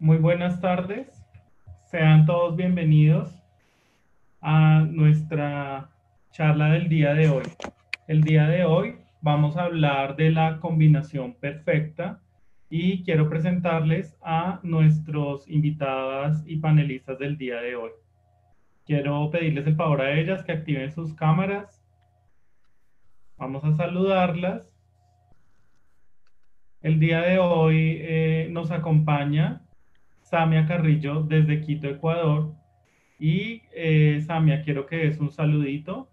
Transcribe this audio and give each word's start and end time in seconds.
Muy 0.00 0.18
buenas 0.18 0.60
tardes. 0.60 1.08
Sean 1.86 2.24
todos 2.24 2.54
bienvenidos 2.54 3.34
a 4.40 4.86
nuestra 4.88 5.90
charla 6.30 6.68
del 6.68 6.88
día 6.88 7.14
de 7.14 7.28
hoy. 7.28 7.42
El 8.06 8.22
día 8.22 8.46
de 8.46 8.64
hoy 8.64 8.94
vamos 9.22 9.56
a 9.56 9.64
hablar 9.64 10.14
de 10.14 10.30
la 10.30 10.60
combinación 10.60 11.34
perfecta 11.34 12.20
y 12.70 13.02
quiero 13.02 13.28
presentarles 13.28 14.16
a 14.22 14.60
nuestros 14.62 15.48
invitadas 15.50 16.44
y 16.46 16.58
panelistas 16.58 17.18
del 17.18 17.36
día 17.36 17.60
de 17.60 17.74
hoy. 17.74 17.90
Quiero 18.86 19.28
pedirles 19.32 19.66
el 19.66 19.74
favor 19.74 20.00
a 20.02 20.12
ellas 20.12 20.44
que 20.44 20.52
activen 20.52 20.92
sus 20.92 21.12
cámaras. 21.14 21.84
Vamos 23.36 23.64
a 23.64 23.74
saludarlas. 23.74 24.72
El 26.82 27.00
día 27.00 27.20
de 27.22 27.40
hoy 27.40 27.98
eh, 28.00 28.48
nos 28.52 28.70
acompaña 28.70 29.64
Samia 30.28 30.66
Carrillo 30.66 31.22
desde 31.22 31.62
Quito, 31.62 31.88
Ecuador. 31.88 32.52
Y 33.18 33.62
eh, 33.74 34.22
Samia, 34.26 34.62
quiero 34.62 34.84
que 34.84 34.96
des 34.96 35.18
un 35.18 35.30
saludito. 35.30 36.08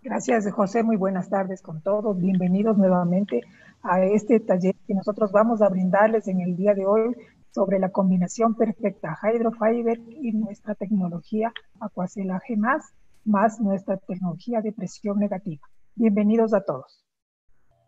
Gracias, 0.00 0.48
José. 0.52 0.84
Muy 0.84 0.96
buenas 0.96 1.28
tardes 1.28 1.60
con 1.60 1.82
todos. 1.82 2.16
Bienvenidos 2.20 2.78
nuevamente 2.78 3.42
a 3.82 4.04
este 4.04 4.38
taller 4.38 4.76
que 4.86 4.94
nosotros 4.94 5.32
vamos 5.32 5.60
a 5.60 5.68
brindarles 5.68 6.28
en 6.28 6.40
el 6.40 6.56
día 6.56 6.74
de 6.74 6.86
hoy 6.86 7.16
sobre 7.50 7.80
la 7.80 7.90
combinación 7.90 8.54
perfecta 8.54 9.18
Hydrofiber 9.20 9.98
y 10.08 10.30
nuestra 10.32 10.76
tecnología 10.76 11.52
Aquacelaje 11.80 12.56
más, 12.56 12.94
más 13.24 13.60
nuestra 13.60 13.96
tecnología 13.96 14.60
de 14.60 14.72
presión 14.72 15.18
negativa. 15.18 15.66
Bienvenidos 15.96 16.54
a 16.54 16.60
todos. 16.60 17.04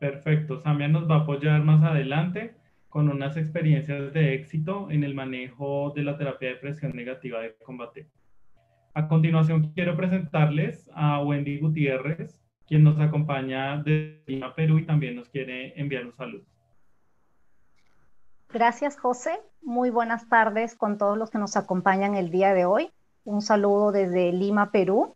Perfecto. 0.01 0.60
Samia 0.62 0.88
nos 0.88 1.09
va 1.09 1.18
a 1.18 1.20
apoyar 1.20 1.62
más 1.62 1.84
adelante 1.84 2.57
con 2.88 3.09
unas 3.09 3.37
experiencias 3.37 4.12
de 4.12 4.34
éxito 4.34 4.91
en 4.91 5.05
el 5.05 5.15
manejo 5.15 5.92
de 5.95 6.02
la 6.02 6.16
terapia 6.16 6.51
de 6.51 6.57
presión 6.57 6.96
negativa 6.96 7.40
de 7.40 7.54
combate. 7.65 8.09
A 8.95 9.07
continuación, 9.09 9.73
quiero 9.74 9.96
presentarles 9.96 10.90
a 10.95 11.23
Wendy 11.23 11.59
Gutiérrez, 11.60 12.43
quien 12.66 12.85
nos 12.85 12.98
acompaña 12.98 13.82
de 13.82 14.23
Perú 14.57 14.79
y 14.79 14.87
también 14.87 15.16
nos 15.16 15.29
quiere 15.29 15.79
enviar 15.80 16.07
un 16.07 16.13
saludo. 16.15 16.45
Gracias, 18.51 18.98
José. 18.98 19.38
Muy 19.63 19.91
buenas 19.91 20.29
tardes 20.29 20.74
con 20.74 20.96
todos 20.96 21.18
los 21.18 21.30
que 21.30 21.38
nos 21.38 21.57
acompañan 21.57 22.15
el 22.15 22.30
día 22.30 22.54
de 22.54 22.65
hoy. 22.65 22.91
Un 23.24 23.43
saludo 23.43 23.93
desde 23.93 24.32
Lima, 24.32 24.73
Perú, 24.73 25.15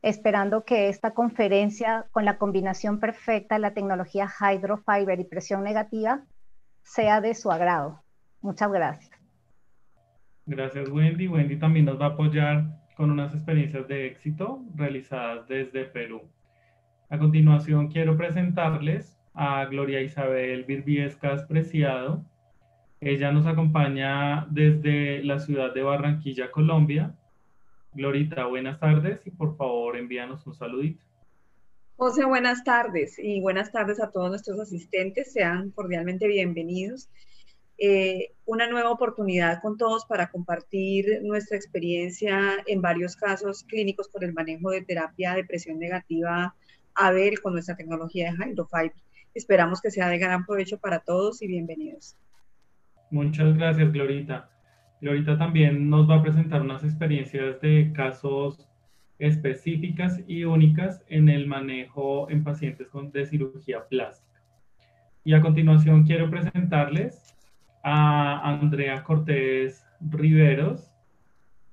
esperando 0.00 0.64
que 0.64 0.88
esta 0.88 1.10
conferencia 1.10 2.06
con 2.12 2.24
la 2.24 2.38
combinación 2.38 3.00
perfecta 3.00 3.56
de 3.56 3.60
la 3.60 3.74
tecnología 3.74 4.28
Hydrofiber 4.28 5.18
y 5.18 5.24
presión 5.24 5.64
negativa 5.64 6.22
sea 6.88 7.20
de 7.20 7.34
su 7.34 7.50
agrado. 7.50 8.02
Muchas 8.40 8.72
gracias. 8.72 9.10
Gracias, 10.46 10.88
Wendy. 10.88 11.28
Wendy 11.28 11.56
también 11.56 11.84
nos 11.84 12.00
va 12.00 12.06
a 12.06 12.08
apoyar 12.10 12.64
con 12.96 13.10
unas 13.10 13.34
experiencias 13.34 13.86
de 13.88 14.06
éxito 14.06 14.62
realizadas 14.74 15.46
desde 15.48 15.84
Perú. 15.84 16.22
A 17.10 17.18
continuación, 17.18 17.88
quiero 17.88 18.16
presentarles 18.16 19.20
a 19.34 19.66
Gloria 19.66 20.00
Isabel 20.00 20.64
Virbiescas 20.64 21.44
Preciado. 21.44 22.24
Ella 23.00 23.32
nos 23.32 23.46
acompaña 23.46 24.46
desde 24.50 25.22
la 25.24 25.38
ciudad 25.38 25.74
de 25.74 25.82
Barranquilla, 25.82 26.50
Colombia. 26.50 27.14
Glorita, 27.92 28.46
buenas 28.46 28.80
tardes 28.80 29.26
y 29.26 29.30
por 29.30 29.56
favor 29.56 29.96
envíanos 29.96 30.46
un 30.46 30.54
saludito. 30.54 31.07
José, 32.00 32.24
buenas 32.24 32.62
tardes 32.62 33.18
y 33.18 33.40
buenas 33.40 33.72
tardes 33.72 34.00
a 34.00 34.12
todos 34.12 34.28
nuestros 34.28 34.60
asistentes. 34.60 35.32
Sean 35.32 35.72
cordialmente 35.72 36.28
bienvenidos. 36.28 37.10
Eh, 37.76 38.34
una 38.44 38.68
nueva 38.68 38.92
oportunidad 38.92 39.60
con 39.60 39.76
todos 39.76 40.06
para 40.06 40.30
compartir 40.30 41.22
nuestra 41.24 41.56
experiencia 41.56 42.58
en 42.68 42.80
varios 42.82 43.16
casos 43.16 43.64
clínicos 43.64 44.06
con 44.06 44.22
el 44.22 44.32
manejo 44.32 44.70
de 44.70 44.82
terapia 44.82 45.34
de 45.34 45.42
presión 45.42 45.80
negativa 45.80 46.54
ABEL 46.94 47.40
con 47.40 47.54
nuestra 47.54 47.74
tecnología 47.74 48.30
de 48.30 48.52
Hydrofiber. 48.52 48.92
Esperamos 49.34 49.80
que 49.80 49.90
sea 49.90 50.08
de 50.08 50.18
gran 50.18 50.46
provecho 50.46 50.78
para 50.78 51.00
todos 51.00 51.42
y 51.42 51.48
bienvenidos. 51.48 52.16
Muchas 53.10 53.56
gracias, 53.56 53.92
Glorita. 53.92 54.48
Glorita 55.00 55.36
también 55.36 55.90
nos 55.90 56.08
va 56.08 56.18
a 56.18 56.22
presentar 56.22 56.62
unas 56.62 56.84
experiencias 56.84 57.60
de 57.60 57.92
casos 57.92 58.68
específicas 59.18 60.20
y 60.26 60.44
únicas 60.44 61.02
en 61.08 61.28
el 61.28 61.46
manejo 61.46 62.30
en 62.30 62.44
pacientes 62.44 62.88
con, 62.88 63.10
de 63.10 63.26
cirugía 63.26 63.86
plástica. 63.88 64.40
Y 65.24 65.34
a 65.34 65.40
continuación 65.40 66.04
quiero 66.04 66.30
presentarles 66.30 67.34
a 67.82 68.40
Andrea 68.48 69.02
Cortés 69.02 69.84
Riveros. 70.00 70.90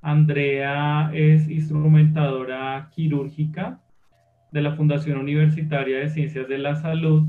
Andrea 0.02 1.12
es 1.14 1.50
instrumentadora 1.50 2.90
quirúrgica 2.94 3.82
de 4.52 4.62
la 4.62 4.76
Fundación 4.76 5.18
Universitaria 5.18 6.00
de 6.00 6.10
Ciencias 6.10 6.48
de 6.48 6.58
la 6.58 6.76
Salud. 6.76 7.28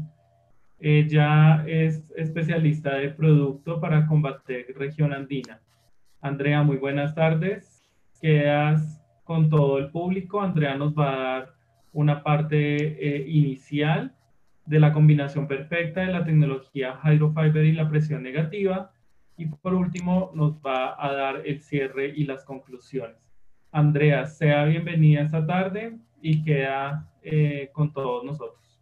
Ella 0.78 1.64
es 1.66 2.04
especialista 2.16 2.94
de 2.96 3.10
producto 3.10 3.80
para 3.80 4.06
combatir 4.06 4.66
región 4.76 5.12
andina. 5.12 5.60
Andrea, 6.20 6.62
muy 6.62 6.76
buenas 6.76 7.14
tardes. 7.14 7.82
Quedas 8.20 9.00
con 9.26 9.50
todo 9.50 9.78
el 9.78 9.90
público. 9.90 10.40
Andrea 10.40 10.76
nos 10.76 10.94
va 10.94 11.12
a 11.12 11.16
dar 11.16 11.54
una 11.92 12.22
parte 12.22 12.76
eh, 12.76 13.28
inicial 13.28 14.14
de 14.64 14.80
la 14.80 14.92
combinación 14.92 15.46
perfecta 15.48 16.00
de 16.00 16.12
la 16.12 16.24
tecnología 16.24 16.98
Hydrofiber 17.04 17.64
y 17.64 17.72
la 17.72 17.90
presión 17.90 18.22
negativa. 18.22 18.92
Y 19.36 19.46
por 19.46 19.74
último, 19.74 20.30
nos 20.34 20.54
va 20.58 20.94
a 20.98 21.12
dar 21.12 21.42
el 21.44 21.60
cierre 21.60 22.12
y 22.16 22.24
las 22.24 22.44
conclusiones. 22.44 23.16
Andrea, 23.72 24.26
sea 24.26 24.64
bienvenida 24.64 25.22
esta 25.22 25.44
tarde 25.44 25.98
y 26.22 26.42
queda 26.42 27.10
eh, 27.22 27.68
con 27.72 27.92
todos 27.92 28.24
nosotros. 28.24 28.80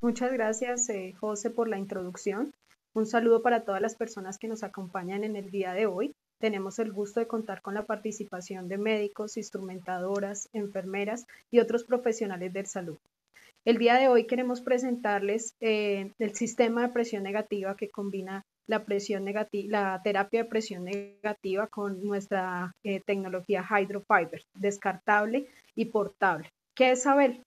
Muchas 0.00 0.32
gracias, 0.32 0.88
eh, 0.90 1.14
José, 1.18 1.50
por 1.50 1.68
la 1.68 1.78
introducción. 1.78 2.52
Un 2.92 3.06
saludo 3.06 3.42
para 3.42 3.64
todas 3.64 3.80
las 3.80 3.94
personas 3.94 4.38
que 4.38 4.48
nos 4.48 4.64
acompañan 4.64 5.22
en 5.22 5.36
el 5.36 5.50
día 5.50 5.72
de 5.72 5.86
hoy 5.86 6.14
tenemos 6.40 6.78
el 6.78 6.90
gusto 6.90 7.20
de 7.20 7.26
contar 7.26 7.62
con 7.62 7.74
la 7.74 7.86
participación 7.86 8.66
de 8.66 8.78
médicos, 8.78 9.36
instrumentadoras, 9.36 10.48
enfermeras 10.52 11.26
y 11.50 11.60
otros 11.60 11.84
profesionales 11.84 12.52
de 12.52 12.66
salud. 12.66 12.98
El 13.64 13.76
día 13.76 13.96
de 13.96 14.08
hoy 14.08 14.26
queremos 14.26 14.62
presentarles 14.62 15.54
eh, 15.60 16.12
el 16.18 16.34
sistema 16.34 16.82
de 16.82 16.92
presión 16.94 17.22
negativa 17.22 17.76
que 17.76 17.90
combina 17.90 18.46
la, 18.66 18.84
presión 18.84 19.26
la 19.26 20.00
terapia 20.02 20.44
de 20.44 20.48
presión 20.48 20.84
negativa 20.84 21.66
con 21.66 22.02
nuestra 22.02 22.74
eh, 22.82 23.00
tecnología 23.00 23.62
Hydrofiber, 23.68 24.42
descartable 24.54 25.46
y 25.74 25.84
portable. 25.86 26.48
¿Qué 26.74 26.92
es 26.92 27.06
Abel? 27.06 27.42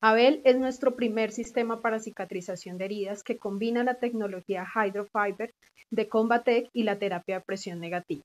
Abel 0.00 0.42
es 0.44 0.56
nuestro 0.56 0.94
primer 0.94 1.32
sistema 1.32 1.80
para 1.80 1.98
cicatrización 1.98 2.78
de 2.78 2.84
heridas 2.84 3.24
que 3.24 3.36
combina 3.36 3.82
la 3.82 3.94
tecnología 3.94 4.64
Hydrofiber 4.64 5.52
de 5.90 6.08
Combatec 6.08 6.70
y 6.72 6.84
la 6.84 7.00
terapia 7.00 7.38
de 7.38 7.44
presión 7.44 7.80
negativa. 7.80 8.22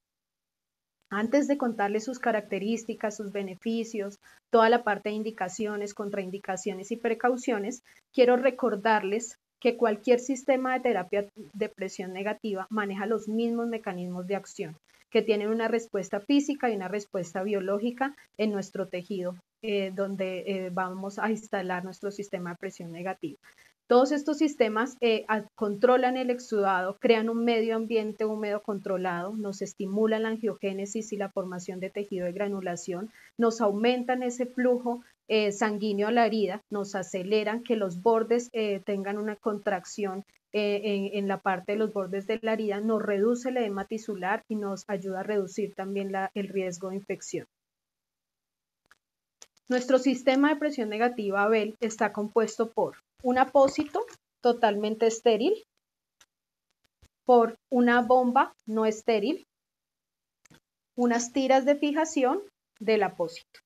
Antes 1.09 1.47
de 1.47 1.57
contarles 1.57 2.03
sus 2.03 2.19
características, 2.19 3.17
sus 3.17 3.31
beneficios, 3.31 4.19
toda 4.51 4.69
la 4.69 4.83
parte 4.83 5.09
de 5.09 5.16
indicaciones, 5.16 5.95
contraindicaciones 5.95 6.91
y 6.91 6.97
precauciones, 6.97 7.83
quiero 8.12 8.38
recordarles 8.38 9.39
que 9.59 9.75
cualquier 9.75 10.19
sistema 10.19 10.73
de 10.73 10.81
terapia 10.81 11.28
de 11.53 11.69
presión 11.69 12.13
negativa 12.13 12.67
maneja 12.69 13.07
los 13.07 13.28
mismos 13.28 13.67
mecanismos 13.67 14.28
de 14.28 14.35
acción, 14.35 14.78
que 15.09 15.23
tienen 15.23 15.50
una 15.50 15.67
respuesta 15.67 16.19
física 16.19 16.69
y 16.69 16.75
una 16.75 16.88
respuesta 16.88 17.41
biológica 17.41 18.16
en 18.38 18.51
nuestro 18.51 18.88
tejido 18.88 19.35
eh, 19.66 19.94
donde 19.96 20.44
eh, 20.46 20.69
vamos 20.74 21.19
a 21.19 21.31
instalar 21.31 21.85
nuestro 21.85 22.12
sistema 22.12 22.50
de 22.50 22.57
presión 22.57 22.91
negativa. 22.91 23.40
Todos 23.88 24.12
estos 24.12 24.38
sistemas 24.38 24.97
eh, 25.00 25.25
controlan 25.56 26.18
el 26.18 26.31
exudado, 26.31 26.98
crean 27.00 27.30
un 27.30 27.45
medio 27.45 27.77
ambiente 27.77 28.25
húmedo 28.25 28.62
controlado, 28.62 29.38
nos 29.38 29.62
estimulan 29.62 30.24
la 30.24 30.30
angiogénesis 30.30 31.13
y 31.13 31.18
la 31.18 31.30
formación 31.30 31.80
de 31.80 31.89
tejido 31.89 32.25
de 32.25 32.33
granulación, 32.33 33.10
nos 33.38 33.62
aumentan 33.62 34.21
ese 34.21 34.48
flujo 34.48 35.01
sanguíneo 35.51 36.09
a 36.09 36.12
la 36.12 36.25
herida, 36.25 36.62
nos 36.69 36.94
aceleran 36.94 37.63
que 37.63 37.77
los 37.77 38.01
bordes 38.01 38.51
tengan 38.86 39.18
una 39.18 39.38
contracción 39.38 40.25
en, 40.51 41.27
la 41.30 41.39
parte 41.39 41.71
de 41.71 41.77
los 41.77 41.94
bordes 41.94 42.27
de 42.27 42.39
la 42.42 42.54
herida, 42.54 42.81
nos 42.81 43.01
reduce 43.01 43.50
el 43.50 43.57
edema 43.57 43.86
tisular 43.86 44.44
y 44.50 44.56
nos 44.56 44.83
ayuda 44.89 45.21
a 45.21 45.24
reducir 45.24 45.74
también 45.74 46.12
el 46.33 46.48
riesgo 46.50 46.89
de 46.89 46.98
infección. 46.98 47.48
Nuestro 49.69 49.98
sistema 49.98 50.50
de 50.50 50.57
presión 50.57 50.89
negativa 50.89 51.44
Abel 51.44 51.75
está 51.80 52.12
compuesto 52.12 52.71
por 52.71 52.98
un 53.21 53.38
apósito 53.38 54.06
totalmente 54.42 55.07
estéril, 55.07 55.54
por 57.24 57.57
una 57.69 58.01
bomba 58.01 58.54
no 58.65 58.86
estéril, 58.86 59.48
unas 60.95 61.31
tiras 61.31 61.65
de 61.65 61.75
fijación 61.75 62.42
del 62.80 63.04
apósito. 63.04 63.62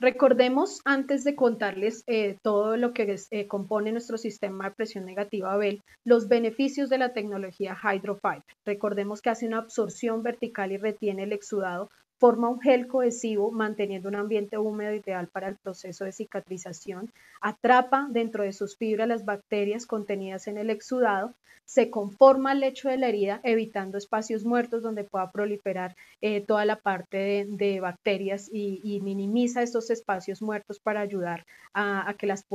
Recordemos, 0.00 0.80
antes 0.84 1.24
de 1.24 1.34
contarles 1.34 2.04
eh, 2.06 2.36
todo 2.42 2.76
lo 2.76 2.92
que 2.92 3.16
eh, 3.30 3.48
compone 3.48 3.90
nuestro 3.90 4.16
sistema 4.16 4.68
de 4.68 4.76
presión 4.76 5.04
negativa 5.04 5.52
Abel, 5.52 5.82
los 6.04 6.28
beneficios 6.28 6.88
de 6.88 6.98
la 6.98 7.12
tecnología 7.12 7.76
Hydrofiber. 7.76 8.44
Recordemos 8.64 9.20
que 9.20 9.30
hace 9.30 9.46
una 9.46 9.58
absorción 9.58 10.22
vertical 10.22 10.70
y 10.70 10.76
retiene 10.76 11.24
el 11.24 11.32
exudado, 11.32 11.90
forma 12.18 12.48
un 12.48 12.60
gel 12.60 12.86
cohesivo 12.86 13.50
manteniendo 13.50 14.08
un 14.08 14.16
ambiente 14.16 14.58
húmedo 14.58 14.92
ideal 14.92 15.28
para 15.28 15.48
el 15.48 15.56
proceso 15.56 16.04
de 16.04 16.12
cicatrización, 16.12 17.12
atrapa 17.40 18.08
dentro 18.10 18.42
de 18.44 18.52
sus 18.52 18.76
fibras 18.76 19.08
las 19.08 19.24
bacterias 19.24 19.86
contenidas 19.86 20.48
en 20.48 20.58
el 20.58 20.70
exudado, 20.70 21.34
se 21.68 21.90
conforma 21.90 22.52
al 22.52 22.60
lecho 22.60 22.88
de 22.88 22.96
la 22.96 23.08
herida 23.08 23.40
evitando 23.44 23.98
espacios 23.98 24.46
muertos 24.46 24.82
donde 24.82 25.04
pueda 25.04 25.30
proliferar 25.30 25.94
eh, 26.22 26.40
toda 26.40 26.64
la 26.64 26.76
parte 26.76 27.46
de, 27.46 27.80
bacterias 27.80 28.48
y, 28.50 29.00
minimiza 29.02 29.62
estos 29.62 29.90
espacios 29.90 30.40
muertos 30.40 30.80
para 30.80 31.00
ayudar 31.00 31.44
a, 31.74 32.14
que 32.18 32.26
las, 32.26 32.46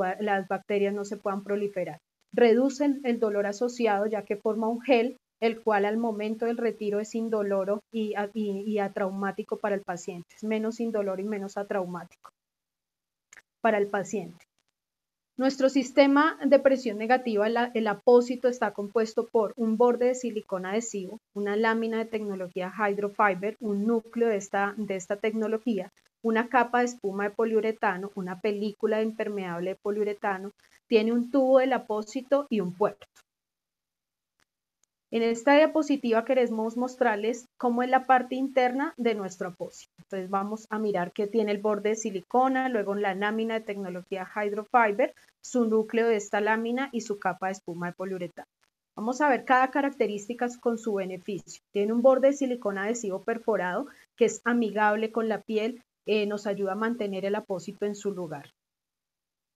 bacterias 0.50 0.96
no 0.96 1.06
se 1.06 1.18
puedan 1.18 1.44
proliferar. 1.44 2.00
Reduce 2.34 2.90
el 3.04 3.20
dolor 3.20 3.46
asociado 3.46 4.08
ya 4.08 4.24
que 4.24 4.36
forma 4.36 4.68
un 4.68 4.82
gel 4.82 5.18
el 5.44 5.62
cual 5.62 5.84
al 5.84 5.98
momento 5.98 6.46
del 6.46 6.56
retiro 6.56 7.02
es 7.02 7.16
indoloro 7.16 7.84
y, 7.92 8.14
y, 8.34 8.80
atraumático 8.80 9.58
para 9.58 9.76
el 9.76 9.82
paciente, 9.82 10.34
es 10.38 10.46
menos 10.46 10.80
indoloro 10.80 11.22
y 11.22 11.26
menos 11.26 11.58
atraumático 11.58 12.32
para 13.60 13.78
el 13.78 13.88
paciente. 13.88 14.46
Nuestro 15.36 15.68
sistema 15.68 16.38
de 16.46 16.60
presión 16.60 16.98
negativa, 16.98 17.48
el 17.74 17.88
apósito, 17.88 18.48
está 18.48 18.72
compuesto 18.72 19.28
por 19.28 19.52
un 19.58 19.76
borde 19.76 20.06
de 20.06 20.16
silicona 20.16 20.72
adhesivo, 20.72 21.20
una 21.34 21.58
lámina 21.58 21.98
de 21.98 22.06
tecnología 22.06 22.72
Hydrofiber, 22.72 23.58
un 23.60 23.86
núcleo 23.86 24.30
de 24.30 24.38
esta, 24.38 24.74
de 24.78 24.96
esta 24.96 25.18
tecnología, 25.18 25.92
una 26.22 26.48
capa 26.48 26.80
de 26.80 26.86
espuma 26.86 27.26
de 27.26 27.32
poliuretano, 27.32 28.12
una 28.16 28.40
película 28.40 28.98
de 28.98 29.04
impermeable 29.04 29.72
de 29.72 29.76
poliuretano, 29.76 30.52
tiene 30.88 31.12
un 31.12 31.30
tubo 31.30 31.60
del 31.60 31.74
apósito 31.74 32.48
y 32.50 32.62
un 32.62 32.74
puerto. 32.74 33.08
En 35.14 35.22
esta 35.22 35.54
diapositiva 35.54 36.26
queremos 36.26 36.76
mostrarles 36.76 37.48
cómo 37.58 37.84
es 37.84 37.90
la 37.92 38.08
parte 38.08 38.34
interna 38.34 38.96
de 38.98 39.14
nuestro 39.14 39.50
apósito. 39.50 39.94
Entonces 40.00 40.28
vamos 40.28 40.66
a 40.72 40.80
mirar 40.80 41.12
que 41.12 41.28
tiene 41.28 41.52
el 41.52 41.62
borde 41.62 41.90
de 41.90 41.96
silicona, 41.96 42.68
luego 42.68 42.96
la 42.96 43.14
lámina 43.14 43.54
de 43.54 43.62
tecnología 43.64 44.28
Hydrofiber, 44.36 45.14
su 45.40 45.66
núcleo 45.66 46.08
de 46.08 46.16
esta 46.16 46.42
lámina 46.42 46.90
y 46.92 47.02
su 47.02 47.20
capa 47.20 47.46
de 47.46 47.52
espuma 47.52 47.86
de 47.86 47.94
poliuretano. 47.94 48.48
Vamos 48.96 49.22
a 49.22 49.30
ver 49.30 49.46
cada 49.46 49.70
característica 49.70 50.48
con 50.60 50.80
su 50.80 50.96
beneficio. 50.96 51.62
Tiene 51.72 51.94
un 51.94 52.02
borde 52.02 52.30
de 52.30 52.34
silicona 52.34 52.86
adhesivo 52.86 53.22
perforado 53.22 53.86
que 54.16 54.26
es 54.26 54.42
amigable 54.46 55.12
con 55.12 55.30
la 55.30 55.42
piel, 55.42 55.84
eh, 56.08 56.26
nos 56.26 56.48
ayuda 56.48 56.72
a 56.72 56.76
mantener 56.76 57.24
el 57.26 57.36
apósito 57.36 57.86
en 57.86 57.94
su 57.94 58.16
lugar. 58.16 58.50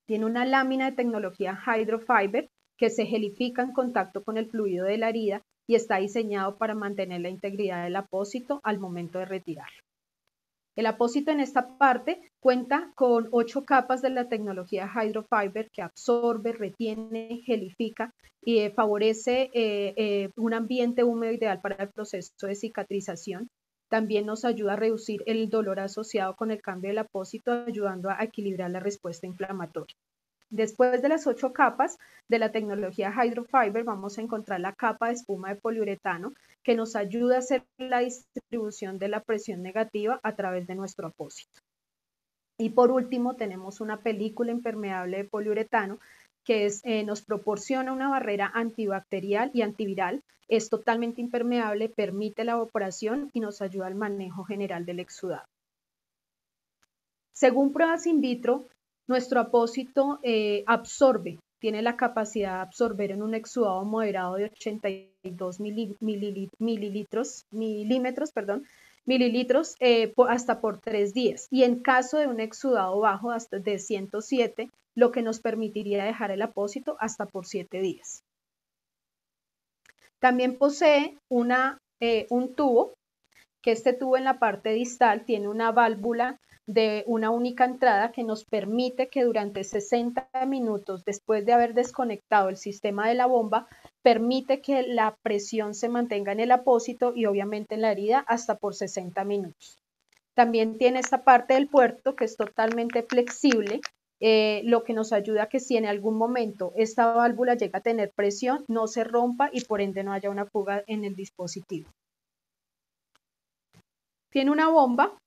Tiene 0.06 0.26
una 0.26 0.46
lámina 0.46 0.92
de 0.92 0.98
tecnología 0.98 1.60
Hydrofiber 1.66 2.48
que 2.78 2.92
se 2.92 3.08
gelifica 3.08 3.64
en 3.64 3.74
contacto 3.74 4.24
con 4.24 4.38
el 4.38 4.46
fluido 4.52 4.86
de 4.86 5.00
la 5.00 5.10
herida 5.10 5.42
y 5.68 5.76
está 5.76 5.98
diseñado 5.98 6.58
para 6.58 6.74
mantener 6.74 7.22
la 7.22 7.30
integridad 7.30 7.84
del 7.84 7.98
apósito 7.98 8.62
al 8.64 8.80
momento 8.80 9.20
de 9.20 9.26
retirarlo. 9.26 9.84
El 10.78 10.86
apósito 10.86 11.32
en 11.32 11.40
esta 11.40 11.76
parte 11.80 12.22
cuenta 12.40 12.92
con 12.96 13.30
ocho 13.32 13.66
capas 13.66 14.04
de 14.04 14.12
la 14.12 14.30
tecnología 14.30 14.88
Hydrofiber 14.88 15.72
que 15.72 15.82
absorbe, 15.82 16.54
retiene, 16.54 17.42
gelifica 17.44 18.14
y 18.44 18.60
eh, 18.60 18.70
favorece 18.70 19.50
eh, 19.54 19.94
eh, 19.98 20.30
un 20.36 20.54
ambiente 20.54 21.04
húmedo 21.04 21.34
ideal 21.34 21.62
para 21.62 21.84
el 21.84 21.90
proceso 21.90 22.46
de 22.46 22.54
cicatrización. 22.54 23.50
También 23.90 24.28
nos 24.28 24.46
ayuda 24.46 24.74
a 24.74 24.76
reducir 24.76 25.24
el 25.26 25.50
dolor 25.50 25.80
asociado 25.80 26.36
con 26.36 26.52
el 26.52 26.62
cambio 26.62 26.92
del 26.92 27.00
apósito, 27.00 27.52
ayudando 27.52 28.12
a 28.12 28.24
equilibrar 28.24 28.70
la 28.70 28.80
respuesta 28.80 29.26
inflamatoria. 29.26 29.96
Después 30.50 31.02
de 31.02 31.10
las 31.10 31.28
ocho 31.28 31.52
capas 31.52 31.98
de 32.30 32.40
la 32.40 32.52
tecnología 32.52 33.12
Hydrofiber, 33.12 33.84
vamos 33.84 34.18
a 34.18 34.22
encontrar 34.22 34.62
la 34.62 34.74
capa 34.74 35.08
de 35.08 35.16
espuma 35.16 35.50
de 35.50 35.60
poliuretano 35.60 36.34
que 36.64 36.76
nos 36.76 36.96
ayuda 36.96 37.36
a 37.36 37.40
hacer 37.40 37.64
la 37.78 38.00
distribución 38.00 38.98
de 38.98 39.10
la 39.10 39.22
presión 39.22 39.62
negativa 39.62 40.20
a 40.24 40.36
través 40.36 40.66
de 40.68 40.76
nuestro 40.76 41.08
apósito. 41.08 41.60
Y 42.58 42.70
por 42.70 42.92
último, 42.92 43.36
tenemos 43.36 43.82
una 43.82 44.00
película 44.00 44.52
impermeable 44.52 45.18
de 45.18 45.24
poliuretano 45.26 46.00
que 46.44 46.72
eh, 46.84 47.04
nos 47.04 47.22
proporciona 47.22 47.92
una 47.92 48.10
barrera 48.10 48.50
antibacterial 48.54 49.52
y 49.54 49.62
antiviral. 49.64 50.24
Es 50.48 50.70
totalmente 50.70 51.20
impermeable, 51.20 51.90
permite 51.90 52.46
la 52.46 52.54
evaporación 52.54 53.30
y 53.34 53.42
nos 53.42 53.62
ayuda 53.62 53.88
al 53.88 53.96
manejo 53.96 54.46
general 54.46 54.86
del 54.86 55.02
exudado. 55.02 55.46
Según 57.34 57.74
pruebas 57.74 58.08
in 58.08 58.22
vitro, 58.22 58.66
nuestro 59.08 59.40
apósito 59.40 60.20
eh, 60.24 60.64
absorbe, 60.68 61.40
tiene 61.60 61.82
la 61.82 61.98
capacidad 61.98 62.56
de 62.56 62.62
absorber 62.62 63.12
en 63.12 63.24
un 63.24 63.34
exudado 63.34 63.84
moderado 63.84 64.36
de 64.36 64.46
82 64.46 65.60
mililitros, 65.60 67.46
milímetros, 67.50 68.32
perdón, 68.32 68.66
mililitros 69.06 69.76
eh, 69.80 70.14
hasta 70.28 70.60
por 70.60 70.80
tres 70.80 71.14
días. 71.14 71.48
Y 71.50 71.64
en 71.64 71.80
caso 71.80 72.18
de 72.18 72.28
un 72.28 72.40
exudado 72.40 73.00
bajo 73.00 73.32
hasta 73.32 73.58
de 73.60 73.80
107, 73.80 74.70
lo 74.96 75.12
que 75.12 75.22
nos 75.22 75.40
permitiría 75.40 76.04
dejar 76.04 76.32
el 76.32 76.42
apósito 76.42 76.98
hasta 77.00 77.26
por 77.26 77.46
siete 77.46 77.80
días. 77.82 78.24
También 80.20 80.58
posee 80.58 81.18
una, 81.30 81.78
eh, 82.00 82.26
un 82.30 82.56
tubo, 82.56 82.94
que 83.68 83.74
este 83.74 83.92
tubo 83.92 84.16
en 84.16 84.24
la 84.24 84.40
parte 84.40 84.70
distal 84.70 85.26
tiene 85.26 85.50
una 85.50 85.74
válvula 85.74 86.40
de 86.68 87.04
una 87.06 87.32
única 87.32 87.66
entrada 87.66 88.14
que 88.14 88.24
nos 88.24 88.46
permite 88.46 89.10
que 89.10 89.26
durante 89.26 89.66
60 89.66 90.30
minutos 90.48 91.04
después 91.04 91.46
de 91.46 91.52
haber 91.52 91.74
desconectado 91.74 92.48
el 92.48 92.56
sistema 92.56 93.10
de 93.10 93.16
la 93.16 93.26
bomba, 93.26 93.68
permite 94.02 94.62
que 94.62 94.84
la 94.84 95.18
presión 95.22 95.74
se 95.74 95.90
mantenga 95.90 96.32
en 96.32 96.40
el 96.40 96.52
apósito 96.52 97.12
y 97.14 97.26
obviamente 97.26 97.76
en 97.76 97.82
la 97.82 97.92
herida 97.92 98.20
hasta 98.20 98.56
por 98.56 98.74
60 98.74 99.26
minutos. 99.26 99.84
También 100.34 100.78
tiene 100.78 101.00
esta 101.00 101.26
parte 101.26 101.56
del 101.56 101.68
puerto 101.68 102.16
que 102.16 102.24
es 102.24 102.38
totalmente 102.38 103.04
flexible, 103.04 103.82
eh, 104.22 104.62
lo 104.64 104.86
que 104.86 104.94
nos 104.94 105.12
ayuda 105.12 105.44
a 105.44 105.50
que 105.50 105.60
si 105.60 105.76
en 105.76 105.88
algún 105.88 106.18
momento 106.18 106.72
esta 106.78 107.12
válvula 107.12 107.56
llega 107.56 107.80
a 107.80 107.84
tener 107.84 108.14
presión, 108.16 108.64
no 108.70 108.88
se 108.88 109.04
rompa 109.04 109.50
y 109.52 109.66
por 109.66 109.82
ende 109.82 110.06
no 110.06 110.14
haya 110.14 110.30
una 110.30 110.46
fuga 110.46 110.86
en 110.88 111.04
el 111.04 111.16
dispositivo. 111.16 111.90
Tiene 114.38 114.52
una 114.52 114.70
bomba 114.70 115.18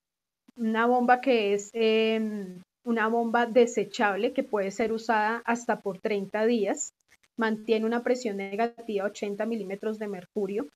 una 0.56 0.86
bomba 0.86 1.20
que 1.20 1.52
es 1.54 1.70
em, 1.72 2.62
una 2.84 3.08
bomba 3.08 3.44
desechable 3.44 4.32
que 4.32 4.44
puede 4.44 4.70
ser 4.70 4.92
usada 4.92 5.42
hasta 5.44 5.80
por 5.80 5.98
30 5.98 6.46
días, 6.46 6.92
mantiene 7.36 7.86
una 7.86 8.04
presión 8.04 8.36
negativa 8.36 9.06
80 9.06 9.46
milímetros 9.46 9.98
de 9.98 10.06
mercurio. 10.06 10.68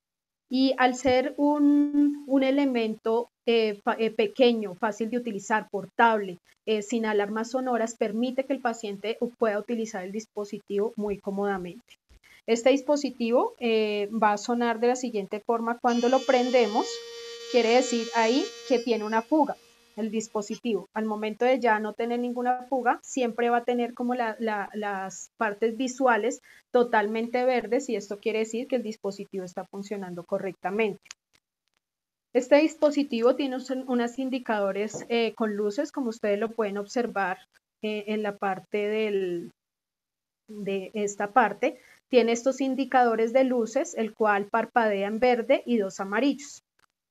Y 0.51 0.75
al 0.79 0.97
ser 0.97 1.35
un, 1.37 2.27
elemento 2.43 3.29
eh, 3.47 3.81
eh, 3.99 4.11
pequeño, 4.11 4.75
fácil 4.75 5.11
de 5.11 5.19
utilizar, 5.19 5.69
portable, 5.71 6.39
eh, 6.67 6.83
sin 6.83 7.07
alarmas 7.07 7.53
sonoras, 7.53 7.95
permite 7.97 8.47
que 8.47 8.55
el 8.55 8.61
paciente 8.61 9.17
pueda 9.39 9.61
utilizar 9.61 10.03
el 10.03 10.11
dispositivo 10.11 10.93
muy 10.97 11.19
cómodamente. 11.21 12.01
Este 12.49 12.71
dispositivo 12.71 13.55
va 14.11 14.33
a 14.33 14.39
sonar 14.39 14.81
de 14.81 14.89
la 14.89 14.97
siguiente 14.97 15.39
forma. 15.39 15.79
Cuando 15.79 16.09
lo 16.09 16.19
prendemos, 16.19 16.85
quiere 17.55 17.77
decir 17.77 18.09
ahí 18.17 18.45
que 18.67 18.81
tiene 18.81 19.05
una 19.05 19.23
fuga 19.23 19.55
el 19.95 20.11
dispositivo. 20.11 20.89
Al 20.93 21.05
momento 21.05 21.45
de 21.45 21.61
ya 21.61 21.79
no 21.79 21.93
tener 21.93 22.19
ninguna 22.19 22.65
fuga, 22.65 22.99
siempre 23.01 23.49
va 23.49 23.59
a 23.59 23.65
tener 23.65 23.95
como 23.95 24.17
las 24.17 25.31
partes 25.37 25.77
visuales 25.77 26.41
totalmente 26.73 27.45
verdes 27.45 27.89
y 27.89 27.95
esto 27.95 28.19
quiere 28.19 28.41
decir 28.41 28.67
que 28.67 28.75
el 28.75 28.83
dispositivo 28.83 29.45
está 29.45 29.65
funcionando 29.67 30.25
correctamente. 30.25 31.01
Este 32.33 32.57
dispositivo 32.57 33.37
tiene 33.37 33.59
unos 33.87 34.19
indicadores 34.19 35.07
eh, 35.09 35.33
con 35.37 35.55
luces, 35.55 35.93
como 35.93 36.09
ustedes 36.09 36.41
lo 36.41 36.51
pueden 36.51 36.77
observar 36.77 37.39
eh, 37.83 38.03
en 38.09 38.25
la 38.25 38.37
parte 38.37 38.79
del, 38.89 39.53
de 40.49 40.91
esta 40.93 41.33
parte. 41.33 41.79
Tiene 42.09 42.33
estos 42.33 42.61
indicadores 42.61 43.33
de 43.33 43.45
luces, 43.45 43.95
el 43.95 44.13
cual 44.13 44.49
parpadea 44.49 45.07
en 45.07 45.21
verde 45.21 45.63
y 45.65 45.77
dos 45.77 46.01
amarillos. 46.01 46.64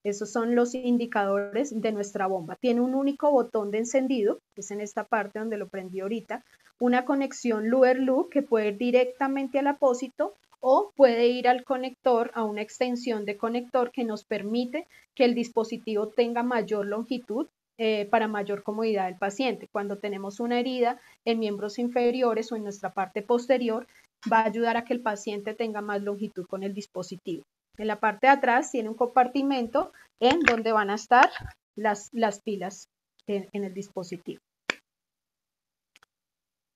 Esos 0.04 0.32
son 0.32 0.56
los 0.56 0.76
indicadores 0.76 1.80
de 1.80 1.92
nuestra 1.92 2.28
bomba. 2.28 2.58
Tiene 2.58 2.82
un 2.82 2.94
único 2.94 3.32
botón 3.32 3.72
de 3.72 3.80
encendido, 3.80 4.40
que 4.54 4.62
es 4.62 4.72
en 4.72 4.82
esta 4.82 5.06
parte 5.06 5.40
donde 5.40 5.58
lo 5.58 5.70
prendí 5.70 6.02
ahorita, 6.02 6.44
una 6.80 7.06
conexión 7.06 7.70
Luer-Lu 7.70 8.30
que 8.30 8.42
puede 8.42 8.70
ir 8.70 8.78
directamente 8.78 9.60
al 9.60 9.68
apósito 9.68 10.34
o 10.60 10.92
puede 10.96 11.28
ir 11.28 11.48
al 11.48 11.64
conector, 11.64 12.32
a 12.34 12.44
una 12.44 12.62
extensión 12.62 13.26
de 13.26 13.38
conector 13.38 13.92
que 13.92 14.04
nos 14.04 14.24
permite 14.24 14.88
que 15.16 15.26
el 15.26 15.36
dispositivo 15.36 16.08
tenga 16.08 16.44
mayor 16.44 16.86
longitud 16.86 17.48
eh, 17.78 18.06
para 18.06 18.28
mayor 18.28 18.64
comodidad 18.64 19.06
del 19.06 19.18
paciente. 19.18 19.68
Cuando 19.72 19.98
tenemos 19.98 20.40
una 20.40 20.60
herida 20.60 21.00
en 21.26 21.40
miembros 21.40 21.80
inferiores 21.80 22.52
o 22.52 22.56
en 22.56 22.64
nuestra 22.64 22.94
parte 22.94 23.22
posterior, 23.22 23.88
va 24.32 24.40
a 24.40 24.46
ayudar 24.46 24.78
a 24.78 24.86
que 24.86 24.94
el 24.94 25.02
paciente 25.02 25.54
tenga 25.54 25.82
más 25.82 26.02
longitud 26.02 26.46
con 26.46 26.64
el 26.64 26.74
dispositivo. 26.74 27.44
En 27.78 27.88
la 27.88 28.00
parte 28.00 28.28
de 28.28 28.34
atrás 28.34 28.72
tiene 28.72 28.90
un 28.90 28.96
compartimento 28.96 29.92
en 30.20 30.40
donde 30.42 30.72
van 30.72 30.90
a 30.90 30.96
estar 30.96 31.30
las, 31.76 32.10
las 32.14 32.42
pilas 32.42 32.88
en, 33.28 33.48
el 33.52 33.74
dispositivo. 33.74 34.42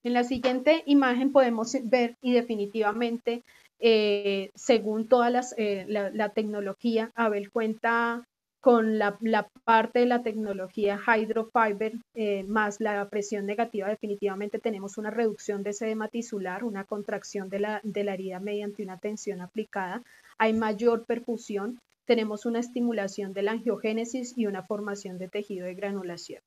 En 0.03 0.13
la 0.13 0.23
siguiente 0.23 0.83
imagen 0.85 1.31
podemos 1.31 1.75
ver 1.83 2.15
y 2.21 2.33
definitivamente, 2.33 3.43
eh, 3.79 4.49
según 4.55 5.07
toda 5.07 5.29
eh, 5.57 5.85
la, 5.87 6.09
la, 6.09 6.29
tecnología, 6.29 7.11
Abel 7.15 7.51
cuenta 7.51 8.23
con 8.61 8.97
la, 8.97 9.17
parte 9.63 9.99
de 9.99 10.05
la 10.05 10.23
tecnología 10.23 10.99
hydrofiber 10.99 11.93
eh, 12.15 12.43
más 12.43 12.79
la 12.79 13.07
presión 13.09 13.45
negativa, 13.45 13.87
definitivamente 13.87 14.59
tenemos 14.59 14.97
una 14.97 15.11
reducción 15.11 15.63
de 15.63 15.69
ese 15.71 15.85
edema 15.85 16.07
tisular, 16.07 16.63
una 16.63 16.83
contracción 16.83 17.49
de 17.49 17.59
la, 17.59 17.81
de 17.83 18.03
la 18.03 18.13
herida 18.13 18.39
mediante 18.39 18.83
una 18.83 18.97
tensión 18.97 19.41
aplicada, 19.41 20.03
hay 20.37 20.53
mayor 20.53 21.05
perfusión, 21.05 21.79
tenemos 22.05 22.45
una 22.45 22.59
estimulación 22.59 23.33
de 23.33 23.43
la 23.43 23.51
angiogénesis 23.51 24.37
y 24.37 24.47
una 24.47 24.63
formación 24.63 25.17
de 25.17 25.27
tejido 25.27 25.65
de 25.65 25.75
granulación. 25.75 26.41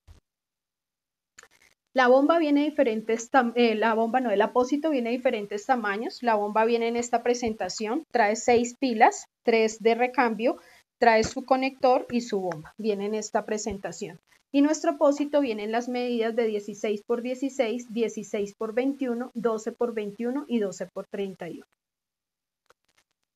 La 1.93 2.07
bomba 2.07 2.39
viene 2.39 2.63
diferentes, 2.63 3.29
eh, 3.55 3.75
la 3.75 3.93
bomba 3.93 4.21
no, 4.21 4.31
el 4.31 4.41
apósito 4.41 4.91
viene 4.91 5.09
de 5.09 5.17
diferentes 5.17 5.65
tamaños. 5.65 6.23
La 6.23 6.35
bomba 6.35 6.63
viene 6.63 6.87
en 6.87 6.95
esta 6.95 7.21
presentación, 7.21 8.05
trae 8.11 8.37
seis 8.37 8.77
pilas, 8.79 9.25
tres 9.43 9.81
de 9.81 9.95
recambio, 9.95 10.55
trae 11.01 11.23
su 11.23 11.43
conector 11.43 12.05
y 12.11 12.21
su 12.21 12.39
bomba. 12.39 12.75
Viene 12.77 13.07
en 13.07 13.15
esta 13.15 13.43
presentación. 13.43 14.19
Y 14.51 14.61
nuestro 14.61 14.91
apósito 14.91 15.41
viene 15.41 15.63
en 15.63 15.71
las 15.71 15.89
medidas 15.89 16.35
de 16.35 16.45
16 16.45 17.01
por 17.01 17.23
16, 17.23 17.91
16 17.91 18.53
por 18.53 18.75
21, 18.75 19.31
12 19.33 19.71
por 19.71 19.95
21 19.95 20.45
y 20.47 20.59
12 20.59 20.85
por 20.93 21.07
31. 21.07 21.65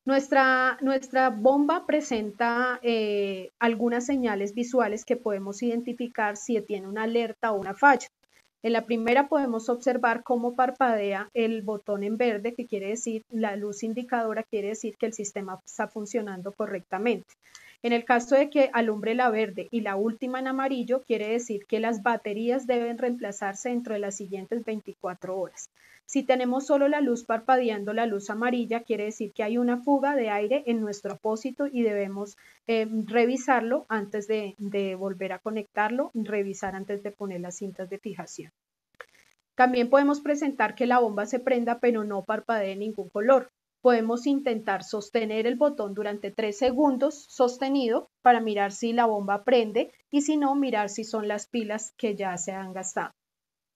Nuestra, 0.05 0.77
nuestra 0.81 1.31
bomba 1.31 1.87
presenta 1.87 2.79
eh, 2.83 3.49
algunas 3.57 4.05
señales 4.05 4.53
visuales 4.53 5.03
que 5.03 5.15
podemos 5.15 5.63
identificar 5.63 6.37
si 6.37 6.61
tiene 6.61 6.87
una 6.87 7.03
alerta 7.03 7.51
o 7.51 7.59
una 7.59 7.73
falla. 7.73 8.07
En 8.65 8.73
la 8.73 8.83
primera 8.83 9.27
podemos 9.27 9.69
observar 9.69 10.23
cómo 10.23 10.55
parpadea 10.55 11.29
el 11.35 11.61
botón 11.61 12.01
en 12.01 12.17
verde, 12.17 12.55
que 12.55 12.65
quiere 12.65 12.87
decir 12.87 13.23
la 13.29 13.55
luz 13.55 13.83
indicadora, 13.83 14.41
quiere 14.41 14.69
decir 14.69 14.95
que 14.97 15.05
el 15.05 15.13
sistema 15.13 15.59
está 15.63 15.87
funcionando 15.87 16.51
correctamente. 16.51 17.31
En 17.85 17.93
el 17.93 18.03
caso 18.03 18.33
de 18.33 18.49
que 18.49 18.71
alumbre 18.73 19.13
la 19.13 19.29
verde 19.29 19.67
y 19.69 19.81
la 19.81 19.95
última 19.95 20.39
en 20.39 20.47
amarillo, 20.47 21.03
quiere 21.03 21.27
decir 21.27 21.67
que 21.67 21.79
las 21.79 22.01
baterías 22.01 22.65
deben 22.65 22.97
reemplazarse 22.97 23.69
dentro 23.69 23.93
de 23.93 23.99
las 23.99 24.17
siguientes 24.17 24.65
24 24.65 25.37
horas. 25.37 25.69
Si 26.07 26.23
tenemos 26.23 26.65
solo 26.65 26.87
la 26.87 26.99
luz 26.99 27.25
parpadeando, 27.25 27.93
la 27.93 28.07
luz 28.07 28.31
amarilla, 28.31 28.79
quiere 28.79 29.03
decir 29.03 29.33
que 29.33 29.43
hay 29.43 29.59
una 29.59 29.77
fuga 29.77 30.15
de 30.15 30.31
aire 30.31 30.63
en 30.65 30.81
nuestro 30.81 31.13
apósito 31.13 31.67
y 31.71 31.83
debemos 31.83 32.37
eh, 32.65 32.87
revisarlo 33.05 33.85
antes 33.87 34.27
de, 34.27 34.55
de 34.57 34.95
volver 34.95 35.33
a 35.33 35.37
conectarlo, 35.37 36.09
revisar 36.15 36.73
antes 36.73 37.03
de 37.03 37.11
poner 37.11 37.41
las 37.41 37.57
cintas 37.57 37.87
de 37.91 37.99
fijación. 37.99 38.51
También 39.53 39.91
podemos 39.91 40.21
presentar 40.21 40.73
que 40.73 40.87
la 40.87 40.97
bomba 40.97 41.27
se 41.27 41.39
prenda 41.39 41.77
pero 41.77 42.03
no 42.03 42.23
parpadee 42.23 42.75
ningún 42.75 43.09
color. 43.09 43.51
Podemos 43.85 44.25
intentar 44.25 44.83
sostener 44.83 45.45
el 45.45 45.57
botón 45.57 45.93
durante 45.93 46.31
tres 46.31 46.57
segundos 46.57 47.27
sostenido 47.29 48.09
para 48.23 48.41
mirar 48.41 48.71
si 48.71 48.93
la 48.93 49.05
bomba 49.05 49.43
prende 49.43 49.91
y 50.09 50.23
si 50.23 50.37
no, 50.37 50.55
mirar 50.55 50.89
si 50.89 51.03
son 51.03 51.27
las 51.27 51.45
pilas 51.45 51.93
que 51.95 52.15
ya 52.15 52.35
se 52.37 52.51
han 52.51 52.73
gastado. 52.73 53.11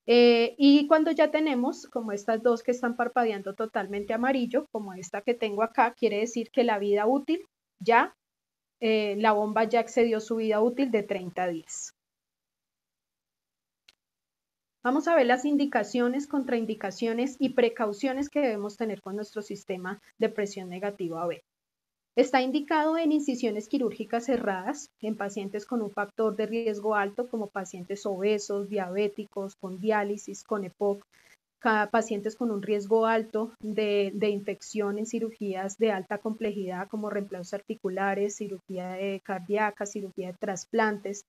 Eh, 0.07 0.55
y 0.57 0.87
cuando 0.87 1.11
ya 1.11 1.29
tenemos 1.29 1.85
como 1.85 2.11
estas 2.11 2.41
dos 2.41 2.63
que 2.63 2.71
están 2.71 2.95
parpadeando 2.95 3.53
totalmente 3.53 4.15
amarillo, 4.15 4.65
como 4.71 4.95
esta 4.95 5.21
que 5.21 5.35
tengo 5.35 5.61
acá, 5.61 5.93
quiere 5.93 6.21
decir 6.21 6.49
que 6.49 6.63
la 6.63 6.79
vida 6.79 7.05
útil 7.05 7.45
ya, 7.79 8.15
eh, 8.79 9.15
la 9.19 9.33
bomba 9.33 9.65
ya 9.65 9.79
excedió 9.79 10.19
su 10.21 10.37
vida 10.37 10.59
útil 10.59 10.89
de 10.89 11.03
30 11.03 11.47
días. 11.49 11.93
Vamos 14.81 15.09
a 15.09 15.15
ver 15.15 15.25
las 15.25 15.43
indicaciones, 15.43 16.25
contraindicaciones 16.25 17.35
y 17.37 17.49
precauciones 17.49 18.29
que 18.29 18.39
debemos 18.39 18.77
tener 18.77 19.01
con 19.01 19.17
nuestro 19.17 19.41
sistema 19.41 20.01
de 20.17 20.29
presión 20.29 20.69
negativa 20.69 21.27
B. 21.27 21.43
Está 22.15 22.41
indicado 22.41 22.97
en 22.97 23.11
incisiones 23.11 23.67
quirúrgicas 23.67 24.25
cerradas 24.25 24.89
en 25.01 25.17
pacientes 25.17 25.65
con 25.65 25.81
un 25.81 25.91
factor 25.91 26.35
de 26.37 26.45
riesgo 26.45 26.95
alto 26.95 27.27
como 27.27 27.47
pacientes 27.47 28.05
obesos, 28.05 28.69
diabéticos, 28.69 29.55
con 29.55 29.79
diálisis, 29.79 30.43
con 30.43 30.63
EPOC, 30.63 31.03
pacientes 31.91 32.37
con 32.37 32.49
un 32.49 32.61
riesgo 32.61 33.05
alto 33.05 33.51
de, 33.59 34.13
infección 34.29 34.97
en 34.97 35.05
cirugías 35.05 35.77
de 35.77 35.91
alta 35.91 36.19
complejidad 36.19 36.87
como 36.87 37.09
reemplazos 37.09 37.53
articulares, 37.53 38.37
cirugía 38.37 38.97
cardíaca, 39.23 39.85
cirugía 39.85 40.27
de 40.31 40.37
trasplantes, 40.37 41.25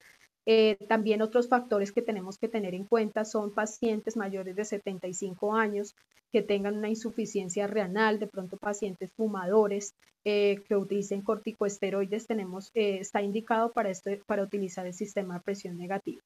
eh, 0.47 0.76
también 0.88 1.23
otros 1.23 1.49
factores 1.49 1.92
que 1.92 2.02
tenemos 2.02 2.38
que 2.38 2.49
tener 2.49 2.75
en 2.75 2.85
cuenta 2.85 3.25
son 3.25 3.52
pacientes 3.52 4.16
mayores 4.16 4.56
de 4.56 4.64
75 4.64 5.54
años 5.54 5.94
que 6.32 6.42
tengan 6.42 6.76
una 6.78 6.88
insuficiencia 6.88 7.66
renal, 7.66 8.18
de 8.18 8.26
pronto 8.26 8.56
pacientes 8.56 9.12
fumadores 9.12 9.94
eh, 10.25 10.62
que 10.68 10.76
utilicen 10.76 11.23
corticosteroides, 11.23 12.26
tenemos, 12.26 12.70
eh, 12.75 12.99
está 13.00 13.23
indicado 13.23 13.73
para, 13.73 13.90
este, 13.90 14.23
para 14.26 14.42
utilizar 14.42 14.87
el 14.87 14.94
sistema 14.94 15.35
de 15.35 15.40
presión 15.40 15.76
negativa. 15.76 16.23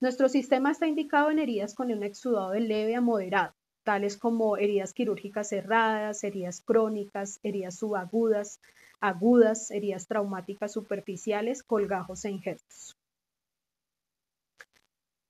Nuestro 0.00 0.28
sistema 0.28 0.72
está 0.72 0.86
indicado 0.86 1.30
en 1.30 1.38
heridas 1.38 1.74
con 1.74 1.90
un 1.90 2.02
exudado 2.02 2.50
de 2.50 2.60
leve 2.60 2.96
a 2.96 3.00
moderado, 3.00 3.54
tales 3.84 4.16
como 4.18 4.56
heridas 4.56 4.92
quirúrgicas 4.92 5.48
cerradas, 5.48 6.22
heridas 6.24 6.60
crónicas, 6.60 7.40
heridas 7.42 7.78
subagudas, 7.78 8.60
agudas, 9.00 9.70
heridas 9.70 10.06
traumáticas 10.06 10.72
superficiales, 10.72 11.62
colgajos 11.62 12.24
e 12.24 12.30
injertos. 12.30 12.96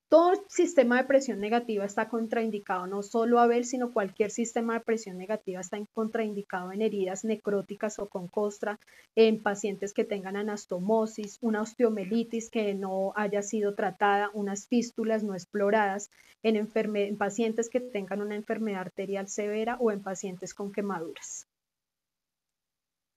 Todo 0.09 0.35
sistema 0.47 0.99
de 0.99 1.09
presión 1.09 1.41
negativa 1.41 1.85
está 1.85 2.09
contraindicado, 2.09 2.87
no 2.87 3.03
solo 3.03 3.41
Abel, 3.41 3.65
sino 3.65 3.93
cualquier 3.93 4.31
sistema 4.31 4.75
de 4.75 4.85
presión 4.85 5.19
negativa 5.19 5.61
está 5.61 5.79
contraindicado 5.95 6.71
en 6.71 6.81
heridas 6.81 7.25
necróticas 7.25 7.99
o 7.99 8.09
con 8.09 8.29
costra, 8.29 8.79
en 9.17 9.43
pacientes 9.43 9.93
que 9.93 10.05
tengan 10.05 10.37
anastomosis, 10.37 11.39
una 11.41 11.63
osteomelitis 11.63 12.51
que 12.51 12.73
no 12.75 13.15
haya 13.17 13.43
sido 13.43 13.75
tratada, 13.75 14.31
unas 14.33 14.69
fístulas 14.69 15.25
no 15.25 15.35
exploradas, 15.35 16.09
en, 16.45 16.55
en 16.57 17.17
pacientes 17.17 17.69
que 17.69 17.81
tengan 17.81 18.23
una 18.23 18.37
enfermedad 18.37 18.83
arterial 18.83 19.27
severa 19.27 19.77
o 19.81 19.91
en 19.91 20.05
pacientes 20.05 20.55
con 20.55 20.71
quemaduras. 20.71 21.49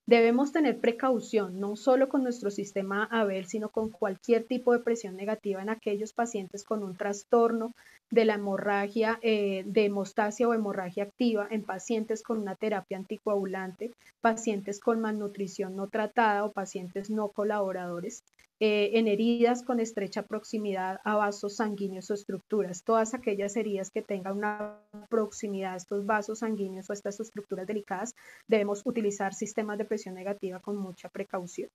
Debemos 0.09 0.51
tener 0.51 0.79
precaución 0.79 1.59
no 1.59 1.75
solo 1.75 2.09
con 2.09 2.23
nuestro 2.23 2.49
sistema 2.49 3.07
ABEL, 3.11 3.45
sino 3.45 3.69
con 3.69 3.91
cualquier 3.91 4.43
tipo 4.43 4.73
de 4.73 4.79
presión 4.79 5.15
negativa 5.15 5.61
en 5.61 5.69
aquellos 5.69 6.13
pacientes 6.13 6.63
con 6.63 6.83
un 6.83 6.95
trastorno 6.95 7.73
de 8.09 8.25
la 8.25 8.33
hemorragia 8.33 9.19
eh, 9.21 9.61
de 9.67 9.85
hemostasia 9.85 10.47
o 10.47 10.55
hemorragia 10.55 11.03
activa, 11.03 11.47
en 11.51 11.61
pacientes 11.61 12.23
con 12.23 12.39
una 12.39 12.55
terapia 12.55 12.97
anticoagulante, 12.97 13.91
pacientes 14.19 14.79
con 14.79 14.99
malnutrición 14.99 15.75
no 15.75 15.85
tratada 15.85 16.43
o 16.43 16.53
pacientes 16.53 17.11
no 17.11 17.27
colaboradores, 17.27 18.23
eh, 18.61 18.91
en 18.99 19.07
heridas 19.07 19.63
con 19.63 19.79
estrecha 19.79 20.23
proximidad 20.23 20.99
a 21.05 21.15
vasos 21.15 21.55
sanguíneos 21.55 22.11
o 22.11 22.13
estructuras, 22.13 22.83
todas 22.83 23.13
aquellas 23.13 23.55
heridas 23.55 23.89
que 23.89 24.01
tengan 24.01 24.37
una 24.37 24.81
proximidad 25.09 25.73
a 25.73 25.77
estos 25.77 26.05
vasos 26.05 26.39
sanguíneos 26.39 26.89
o 26.89 26.93
a 26.93 26.95
estas 26.95 27.19
estructuras 27.21 27.65
delicadas, 27.65 28.15
debemos 28.47 28.81
utilizar 28.85 29.33
sistemas 29.33 29.77
de 29.77 29.85
presión 29.85 30.15
negativa 30.15 30.59
con 30.59 30.75
mucha 30.75 31.07
precaución. 31.07 31.69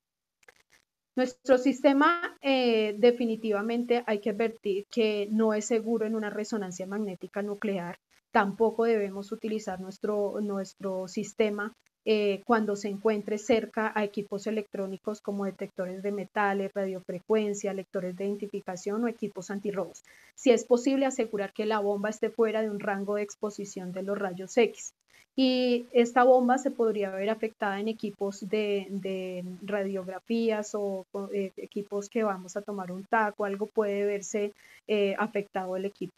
Nuestro 1.16 1.58
sistema 1.58 2.36
eh, 2.42 2.96
definitivamente 2.98 4.02
hay 4.06 4.20
que 4.20 4.30
advertir 4.30 4.84
que 4.90 5.28
no 5.30 5.54
es 5.54 5.64
seguro 5.64 6.04
en 6.04 6.16
una 6.16 6.28
resonancia 6.28 6.86
magnética 6.86 7.40
nuclear. 7.40 7.98
Tampoco 8.32 8.84
debemos 8.84 9.30
utilizar 9.30 9.80
nuestro, 9.80 10.40
nuestro 10.40 11.06
sistema 11.06 11.72
eh, 12.06 12.42
cuando 12.44 12.76
se 12.76 12.88
encuentre 12.88 13.38
cerca 13.38 13.92
a 13.94 14.04
equipos 14.04 14.46
electrónicos 14.46 15.20
como 15.20 15.46
detectores 15.46 16.02
de 16.02 16.12
metales, 16.12 16.72
radiofrecuencia, 16.74 17.72
lectores 17.72 18.16
de 18.16 18.26
identificación 18.26 19.04
o 19.04 19.08
equipos 19.08 19.50
antirrobos. 19.50 20.04
Si 20.34 20.50
es 20.50 20.64
posible 20.64 21.06
asegurar 21.06 21.52
que 21.52 21.64
la 21.64 21.80
bomba 21.80 22.10
esté 22.10 22.30
fuera 22.30 22.62
de 22.62 22.70
un 22.70 22.80
rango 22.80 23.14
de 23.14 23.22
exposición 23.22 23.92
de 23.92 24.02
los 24.02 24.18
rayos 24.18 24.56
X. 24.56 24.92
Y 25.36 25.86
esta 25.92 26.22
bomba 26.22 26.58
se 26.58 26.70
podría 26.70 27.10
ver 27.10 27.28
afectada 27.28 27.80
en 27.80 27.88
equipos 27.88 28.48
de, 28.48 29.44
radiografías 29.62 30.74
o 30.74 31.06
eh, 31.32 31.50
equipos 31.56 32.08
que 32.08 32.22
vamos 32.22 32.56
a 32.56 32.62
tomar 32.62 32.92
un 32.92 33.04
TAC 33.04 33.40
o 33.40 33.44
algo 33.44 33.66
puede 33.66 34.04
verse 34.06 34.52
eh, 34.86 35.16
afectado 35.18 35.76
el 35.76 35.86
equipo. 35.86 36.12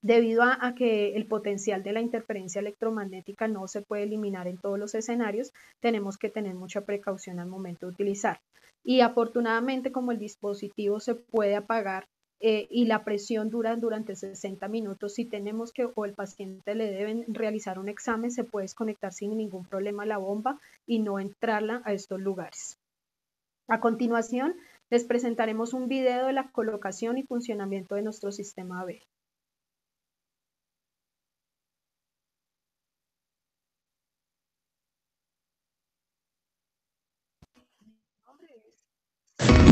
Debido 0.00 0.44
a, 0.44 0.74
que 0.76 1.16
el 1.16 1.26
potencial 1.26 1.82
de 1.82 1.92
la 1.92 2.00
interferencia 2.00 2.60
electromagnética 2.60 3.48
no 3.48 3.66
se 3.66 3.82
puede 3.82 4.04
eliminar 4.04 4.46
en 4.46 4.56
todos 4.56 4.78
los 4.78 4.94
escenarios, 4.94 5.52
tenemos 5.80 6.18
que 6.18 6.30
tener 6.30 6.54
mucha 6.54 6.82
precaución 6.82 7.40
al 7.40 7.48
momento 7.48 7.86
de 7.86 7.92
utilizar. 7.94 8.40
Y 8.84 9.00
afortunadamente, 9.00 9.90
como 9.90 10.12
el 10.12 10.18
dispositivo 10.18 11.00
se 11.00 11.16
puede 11.16 11.56
apagar 11.56 12.06
eh, 12.38 12.68
y 12.70 12.84
la 12.86 13.02
presión 13.02 13.50
dura 13.50 13.74
durante 13.74 14.14
60 14.14 14.68
minutos, 14.68 15.14
si 15.14 15.24
tenemos 15.24 15.72
que 15.72 15.88
o 15.92 16.04
el 16.04 16.14
paciente 16.14 16.76
le 16.76 16.92
deben 16.92 17.24
realizar 17.26 17.80
un 17.80 17.88
examen, 17.88 18.30
se 18.30 18.44
puede 18.44 18.64
desconectar 18.64 19.12
sin 19.12 19.36
ningún 19.36 19.66
problema 19.66 20.06
la 20.06 20.18
bomba 20.18 20.60
y 20.86 21.00
no 21.00 21.18
entrarla 21.18 21.82
a 21.84 21.92
estos 21.92 22.20
lugares. 22.20 22.78
A 23.66 23.80
continuación, 23.80 24.54
les 24.90 25.04
presentaremos 25.04 25.74
un 25.74 25.88
video 25.88 26.26
de 26.26 26.32
la 26.32 26.52
colocación 26.52 27.18
y 27.18 27.24
funcionamiento 27.24 27.96
de 27.96 28.02
nuestro 28.02 28.30
sistema 28.30 28.80
AB. 28.80 29.00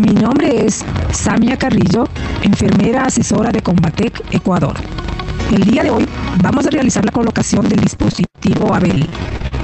Mi 0.00 0.12
nombre 0.12 0.66
es 0.66 0.84
Samia 1.10 1.56
Carrillo, 1.56 2.06
enfermera 2.42 3.06
asesora 3.06 3.50
de 3.50 3.62
Combatec 3.62 4.22
Ecuador. 4.30 4.76
El 5.50 5.64
día 5.64 5.84
de 5.84 5.90
hoy 5.90 6.06
vamos 6.42 6.66
a 6.66 6.70
realizar 6.70 7.02
la 7.02 7.12
colocación 7.12 7.66
del 7.66 7.80
dispositivo 7.80 8.74
Abel, 8.74 9.08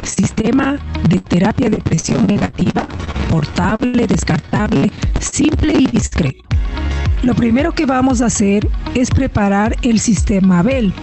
sistema 0.03 0.79
de 1.07 1.19
terapia 1.19 1.69
de 1.69 1.77
presión 1.77 2.27
negativa, 2.27 2.87
portable, 3.29 4.07
descartable, 4.07 4.91
simple 5.21 5.75
y 5.75 5.87
discreto. 5.87 6.43
Lo 7.23 7.35
primero 7.35 7.73
que 7.73 7.85
vamos 7.85 8.23
a 8.23 8.27
hacer 8.27 8.67
es 8.95 9.11
preparar 9.11 9.77
el 9.83 10.01
sistema 10.01 10.61
Abel, 10.61 10.95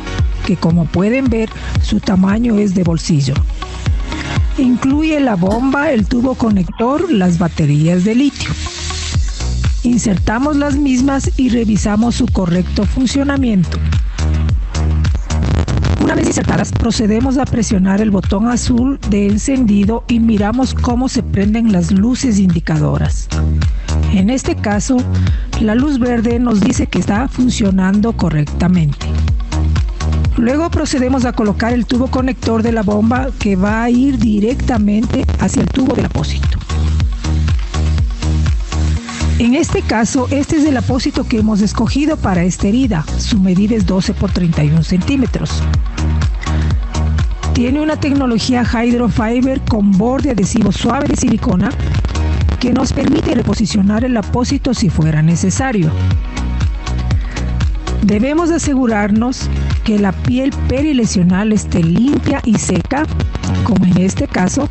que 0.48 0.58
como 0.58 0.86
pueden 0.86 1.30
ver 1.30 1.50
su 1.84 2.00
tamaño 2.00 2.58
es 2.58 2.74
de 2.74 2.84
bolsillo. 2.84 3.36
Incluye 4.58 5.20
la 5.20 5.36
bomba, 5.36 5.92
el 5.92 6.08
tubo 6.08 6.34
conector, 6.34 7.12
las 7.12 7.38
baterías 7.38 8.04
de 8.04 8.16
litio. 8.16 8.50
Insertamos 9.84 10.58
las 10.58 10.76
mismas 10.76 11.32
y 11.38 11.50
revisamos 11.50 12.16
su 12.16 12.26
correcto 12.26 12.86
funcionamiento. 12.86 13.78
Una 16.04 16.16
vez 16.16 16.28
insertadas, 16.28 16.72
procedemos 16.72 17.38
a 17.38 17.46
presionar 17.46 18.02
el 18.02 18.12
botón 18.12 18.48
azul 18.48 19.00
de 19.10 19.28
encendido 19.28 20.04
y 20.08 20.20
miramos 20.20 20.74
cómo 20.74 21.08
se 21.08 21.24
prenden 21.24 21.72
las 21.72 21.92
luces 21.92 22.40
indicadoras. 22.40 23.30
En 24.14 24.30
este 24.30 24.56
caso, 24.56 24.98
la 25.62 25.76
luz 25.76 26.00
verde 26.00 26.40
nos 26.40 26.60
dice 26.60 26.88
que 26.88 27.00
está 27.00 27.28
funcionando 27.28 28.14
correctamente. 28.14 29.08
Luego 30.36 30.70
procedemos 30.70 31.26
a 31.26 31.34
colocar 31.34 31.74
el 31.74 31.86
tubo 31.86 32.08
conector 32.08 32.64
de 32.64 32.72
la 32.72 32.82
bomba 32.82 33.30
que 33.40 33.56
va 33.56 33.84
a 33.84 33.90
ir 33.90 34.18
directamente 34.18 35.26
hacia 35.40 35.62
el 35.62 35.68
tubo 35.70 35.94
del 35.94 36.06
apósito. 36.06 36.59
En 39.40 39.56
este 39.56 39.82
caso, 39.82 40.28
este 40.32 40.58
es 40.58 40.66
el 40.66 40.76
apósito 40.76 41.24
que 41.24 41.40
hemos 41.40 41.62
escogido 41.62 42.18
para 42.18 42.44
esta 42.44 42.68
herida. 42.68 43.06
Su 43.18 43.40
medida 43.40 43.74
es 43.74 43.86
12 43.86 44.14
por 44.14 44.32
31 44.32 44.84
centímetros. 44.84 45.64
Tiene 47.54 47.80
una 47.80 47.96
tecnología 47.96 48.66
Hydrofiber 48.66 49.62
con 49.62 49.94
borde 49.94 50.32
adhesivo 50.32 50.74
suave 50.74 51.08
de 51.08 51.16
silicona 51.16 51.70
que 52.60 52.74
nos 52.74 52.92
permite 52.92 53.34
reposicionar 53.34 54.04
el 54.04 54.18
apósito 54.18 54.74
si 54.74 54.90
fuera 54.90 55.22
necesario. 55.22 55.90
Debemos 58.02 58.52
asegurarnos 58.52 59.50
que 59.86 60.00
la 60.00 60.12
piel 60.12 60.52
perilesional 60.68 61.54
esté 61.54 61.82
limpia 61.82 62.42
y 62.44 62.58
seca, 62.58 63.06
como 63.64 63.86
en 63.86 64.00
este 64.00 64.28
caso. 64.28 64.68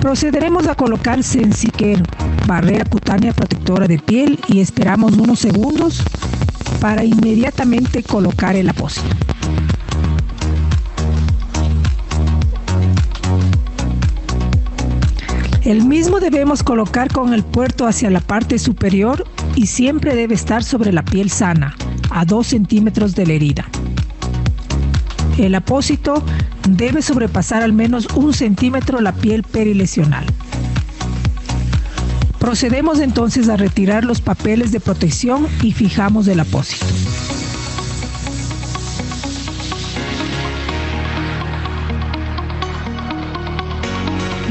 Procederemos 0.00 0.66
a 0.66 0.74
colocar 0.74 1.22
Sensiquero, 1.22 2.04
barrera 2.46 2.84
cutánea 2.84 3.32
protectora 3.32 3.86
de 3.86 3.98
piel 3.98 4.38
y 4.48 4.60
esperamos 4.60 5.16
unos 5.16 5.38
segundos 5.38 6.02
para 6.80 7.04
inmediatamente 7.04 8.02
colocar 8.02 8.56
el 8.56 8.68
apósito. 8.68 9.08
El 15.62 15.84
mismo 15.84 16.20
debemos 16.20 16.62
colocar 16.62 17.12
con 17.12 17.34
el 17.34 17.44
puerto 17.44 17.86
hacia 17.86 18.10
la 18.10 18.20
parte 18.20 18.58
superior 18.58 19.26
y 19.54 19.66
siempre 19.66 20.16
debe 20.16 20.34
estar 20.34 20.64
sobre 20.64 20.92
la 20.92 21.04
piel 21.04 21.30
sana, 21.30 21.76
a 22.10 22.24
2 22.24 22.46
centímetros 22.46 23.14
de 23.14 23.26
la 23.26 23.34
herida. 23.34 23.66
El 25.38 25.54
apósito 25.54 26.24
debe 26.68 27.02
sobrepasar 27.02 27.62
al 27.62 27.72
menos 27.72 28.08
un 28.14 28.32
centímetro 28.34 29.00
la 29.00 29.12
piel 29.12 29.42
perilesional. 29.42 30.24
Procedemos 32.40 33.00
entonces 33.00 33.50
a 33.50 33.56
retirar 33.58 34.02
los 34.02 34.22
papeles 34.22 34.72
de 34.72 34.80
protección 34.80 35.46
y 35.62 35.72
fijamos 35.72 36.26
el 36.26 36.40
apósito. 36.40 36.86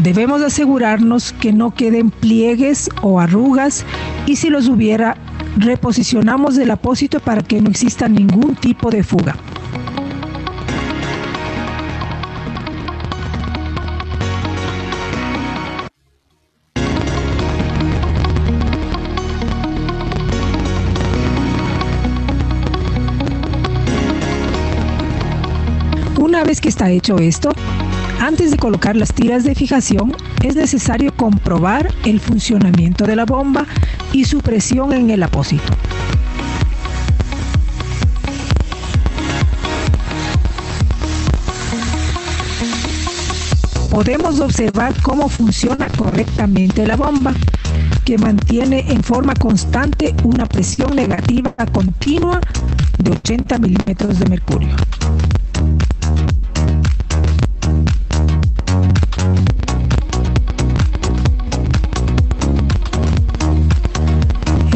Debemos 0.03 0.43
asegurarnos 0.43 1.33
que 1.33 1.51
no 1.51 1.73
queden 1.73 2.11
pliegues 2.11 2.89
o 3.01 3.19
arrugas 3.19 3.85
y 4.27 4.35
si 4.35 4.49
los 4.49 4.69
hubiera, 4.69 5.17
reposicionamos 5.57 6.59
el 6.59 6.69
apósito 6.69 7.19
para 7.19 7.41
que 7.41 7.59
no 7.59 7.71
exista 7.71 8.07
ningún 8.07 8.55
tipo 8.55 8.91
de 8.91 9.03
fuga. 9.03 9.35
Que 26.57 26.69
está 26.69 26.89
hecho 26.89 27.19
esto, 27.19 27.51
antes 28.19 28.49
de 28.49 28.57
colocar 28.57 28.95
las 28.95 29.13
tiras 29.13 29.43
de 29.43 29.53
fijación, 29.53 30.15
es 30.43 30.55
necesario 30.55 31.15
comprobar 31.15 31.93
el 32.05 32.19
funcionamiento 32.19 33.05
de 33.05 33.15
la 33.15 33.25
bomba 33.25 33.67
y 34.13 34.25
su 34.25 34.39
presión 34.39 34.91
en 34.91 35.11
el 35.11 35.21
apósito. 35.21 35.71
Podemos 43.91 44.39
observar 44.39 44.99
cómo 45.03 45.29
funciona 45.29 45.87
correctamente 45.95 46.87
la 46.87 46.95
bomba, 46.95 47.33
que 48.05 48.17
mantiene 48.17 48.91
en 48.91 49.03
forma 49.03 49.35
constante 49.35 50.15
una 50.23 50.47
presión 50.47 50.95
negativa 50.95 51.53
continua 51.71 52.41
de 52.97 53.11
80 53.11 53.59
milímetros 53.59 54.17
de 54.17 54.29
mercurio. 54.29 54.75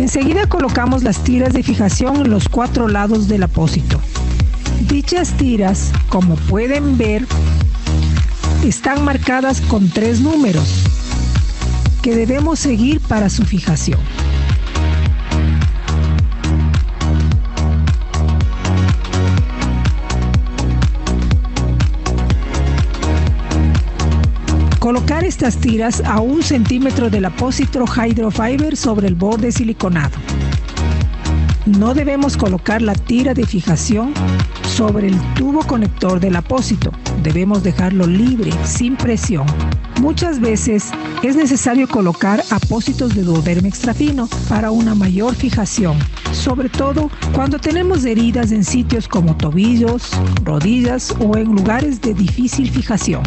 Enseguida 0.03 0.47
colocamos 0.47 1.01
las 1.03 1.23
tiras 1.23 1.53
de 1.53 1.63
fijación 1.63 2.17
en 2.17 2.29
los 2.29 2.49
cuatro 2.49 2.89
lados 2.89 3.29
del 3.29 3.41
apósito. 3.41 4.01
Dichas 4.89 5.31
tiras, 5.37 5.93
como 6.09 6.35
pueden 6.35 6.97
ver, 6.97 7.25
están 8.65 9.05
marcadas 9.05 9.61
con 9.61 9.89
tres 9.89 10.19
números 10.19 10.83
que 12.01 12.17
debemos 12.17 12.59
seguir 12.59 12.99
para 12.99 13.29
su 13.29 13.45
fijación. 13.45 14.01
Colocar 24.93 25.23
estas 25.23 25.57
tiras 25.57 26.03
a 26.05 26.19
un 26.19 26.43
centímetro 26.43 27.09
del 27.09 27.25
apósito 27.25 27.83
Hydrofiber 27.83 28.77
sobre 28.77 29.07
el 29.07 29.15
borde 29.15 29.51
siliconado. 29.51 30.15
No 31.65 31.95
debemos 31.95 32.37
colocar 32.37 32.79
la 32.79 32.93
tira 32.93 33.33
de 33.33 33.43
fijación 33.43 34.13
sobre 34.67 35.07
el 35.07 35.19
tubo 35.33 35.65
conector 35.65 36.19
del 36.19 36.35
apósito. 36.35 36.91
Debemos 37.23 37.63
dejarlo 37.63 38.05
libre, 38.05 38.51
sin 38.65 38.95
presión. 38.95 39.47
Muchas 39.99 40.39
veces 40.39 40.91
es 41.23 41.35
necesario 41.35 41.87
colocar 41.87 42.43
apósitos 42.51 43.15
de 43.15 43.23
duoderme 43.23 43.69
extrafino 43.69 44.29
para 44.47 44.69
una 44.69 44.93
mayor 44.93 45.33
fijación, 45.33 45.97
sobre 46.33 46.69
todo 46.69 47.09
cuando 47.33 47.57
tenemos 47.57 48.05
heridas 48.05 48.51
en 48.51 48.63
sitios 48.63 49.07
como 49.07 49.35
tobillos, 49.37 50.11
rodillas 50.43 51.15
o 51.19 51.35
en 51.35 51.45
lugares 51.45 51.99
de 51.99 52.13
difícil 52.13 52.69
fijación. 52.69 53.23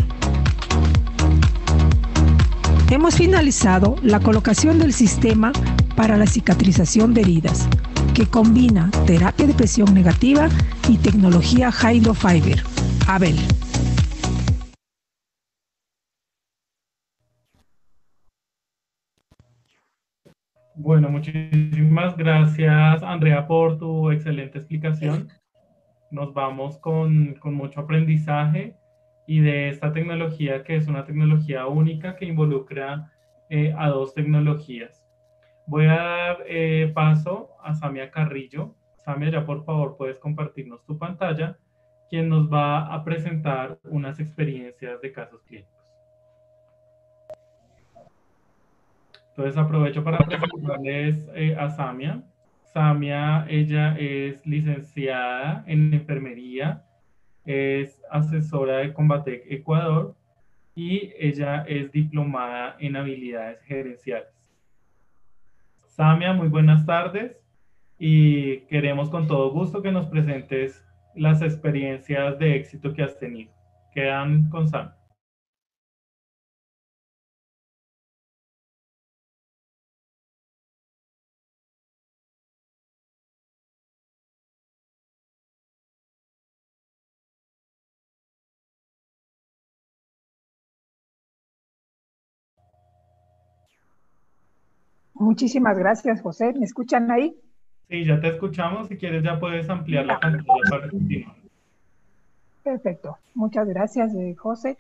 Hemos 2.89 3.17
finalizado 3.17 3.97
la 4.05 4.21
colocación 4.21 4.79
del 4.79 4.93
sistema 4.93 5.51
para 5.97 6.17
la 6.17 6.25
cicatrización 6.25 7.15
de 7.15 7.23
heridas, 7.23 7.69
que 8.15 8.27
combina 8.27 8.93
terapia 9.09 9.49
de 9.49 9.55
presión 9.55 9.93
negativa 9.93 10.49
y 10.89 10.97
tecnología 10.99 11.71
Hydrofiber. 11.73 12.63
Abel. 13.09 13.35
Bueno, 20.77 21.09
muchísimas 21.09 22.17
gracias 22.17 23.03
Andrea 23.03 23.49
por 23.49 23.79
tu 23.79 24.13
excelente 24.13 24.59
explicación. 24.59 25.29
Nos 26.13 26.33
vamos 26.33 26.79
con, 26.79 27.35
con 27.41 27.55
mucho 27.55 27.81
aprendizaje 27.81 28.77
y 29.27 29.41
de 29.41 29.69
esta 29.69 29.93
tecnología 29.93 30.63
que 30.63 30.77
es 30.77 30.87
una 30.87 31.05
tecnología 31.05 31.67
única 31.67 32.17
que 32.17 32.27
involucra 32.27 33.13
eh, 33.51 33.75
a 33.77 33.89
dos 33.89 34.15
tecnologías. 34.15 35.05
Voy 35.67 35.87
a 35.87 35.97
dar 35.97 36.45
eh, 36.47 36.91
paso 36.95 37.51
a 37.63 37.75
Samia 37.75 38.11
Carrillo. 38.11 38.75
Samia, 38.99 39.31
ya 39.31 39.47
por 39.47 39.65
favor 39.65 39.97
puedes 39.97 40.19
compartirnos 40.19 40.85
tu 40.85 40.99
pantalla, 40.99 41.59
quien 42.09 42.29
nos 42.29 42.53
va 42.53 42.93
a 42.93 43.05
presentar 43.05 43.79
unas 43.85 44.21
experiencias 44.21 45.01
de 45.01 45.13
casos 45.13 45.43
clínicos. 45.43 45.77
Entonces 49.31 49.59
aprovecho 49.59 50.03
para 50.03 50.19
presentarles 50.19 51.31
eh, 51.35 51.55
a 51.59 51.69
Samia. 51.69 52.23
Samia, 52.65 53.47
ella 53.49 53.97
es 53.99 54.47
licenciada 54.47 55.63
en 55.67 55.93
enfermería, 55.93 56.85
es 57.47 58.03
asesora 58.11 58.79
de 58.79 58.93
Combatec 58.93 59.45
Ecuador 59.51 60.15
y 60.75 61.13
ella 61.19 61.65
es 61.67 61.91
diplomada 61.93 62.77
en 62.79 62.97
habilidades 62.97 63.63
gerenciales. 63.63 64.29
Samia, 65.87 66.35
muy 66.35 66.49
buenas 66.49 66.85
tardes 66.85 67.41
y 67.99 68.59
queremos 68.67 69.09
con 69.09 69.27
todo 69.27 69.51
gusto 69.53 69.81
que 69.81 69.93
nos 69.93 70.07
presentes 70.07 70.85
las 71.15 71.41
experiencias 71.41 72.39
de 72.39 72.57
éxito 72.57 72.93
que 72.93 73.03
has 73.03 73.19
tenido. 73.19 73.51
Quedan 73.95 74.51
con 74.51 74.69
Samia. 74.69 75.06
Muchísimas 95.19 95.79
gracias, 95.79 96.21
José. 96.21 96.53
¿Me 96.59 96.67
escuchan 96.67 97.11
ahí? 97.11 97.35
Sí, 97.89 98.05
ya 98.05 98.21
te 98.21 98.29
escuchamos. 98.29 98.89
Si 98.89 98.97
quieres, 98.97 99.23
ya 99.23 99.39
puedes 99.39 99.69
ampliar 99.71 100.05
la 100.05 100.21
pantalla 100.21 100.63
para 100.71 100.91
continuar. 100.91 101.37
Perfecto. 102.63 103.17
Muchas 103.35 103.67
gracias, 103.69 104.15
eh, 104.15 104.35
José. 104.35 104.77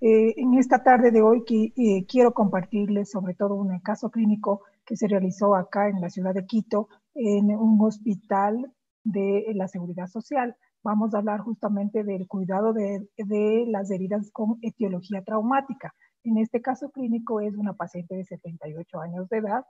Eh, 0.00 0.34
en 0.36 0.54
esta 0.54 0.82
tarde 0.82 1.10
de 1.10 1.22
hoy 1.22 1.44
eh, 1.76 2.04
quiero 2.06 2.32
compartirles 2.32 3.10
sobre 3.10 3.34
todo 3.34 3.54
un 3.54 3.78
caso 3.80 4.10
clínico 4.10 4.62
que 4.84 4.96
se 4.96 5.06
realizó 5.06 5.54
acá 5.54 5.88
en 5.88 6.00
la 6.00 6.10
ciudad 6.10 6.34
de 6.34 6.46
Quito, 6.46 6.88
en 7.14 7.50
un 7.50 7.78
hospital 7.80 8.72
de 9.04 9.44
la 9.54 9.68
Seguridad 9.68 10.06
Social. 10.06 10.56
Vamos 10.82 11.14
a 11.14 11.18
hablar 11.18 11.40
justamente 11.40 12.04
del 12.04 12.26
cuidado 12.26 12.72
de, 12.72 13.08
de 13.16 13.64
las 13.68 13.90
heridas 13.90 14.30
con 14.32 14.58
etiología 14.62 15.22
traumática. 15.22 15.94
En 16.26 16.38
este 16.38 16.60
caso 16.60 16.90
clínico 16.90 17.40
es 17.40 17.54
una 17.54 17.74
paciente 17.74 18.16
de 18.16 18.24
78 18.24 18.98
años 18.98 19.28
de 19.28 19.38
edad 19.38 19.64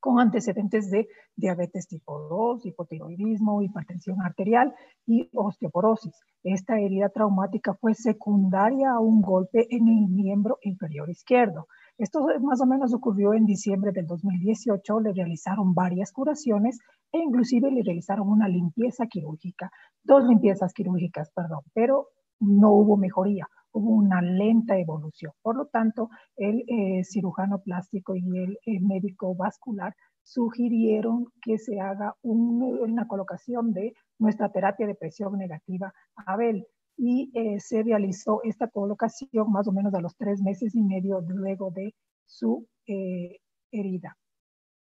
con 0.00 0.18
antecedentes 0.18 0.90
de 0.90 1.06
diabetes 1.36 1.86
tipo 1.86 2.18
2, 2.18 2.66
hipotiroidismo, 2.66 3.62
hipertensión 3.62 4.20
arterial 4.20 4.74
y 5.06 5.30
osteoporosis. 5.32 6.20
Esta 6.42 6.80
herida 6.80 7.10
traumática 7.10 7.74
fue 7.74 7.94
secundaria 7.94 8.90
a 8.90 8.98
un 8.98 9.22
golpe 9.22 9.68
en 9.70 9.86
el 9.86 10.08
miembro 10.08 10.58
inferior 10.62 11.10
izquierdo. 11.10 11.68
Esto 11.96 12.26
más 12.40 12.60
o 12.60 12.66
menos 12.66 12.92
ocurrió 12.92 13.32
en 13.32 13.46
diciembre 13.46 13.92
del 13.92 14.08
2018. 14.08 14.98
Le 14.98 15.12
realizaron 15.12 15.74
varias 15.74 16.10
curaciones 16.10 16.80
e 17.12 17.18
inclusive 17.18 17.70
le 17.70 17.84
realizaron 17.84 18.28
una 18.28 18.48
limpieza 18.48 19.06
quirúrgica, 19.06 19.70
dos 20.02 20.24
limpiezas 20.24 20.72
quirúrgicas, 20.74 21.30
perdón, 21.30 21.60
pero 21.72 22.08
no 22.40 22.72
hubo 22.72 22.96
mejoría 22.96 23.48
hubo 23.72 23.90
una 23.94 24.22
lenta 24.22 24.78
evolución. 24.78 25.32
Por 25.42 25.56
lo 25.56 25.66
tanto, 25.66 26.10
el 26.36 26.64
eh, 26.66 27.04
cirujano 27.04 27.60
plástico 27.60 28.16
y 28.16 28.22
el, 28.38 28.80
médico 28.82 29.34
vascular 29.34 29.94
sugirieron 30.22 31.26
que 31.42 31.58
se 31.58 31.80
haga 31.80 32.14
una 32.22 33.06
colocación 33.06 33.72
de 33.72 33.94
nuestra 34.18 34.50
terapia 34.50 34.86
de 34.86 34.94
presión 34.94 35.38
negativa 35.38 35.92
Abel 36.26 36.66
y 36.96 37.30
eh, 37.34 37.60
se 37.60 37.82
realizó 37.82 38.42
esta 38.42 38.68
colocación 38.68 39.50
más 39.50 39.68
o 39.68 39.72
menos 39.72 39.94
a 39.94 40.00
los 40.00 40.16
tres 40.16 40.42
meses 40.42 40.74
y 40.74 40.82
medio 40.82 41.20
luego 41.20 41.70
de 41.70 41.94
su 42.26 42.66
eh, 42.86 43.38
herida. 43.70 44.16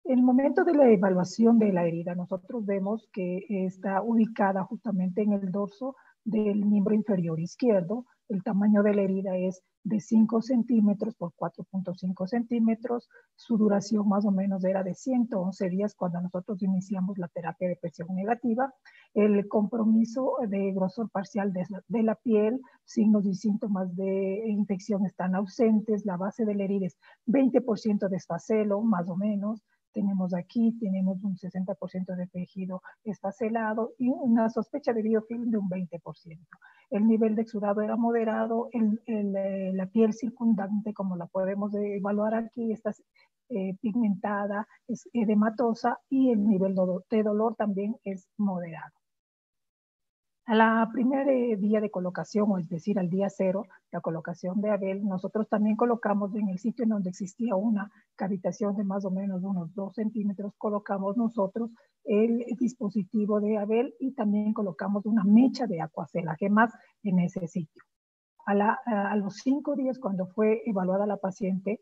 En 0.04 0.18
el 0.18 0.24
momento 0.24 0.64
de 0.64 0.74
la 0.74 0.90
evaluación 0.90 1.58
de 1.58 1.72
la 1.72 1.86
herida, 1.86 2.14
nosotros 2.14 2.64
vemos 2.66 3.08
que 3.12 3.46
está 3.48 4.02
ubicada 4.02 4.62
justamente 4.64 5.22
en 5.22 5.32
el 5.32 5.50
dorso 5.50 5.96
del 6.24 6.64
miembro 6.64 6.94
inferior 6.94 7.40
izquierdo, 7.40 8.06
el 8.28 8.42
tamaño 8.42 8.82
de 8.82 8.94
la 8.94 9.02
herida 9.02 9.37
es 9.37 9.62
de 9.82 10.00
5 10.00 10.40
centímetros 10.42 11.14
por 11.14 11.32
4.5 11.34 12.26
centímetros. 12.26 13.08
Su 13.37 13.58
duración 13.58 14.08
más 14.08 14.24
o 14.24 14.30
menos 14.30 14.64
era 14.64 14.82
de 14.82 14.94
111 14.94 15.68
días 15.68 15.94
cuando 15.94 16.20
nosotros 16.20 16.62
iniciamos 16.62 17.18
la 17.18 17.28
terapia 17.28 17.68
de 17.68 17.76
presión 17.76 18.08
negativa. 18.14 18.72
El 19.12 19.46
compromiso 19.48 20.37
de 20.48 20.72
grosor 20.72 21.10
parcial 21.10 21.52
de, 21.52 22.02
la 22.02 22.14
piel, 22.14 22.60
signos 22.84 23.26
y 23.26 23.34
síntomas 23.34 23.94
de 23.94 24.44
infección 24.48 25.04
están 25.04 25.34
ausentes. 25.34 26.06
La 26.06 26.16
base 26.16 26.44
de 26.44 26.54
la 26.54 26.64
herida 26.64 26.87
es 26.87 26.96
20% 27.26 28.08
de 28.08 28.16
esfacelo, 28.16 28.80
más 28.80 29.08
o 29.08 29.16
menos 29.16 29.62
tenemos 29.94 30.35
aquí, 30.35 30.76
tenemos 30.78 31.22
un 31.22 31.37
60% 31.37 32.16
de 32.16 32.26
tejido 32.26 32.83
esfacelado 33.04 33.92
y 33.98 34.09
una 34.11 34.50
sospecha 34.50 34.92
de 34.92 35.02
biofilm 35.02 35.50
de 35.50 35.59
un 35.59 35.70
20%. 35.70 36.38
El 36.90 37.07
nivel 37.07 37.35
de 37.35 37.42
exudado 37.42 37.80
era 37.80 37.96
moderado, 37.96 38.68
eh, 38.72 39.72
la 39.72 39.87
piel 39.87 40.12
circundante, 40.12 40.92
como 40.92 41.16
la 41.16 41.26
podemos 41.26 41.72
evaluar 41.74 42.35
aquí, 42.35 42.72
está 42.72 42.92
eh, 43.48 43.76
pigmentada, 43.80 44.66
es 44.88 45.09
edematosa 45.12 46.00
y 46.11 46.30
el 46.30 46.46
nivel 46.46 46.74
de 47.11 47.22
dolor 47.22 47.54
también 47.57 47.96
es 48.04 48.28
moderado. 48.37 49.03
A 50.46 50.54
la 50.54 50.90
primer 50.92 51.26
eh, 51.28 51.57
día 51.57 51.80
de 51.80 51.90
colocación, 51.90 52.50
o 52.50 52.59
es 52.59 52.68
decir, 52.68 52.98
al 52.98 53.09
día 53.09 53.30
cero, 53.30 53.64
la 53.90 54.02
colocación 54.02 54.61
de 54.61 54.70
Abel, 54.70 55.02
nosotros 55.02 55.48
también 55.48 55.74
colocamos 55.74 56.35
en 56.35 56.50
el 56.50 56.59
sitio 56.59 56.83
en 56.83 56.90
donde 56.90 57.11
existía 57.11 57.57
una 57.57 57.90
cavitación 58.14 58.76
de 58.76 58.85
más 58.85 59.07
o 59.07 59.11
menos 59.11 59.42
unos 59.42 59.74
dos 59.74 59.94
centímetros, 59.94 60.52
colocamos 60.59 61.16
nosotros 61.16 61.70
el 62.04 62.44
dispositivo 62.59 63.40
de 63.40 63.57
Abel 63.57 63.94
y 63.98 64.12
también 64.12 64.52
colocamos 64.52 65.07
una 65.07 65.24
mecha 65.24 65.66
de 65.66 65.80
acuacelaje 65.80 66.50
más 66.50 66.74
en 67.02 67.20
ese 67.20 67.46
sitio. 67.48 67.83
A, 68.44 68.52
a 68.85 69.16
los 69.16 69.37
cinco 69.37 69.74
días, 69.74 69.98
cuando 69.98 70.26
fue 70.26 70.61
evaluada 70.66 71.07
la 71.07 71.16
paciente, 71.16 71.80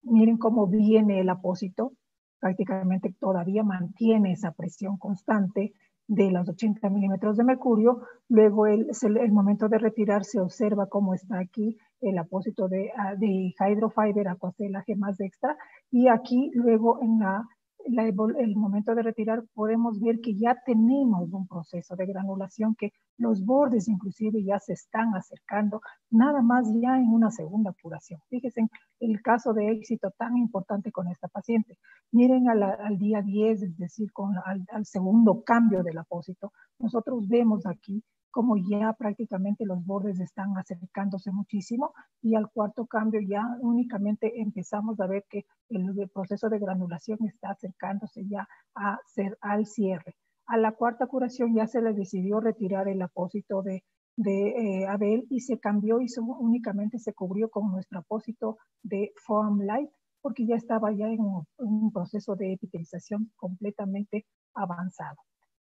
miren 0.00 0.38
cómo 0.38 0.66
viene 0.66 1.20
el 1.20 1.28
apósito, 1.28 1.92
prácticamente 2.38 3.14
todavía 3.20 3.62
mantiene 3.62 4.32
esa 4.32 4.52
presión 4.52 4.96
constante, 4.96 5.74
de 6.10 6.28
los 6.32 6.48
80 6.48 6.90
milímetros 6.90 7.36
de 7.36 7.44
mercurio. 7.44 8.00
Luego 8.28 8.66
el, 8.66 8.88
el, 9.00 9.32
momento 9.32 9.68
de 9.68 9.78
retirar 9.78 10.24
se 10.24 10.40
observa 10.40 10.88
cómo 10.88 11.14
está 11.14 11.38
aquí 11.38 11.78
el 12.00 12.18
apósito 12.18 12.66
de, 12.66 12.90
ah, 12.96 13.14
de 13.14 13.54
hydrofiber 13.56 14.26
acuacelaje 14.26 14.96
más 14.96 15.20
extra. 15.20 15.56
Y 15.92 16.08
aquí 16.08 16.50
luego 16.52 17.00
en 17.00 17.20
la 17.20 17.46
el 17.84 18.56
momento 18.56 18.94
de 18.94 19.02
retirar 19.02 19.44
podemos 19.54 20.00
ver 20.00 20.20
que 20.20 20.34
ya 20.34 20.56
tenemos 20.64 21.32
un 21.32 21.46
proceso 21.46 21.96
de 21.96 22.06
granulación 22.06 22.74
que 22.74 22.92
los 23.16 23.44
bordes 23.44 23.88
inclusive 23.88 24.42
ya 24.42 24.58
se 24.58 24.72
están 24.72 25.14
acercando, 25.14 25.80
nada 26.10 26.42
más 26.42 26.66
ya 26.80 26.96
en 26.96 27.12
una 27.12 27.30
segunda 27.30 27.74
curación. 27.82 28.20
Fíjense 28.28 28.66
el 29.00 29.20
caso 29.22 29.52
de 29.52 29.70
éxito 29.70 30.10
tan 30.16 30.36
importante 30.36 30.92
con 30.92 31.08
esta 31.08 31.28
paciente. 31.28 31.78
Miren 32.12 32.48
al, 32.48 32.98
día 32.98 33.22
10, 33.22 33.62
es 33.62 33.76
decir, 33.76 34.12
con, 34.12 34.34
al, 34.44 34.64
al 34.72 34.86
segundo 34.86 35.42
cambio 35.42 35.82
del 35.82 35.98
apósito, 35.98 36.52
nosotros 36.78 37.28
vemos 37.28 37.66
aquí 37.66 38.02
como 38.30 38.56
ya 38.56 38.92
prácticamente 38.92 39.66
los 39.66 39.84
bordes 39.84 40.20
están 40.20 40.56
acercándose 40.56 41.32
muchísimo 41.32 41.92
y 42.22 42.34
al 42.34 42.50
cuarto 42.50 42.86
cambio 42.86 43.20
ya 43.20 43.44
únicamente 43.60 44.40
empezamos 44.40 45.00
a 45.00 45.06
ver 45.06 45.24
que 45.28 45.44
el, 45.68 46.08
proceso 46.12 46.48
de 46.48 46.58
granulación 46.58 47.18
está 47.24 47.50
acercándose 47.50 48.26
ya 48.26 48.48
a 48.74 48.98
ser 49.06 49.36
al 49.40 49.66
cierre. 49.66 50.16
A 50.46 50.56
la 50.56 50.72
cuarta 50.72 51.06
curación 51.06 51.54
ya 51.54 51.66
se 51.66 51.80
le 51.80 51.92
decidió 51.92 52.40
retirar 52.40 52.88
el 52.88 53.02
apósito 53.02 53.62
de, 53.62 53.82
eh, 54.26 54.86
Abel 54.86 55.26
y 55.30 55.40
se 55.40 55.58
cambió 55.58 56.00
y 56.00 56.06
únicamente 56.18 56.98
se 56.98 57.14
cubrió 57.14 57.48
con 57.48 57.70
nuestro 57.70 58.00
apósito 58.00 58.58
de 58.82 59.12
Form 59.16 59.60
Light 59.62 59.90
porque 60.20 60.46
ya 60.46 60.56
estaba 60.56 60.92
ya 60.92 61.06
en 61.06 61.20
un 61.56 61.92
proceso 61.92 62.36
de 62.36 62.52
epitelización 62.52 63.32
completamente 63.36 64.26
avanzado 64.54 65.16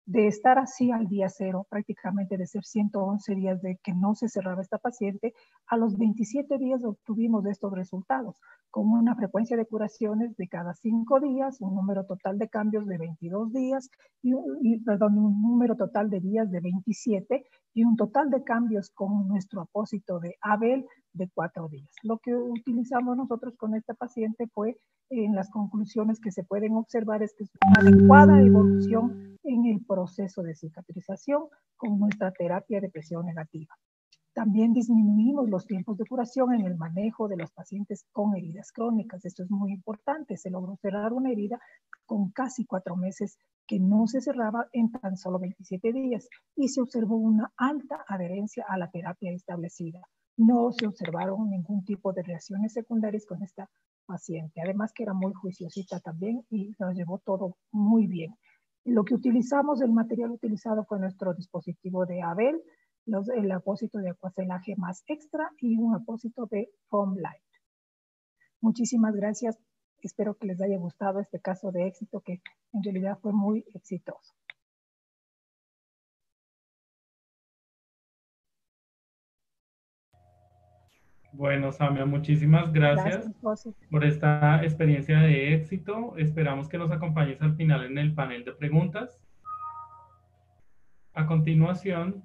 de 0.05 0.27
estar 0.27 0.57
así 0.57 0.91
al 0.91 1.07
día 1.07 1.29
cero, 1.29 1.67
prácticamente 1.69 2.37
de 2.37 2.47
ser 2.47 2.63
111 2.63 3.35
días 3.35 3.61
de 3.61 3.77
que 3.83 3.93
no 3.93 4.15
se 4.15 4.29
cerraba 4.29 4.61
esta 4.61 4.77
paciente, 4.77 5.33
a 5.67 5.77
los 5.77 5.97
27 5.97 6.57
días 6.57 6.83
obtuvimos 6.83 7.45
estos 7.45 7.71
resultados, 7.73 8.35
con 8.71 8.89
una 8.89 9.15
frecuencia 9.15 9.57
de 9.57 9.65
curaciones 9.65 10.35
de 10.37 10.47
cada 10.47 10.73
5 10.73 11.19
días, 11.19 11.61
un 11.61 11.75
número 11.75 12.05
total 12.05 12.39
de 12.39 12.49
cambios 12.49 12.87
de 12.87 12.97
22 12.97 13.53
días, 13.53 13.89
y, 14.21 14.79
perdón, 14.79 15.17
un 15.17 15.41
número 15.41 15.75
total 15.75 16.09
de 16.09 16.19
días 16.19 16.49
de 16.51 16.61
27 16.61 17.45
y 17.73 17.83
un 17.83 17.95
total 17.95 18.29
de 18.29 18.43
cambios 18.43 18.89
con 18.89 19.27
nuestro 19.27 19.61
apósito 19.61 20.19
de 20.19 20.35
Abel 20.41 20.85
de 21.13 21.29
4 21.33 21.67
días. 21.69 21.91
Lo 22.03 22.17
que 22.17 22.33
utilizamos 22.33 23.17
nosotros 23.17 23.55
con 23.57 23.75
esta 23.75 23.93
paciente 23.93 24.47
fue 24.53 24.77
en 25.09 25.35
las 25.35 25.49
conclusiones 25.49 26.19
que 26.19 26.31
se 26.31 26.43
pueden 26.43 26.75
observar 26.75 27.21
es 27.21 27.33
que 27.35 27.43
es 27.43 27.51
una 27.67 27.89
adecuada 27.89 28.41
evolución 28.41 29.30
en 29.43 29.65
el 29.65 29.83
proceso 29.85 30.43
de 30.43 30.55
cicatrización 30.55 31.43
con 31.77 31.99
nuestra 31.99 32.31
terapia 32.31 32.79
de 32.79 32.89
presión 32.89 33.25
negativa. 33.25 33.75
También 34.33 34.71
disminuimos 34.71 35.49
los 35.49 35.65
tiempos 35.65 35.97
de 35.97 36.05
curación 36.05 36.53
en 36.53 36.65
el 36.65 36.77
manejo 36.77 37.27
de 37.27 37.35
los 37.35 37.51
pacientes 37.51 38.05
con 38.13 38.35
heridas 38.35 38.71
crónicas. 38.71 39.25
Esto 39.25 39.43
es 39.43 39.51
muy 39.51 39.73
importante. 39.73 40.37
Se 40.37 40.49
logró 40.49 40.77
cerrar 40.77 41.11
una 41.11 41.31
herida 41.31 41.59
con 42.05 42.31
casi 42.31 42.65
cuatro 42.65 42.95
meses 42.95 43.37
que 43.67 43.79
no 43.79 44.07
se 44.07 44.21
cerraba 44.21 44.67
en 44.71 44.91
tan 44.91 45.17
solo 45.17 45.37
27 45.37 45.91
días 45.91 46.29
y 46.55 46.69
se 46.69 46.81
observó 46.81 47.17
una 47.17 47.51
alta 47.57 48.05
adherencia 48.07 48.65
a 48.69 48.77
la 48.77 48.89
terapia 48.89 49.31
establecida. 49.33 50.01
No 50.37 50.71
se 50.71 50.87
observaron 50.87 51.49
ningún 51.49 51.83
tipo 51.83 52.13
de 52.13 52.23
reacciones 52.23 52.71
secundarias 52.71 53.25
con 53.25 53.43
esta 53.43 53.69
paciente. 54.05 54.61
Además 54.61 54.93
que 54.93 55.03
era 55.03 55.13
muy 55.13 55.33
juiciosita 55.33 55.99
también 55.99 56.45
y 56.49 56.73
nos 56.79 56.95
llevó 56.95 57.19
todo 57.19 57.57
muy 57.71 58.07
bien. 58.07 58.35
Lo 58.83 59.03
que 59.03 59.13
utilizamos, 59.13 59.81
el 59.81 59.91
material 59.91 60.31
utilizado 60.31 60.83
fue 60.85 60.99
nuestro 60.99 61.33
dispositivo 61.33 62.05
de 62.05 62.21
Abel, 62.21 62.61
los, 63.05 63.29
el 63.29 63.51
apósito 63.51 63.99
de 63.99 64.09
acuacelaje 64.09 64.75
más 64.75 65.03
extra 65.07 65.51
y 65.59 65.77
un 65.77 65.95
apósito 65.95 66.47
de 66.47 66.69
foam 66.89 67.15
light. 67.17 67.43
Muchísimas 68.59 69.15
gracias. 69.15 69.57
Espero 70.01 70.35
que 70.35 70.47
les 70.47 70.61
haya 70.61 70.77
gustado 70.77 71.19
este 71.19 71.39
caso 71.39 71.71
de 71.71 71.87
éxito 71.87 72.21
que 72.21 72.41
en 72.73 72.83
realidad 72.83 73.19
fue 73.21 73.33
muy 73.33 73.65
exitoso. 73.73 74.33
Bueno, 81.33 81.71
Samia, 81.71 82.05
muchísimas 82.05 82.73
gracias, 82.73 83.31
por 83.89 84.03
esta 84.03 84.63
experiencia 84.63 85.19
de 85.19 85.53
éxito. 85.53 86.13
Esperamos 86.17 86.67
que 86.67 86.77
nos 86.77 86.91
acompañes 86.91 87.41
al 87.41 87.55
final 87.55 87.85
en 87.85 87.97
el 87.97 88.13
panel 88.13 88.43
de 88.43 88.51
preguntas. 88.51 89.17
A 91.13 91.25
continuación, 91.25 92.21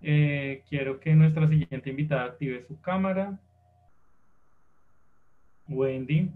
eh, 0.00 0.64
quiero 0.68 0.98
que 0.98 1.14
nuestra 1.14 1.46
siguiente 1.46 1.90
invitada 1.90 2.24
active 2.24 2.62
su 2.62 2.80
cámara. 2.80 3.38
Wendy, 5.68 6.30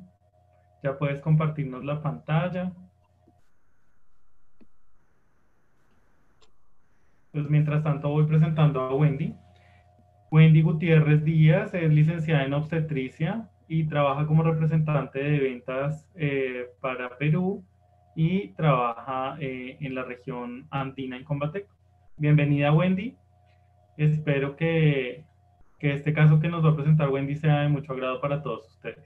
ya 0.82 0.98
puedes 0.98 1.20
compartirnos 1.20 1.82
la 1.82 2.02
pantalla. 2.02 2.72
Pues 7.32 7.48
mientras 7.48 7.82
tanto 7.82 8.10
voy 8.10 8.26
presentando 8.26 8.80
a 8.80 8.94
Wendy. 8.94 9.34
Wendy 10.30 10.62
Gutiérrez 10.62 11.24
Díaz 11.24 11.72
es 11.74 11.92
licenciada 11.92 12.44
en 12.44 12.54
obstetricia 12.54 13.48
y 13.68 13.84
trabaja 13.84 14.26
como 14.26 14.42
representante 14.42 15.22
de 15.22 15.38
ventas 15.38 16.06
eh, 16.16 16.66
para 16.80 17.16
Perú 17.16 17.64
y 18.16 18.48
trabaja 18.48 19.36
eh, 19.40 19.76
en 19.80 19.94
la 19.94 20.02
región 20.02 20.66
andina 20.70 21.16
en 21.16 21.24
Combatec. 21.24 21.68
Bienvenida 22.16 22.72
Wendy. 22.72 23.14
Espero 23.96 24.56
que, 24.56 25.24
que 25.78 25.92
este 25.92 26.12
caso 26.12 26.40
que 26.40 26.48
nos 26.48 26.64
va 26.64 26.70
a 26.70 26.76
presentar 26.76 27.08
Wendy 27.08 27.36
sea 27.36 27.60
de 27.60 27.68
mucho 27.68 27.92
agrado 27.92 28.20
para 28.20 28.42
todos 28.42 28.66
ustedes. 28.68 29.04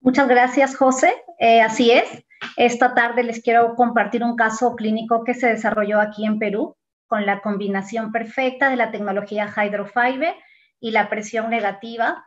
Muchas 0.00 0.28
gracias, 0.28 0.76
José. 0.76 1.14
Eh, 1.38 1.62
así 1.62 1.90
es. 1.90 2.24
Esta 2.56 2.94
tarde 2.94 3.24
les 3.24 3.42
quiero 3.42 3.74
compartir 3.74 4.22
un 4.22 4.36
caso 4.36 4.76
clínico 4.76 5.24
que 5.24 5.34
se 5.34 5.48
desarrolló 5.48 6.00
aquí 6.00 6.26
en 6.26 6.38
Perú 6.38 6.76
con 7.06 7.26
la 7.26 7.40
combinación 7.40 8.12
perfecta 8.12 8.70
de 8.70 8.76
la 8.76 8.90
tecnología 8.90 9.52
Hydrofiber 9.54 10.34
y 10.80 10.90
la 10.90 11.08
presión 11.08 11.50
negativa 11.50 12.24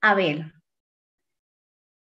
Abel. 0.00 0.52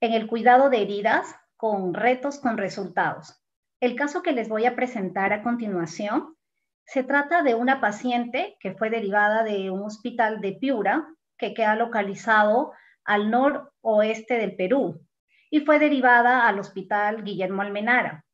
En 0.01 0.13
el 0.13 0.27
cuidado 0.27 0.71
de 0.71 0.83
heridas 0.83 1.35
con 1.57 1.95
retos 1.95 2.39
con 2.39 2.59
resultados. 2.59 3.43
El 3.81 3.97
caso 3.97 4.23
que 4.23 4.33
les 4.33 4.49
voy 4.49 4.67
a 4.67 4.77
presentar 4.77 5.33
a 5.33 5.43
continuación 5.43 6.37
se 6.85 7.03
trata 7.03 7.43
de 7.43 7.55
una 7.55 7.81
paciente 7.81 8.57
que 8.61 8.75
fue 8.75 8.91
derivada 8.91 9.43
de 9.43 9.71
un 9.71 9.83
hospital 9.83 10.41
de 10.41 10.53
Piura 10.53 11.07
que 11.37 11.53
queda 11.53 11.75
localizado 11.75 12.73
al 13.05 13.31
noroeste 13.31 14.35
del 14.35 14.55
Perú 14.55 15.05
y 15.51 15.61
fue 15.61 15.79
derivada 15.79 16.47
al 16.47 16.59
hospital 16.59 17.25
Guillermo 17.25 17.63
Almenara. 17.63 18.25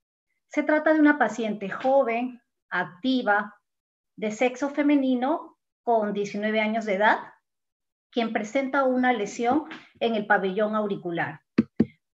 Se 0.48 0.62
trata 0.62 0.92
de 0.92 1.00
una 1.00 1.18
paciente 1.18 1.70
joven, 1.70 2.41
activa, 2.72 3.54
de 4.16 4.32
sexo 4.32 4.70
femenino 4.70 5.58
con 5.84 6.12
19 6.12 6.60
años 6.60 6.84
de 6.84 6.94
edad, 6.94 7.18
quien 8.10 8.32
presenta 8.32 8.84
una 8.84 9.12
lesión 9.12 9.64
en 10.00 10.16
el 10.16 10.26
pabellón 10.26 10.74
auricular 10.74 11.40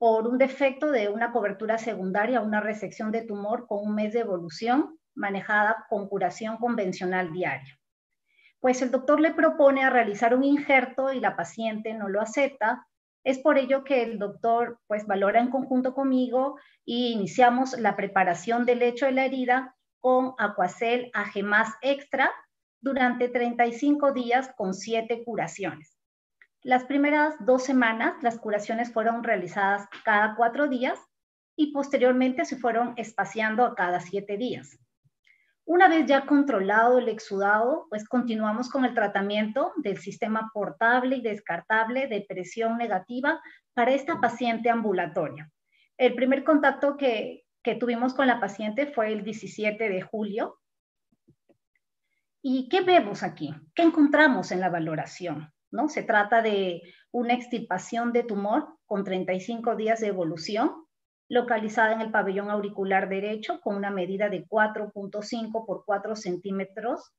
por 0.03 0.27
un 0.27 0.37
defecto 0.37 0.91
de 0.91 1.07
una 1.07 1.31
cobertura 1.31 1.77
secundaria, 1.77 2.41
una 2.41 2.59
resección 2.59 3.09
de 3.13 3.21
tumor 3.21 3.67
con 3.67 3.87
un 3.87 3.95
mes 3.95 4.11
de 4.11 4.19
evolución 4.19 4.99
manejada 5.15 5.85
con 5.87 6.09
curación 6.09 6.57
convencional 6.57 7.31
diaria. 7.31 7.79
Pues 8.59 8.81
el 8.81 8.91
doctor 8.91 9.21
le 9.21 9.33
propone 9.33 9.81
a 9.81 9.89
realizar 9.89 10.35
un 10.35 10.43
injerto 10.43 11.13
y 11.13 11.21
la 11.21 11.37
paciente 11.37 11.93
no 11.93 12.09
lo 12.09 12.19
acepta. 12.19 12.85
Es 13.23 13.39
por 13.39 13.57
ello 13.57 13.85
que 13.85 14.03
el 14.03 14.19
doctor 14.19 14.77
pues 14.87 15.07
valora 15.07 15.39
en 15.39 15.49
conjunto 15.49 15.93
conmigo 15.93 16.59
y 16.83 17.13
iniciamos 17.13 17.79
la 17.79 17.95
preparación 17.95 18.65
del 18.65 18.79
lecho 18.79 19.05
de 19.05 19.13
la 19.13 19.23
herida 19.23 19.73
con 20.03 20.35
Aquacel 20.37 21.09
AG 21.13 21.31
extra 21.81 22.29
durante 22.81 23.29
35 23.29 24.11
días 24.11 24.51
con 24.57 24.73
7 24.73 25.23
curaciones. 25.23 25.97
Las 26.61 26.83
primeras 26.83 27.35
dos 27.39 27.63
semanas 27.63 28.15
las 28.21 28.37
curaciones 28.37 28.91
fueron 28.91 29.23
realizadas 29.23 29.87
cada 30.03 30.35
cuatro 30.35 30.67
días 30.67 30.99
y 31.55 31.71
posteriormente 31.71 32.43
se 32.43 32.57
fueron 32.57 32.93
espaciando 32.97 33.63
a 33.63 33.75
cada 33.75 34.01
siete 34.01 34.35
días. 34.35 34.77
Una 35.63 35.87
vez 35.87 36.05
ya 36.05 36.25
controlado 36.25 36.99
el 36.99 37.07
exudado, 37.07 37.87
pues 37.89 38.05
continuamos 38.05 38.69
con 38.69 38.83
el 38.83 38.93
tratamiento 38.93 39.71
del 39.77 39.99
sistema 39.99 40.51
portable 40.53 41.15
y 41.15 41.21
descartable 41.21 42.07
de 42.07 42.25
presión 42.27 42.77
negativa 42.77 43.41
para 43.73 43.91
esta 43.91 44.19
paciente 44.19 44.69
ambulatoria. 44.69 45.49
El 45.97 46.15
primer 46.15 46.43
contacto 46.43 46.97
que, 46.97 47.42
que 47.63 47.75
tuvimos 47.75 48.13
con 48.13 48.27
la 48.27 48.39
paciente 48.39 48.87
fue 48.87 49.13
el 49.13 49.23
17 49.23 49.89
de 49.89 50.01
julio. 50.01 50.59
¿Y 52.41 52.67
qué 52.67 52.81
vemos 52.81 53.23
aquí? 53.23 53.55
¿Qué 53.73 53.83
encontramos 53.83 54.51
en 54.51 54.59
la 54.59 54.69
valoración? 54.69 55.53
¿No? 55.71 55.87
Se 55.87 56.03
trata 56.03 56.41
de 56.41 56.81
una 57.11 57.33
extirpación 57.33 58.11
de 58.11 58.23
tumor 58.23 58.77
con 58.85 59.03
35 59.03 59.75
días 59.75 60.01
de 60.01 60.07
evolución, 60.07 60.85
localizada 61.29 61.93
en 61.93 62.01
el 62.01 62.11
pabellón 62.11 62.51
auricular 62.51 63.07
derecho 63.07 63.61
con 63.61 63.75
una 63.75 63.89
medida 63.91 64.29
de 64.29 64.45
4.5 64.45 65.65
por 65.65 65.85
4 65.85 66.15
centímetros. 66.17 67.13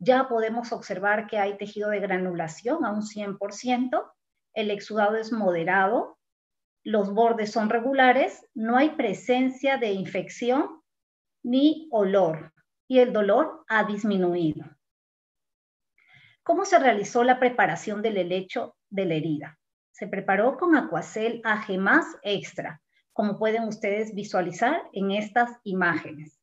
Ya 0.00 0.28
podemos 0.28 0.72
observar 0.72 1.28
que 1.28 1.38
hay 1.38 1.56
tejido 1.56 1.88
de 1.90 2.00
granulación 2.00 2.84
a 2.84 2.90
un 2.90 3.02
100%, 3.02 4.10
el 4.54 4.70
exudado 4.70 5.16
es 5.16 5.32
moderado, 5.32 6.18
los 6.84 7.14
bordes 7.14 7.50
son 7.50 7.70
regulares, 7.70 8.46
no 8.54 8.76
hay 8.76 8.90
presencia 8.90 9.78
de 9.78 9.92
infección 9.92 10.82
ni 11.42 11.88
olor 11.90 12.52
y 12.86 12.98
el 12.98 13.12
dolor 13.12 13.64
ha 13.68 13.84
disminuido. 13.84 14.64
¿Cómo 16.42 16.66
se 16.66 16.78
realizó 16.78 17.24
la 17.24 17.40
preparación 17.40 18.02
del 18.02 18.18
helecho 18.18 18.76
de 18.90 19.06
la 19.06 19.14
herida? 19.14 19.58
Se 19.92 20.06
preparó 20.06 20.58
con 20.58 20.76
Aquacel 20.76 21.40
AG 21.42 21.68
extra, 22.22 22.82
como 23.14 23.38
pueden 23.38 23.64
ustedes 23.64 24.14
visualizar 24.14 24.82
en 24.92 25.10
estas 25.10 25.58
imágenes. 25.62 26.38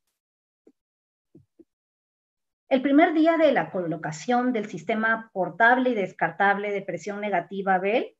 El 2.68 2.82
primer 2.82 3.14
día 3.14 3.38
de 3.38 3.52
la 3.52 3.70
colocación 3.70 4.54
del 4.54 4.68
sistema 4.70 5.30
portable 5.34 5.92
y 5.92 5.94
descartable 5.94 6.72
de 6.72 6.82
presión 6.82 7.22
negativa 7.22 7.78
Bell 7.78 8.16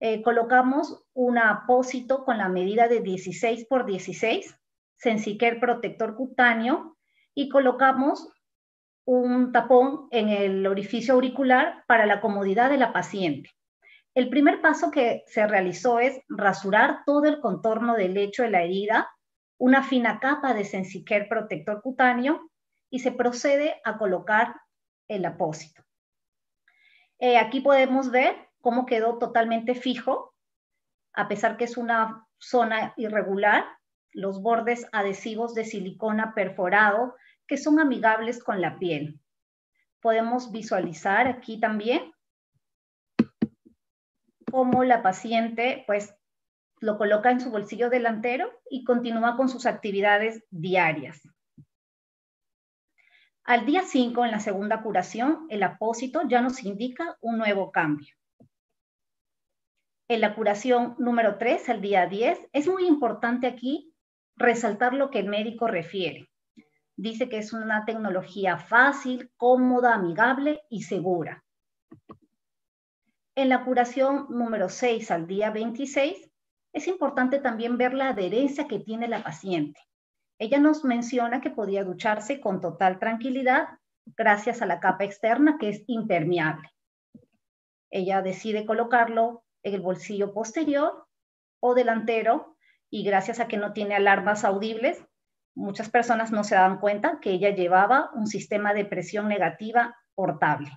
eh, 0.00 0.22
colocamos 0.22 1.04
un 1.12 1.38
apósito 1.38 2.24
con 2.24 2.38
la 2.38 2.48
medida 2.48 2.88
de 2.88 3.00
16 3.00 3.66
por 3.66 3.84
16, 3.84 4.54
Sensiker 4.96 5.60
protector 5.60 6.14
cutáneo, 6.14 6.96
y 7.34 7.48
colocamos 7.48 8.28
un 9.04 9.52
tapón 9.52 10.08
en 10.10 10.28
el 10.28 10.66
orificio 10.66 11.14
auricular 11.14 11.84
para 11.86 12.04
la 12.04 12.20
comodidad 12.20 12.68
de 12.68 12.76
la 12.76 12.92
paciente. 12.92 13.50
El 14.14 14.28
primer 14.28 14.60
paso 14.60 14.90
que 14.90 15.22
se 15.26 15.46
realizó 15.46 16.00
es 16.00 16.20
rasurar 16.28 17.04
todo 17.06 17.26
el 17.26 17.40
contorno 17.40 17.94
del 17.94 18.14
lecho 18.14 18.42
de 18.42 18.50
la 18.50 18.62
herida, 18.62 19.08
una 19.58 19.82
fina 19.82 20.18
capa 20.20 20.54
de 20.54 20.64
Sensiker 20.64 21.28
protector 21.28 21.82
cutáneo 21.82 22.50
y 22.90 23.00
se 23.00 23.12
procede 23.12 23.80
a 23.84 23.98
colocar 23.98 24.56
el 25.08 25.24
apósito. 25.24 25.82
Eh, 27.20 27.38
aquí 27.38 27.60
podemos 27.60 28.10
ver 28.10 28.47
cómo 28.60 28.86
quedó 28.86 29.18
totalmente 29.18 29.74
fijo, 29.74 30.34
a 31.12 31.28
pesar 31.28 31.56
que 31.56 31.64
es 31.64 31.76
una 31.76 32.26
zona 32.38 32.94
irregular, 32.96 33.64
los 34.12 34.40
bordes 34.42 34.86
adhesivos 34.92 35.54
de 35.54 35.64
silicona 35.64 36.34
perforado 36.34 37.14
que 37.46 37.56
son 37.56 37.80
amigables 37.80 38.42
con 38.42 38.60
la 38.60 38.78
piel. 38.78 39.20
Podemos 40.00 40.52
visualizar 40.52 41.26
aquí 41.26 41.58
también 41.58 42.12
cómo 44.50 44.84
la 44.84 45.02
paciente 45.02 45.84
pues 45.86 46.14
lo 46.80 46.96
coloca 46.96 47.30
en 47.30 47.40
su 47.40 47.50
bolsillo 47.50 47.90
delantero 47.90 48.50
y 48.70 48.84
continúa 48.84 49.36
con 49.36 49.48
sus 49.48 49.66
actividades 49.66 50.44
diarias. 50.50 51.20
Al 53.44 53.64
día 53.64 53.82
5, 53.82 54.24
en 54.26 54.30
la 54.30 54.40
segunda 54.40 54.82
curación, 54.82 55.46
el 55.48 55.62
apósito 55.62 56.22
ya 56.28 56.42
nos 56.42 56.62
indica 56.62 57.16
un 57.20 57.38
nuevo 57.38 57.72
cambio. 57.72 58.17
En 60.10 60.22
la 60.22 60.34
curación 60.34 60.94
número 60.98 61.36
3, 61.36 61.68
al 61.68 61.82
día 61.82 62.06
10, 62.06 62.48
es 62.54 62.66
muy 62.66 62.86
importante 62.86 63.46
aquí 63.46 63.92
resaltar 64.36 64.94
lo 64.94 65.10
que 65.10 65.18
el 65.18 65.28
médico 65.28 65.66
refiere. 65.66 66.30
Dice 66.96 67.28
que 67.28 67.36
es 67.36 67.52
una 67.52 67.84
tecnología 67.84 68.56
fácil, 68.56 69.30
cómoda, 69.36 69.94
amigable 69.94 70.62
y 70.70 70.84
segura. 70.84 71.44
En 73.34 73.50
la 73.50 73.66
curación 73.66 74.26
número 74.30 74.70
6 74.70 75.10
al 75.10 75.26
día 75.26 75.50
26, 75.50 76.30
es 76.72 76.88
importante 76.88 77.38
también 77.38 77.76
ver 77.76 77.92
la 77.92 78.08
adherencia 78.08 78.66
que 78.66 78.78
tiene 78.78 79.08
la 79.08 79.22
paciente. 79.22 79.78
Ella 80.38 80.58
nos 80.58 80.84
menciona 80.84 81.42
que 81.42 81.50
podía 81.50 81.84
ducharse 81.84 82.40
con 82.40 82.62
total 82.62 82.98
tranquilidad 82.98 83.68
gracias 84.16 84.62
a 84.62 84.66
la 84.66 84.80
capa 84.80 85.04
externa 85.04 85.58
que 85.60 85.68
es 85.68 85.84
impermeable. 85.86 86.70
Ella 87.90 88.22
decide 88.22 88.64
colocarlo 88.64 89.44
el 89.74 89.82
bolsillo 89.82 90.32
posterior 90.32 91.06
o 91.60 91.74
delantero 91.74 92.56
y 92.90 93.04
gracias 93.04 93.40
a 93.40 93.48
que 93.48 93.56
no 93.56 93.72
tiene 93.72 93.94
alarmas 93.94 94.44
audibles, 94.44 95.04
muchas 95.54 95.90
personas 95.90 96.30
no 96.32 96.44
se 96.44 96.54
dan 96.54 96.78
cuenta 96.78 97.18
que 97.20 97.30
ella 97.30 97.50
llevaba 97.50 98.10
un 98.14 98.26
sistema 98.26 98.74
de 98.74 98.84
presión 98.84 99.28
negativa 99.28 99.96
portable. 100.14 100.70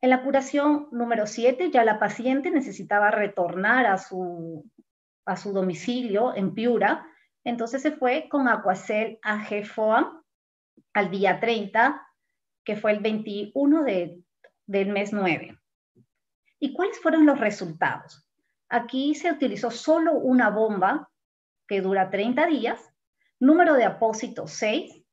En 0.00 0.10
la 0.10 0.22
curación 0.22 0.88
número 0.92 1.26
7 1.26 1.70
ya 1.70 1.84
la 1.84 1.98
paciente 1.98 2.50
necesitaba 2.50 3.10
retornar 3.10 3.86
a 3.86 3.98
su, 3.98 4.64
a 5.24 5.36
su 5.36 5.52
domicilio 5.52 6.34
en 6.34 6.54
Piura 6.54 7.06
entonces 7.46 7.80
se 7.80 7.92
fue 7.92 8.28
con 8.28 8.48
Aquacel 8.48 9.20
AG 9.22 9.62
al 10.92 11.10
día 11.12 11.38
30, 11.38 12.04
que 12.64 12.74
fue 12.74 12.90
el 12.90 12.98
21 12.98 13.84
del 13.84 14.88
mes 14.88 15.12
9. 15.12 15.56
¿Y 16.58 16.72
cuáles 16.72 17.00
fueron 17.00 17.26
los 17.26 17.38
resultados? 17.38 18.26
Aquí 18.68 19.14
se 19.14 19.30
utilizó 19.30 19.70
solo 19.70 20.12
una 20.12 20.50
bomba 20.50 21.10
que 21.68 21.80
dura 21.80 22.10
30 22.10 22.46
días, 22.46 22.92
número 23.38 23.74
de 23.74 23.84
apósitos 23.84 24.52
6 24.52 25.04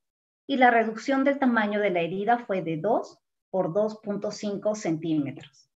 y 0.48 0.58
la 0.58 0.72
reducción 0.72 1.24
del 1.24 1.40
tamaño 1.40 1.80
de 1.80 1.90
la 1.90 2.02
herida 2.02 2.40
fue 2.40 2.62
de 2.62 2.78
2 2.78 3.20
por 3.50 3.74
2.5 3.74 4.76
centímetros. 4.76 5.70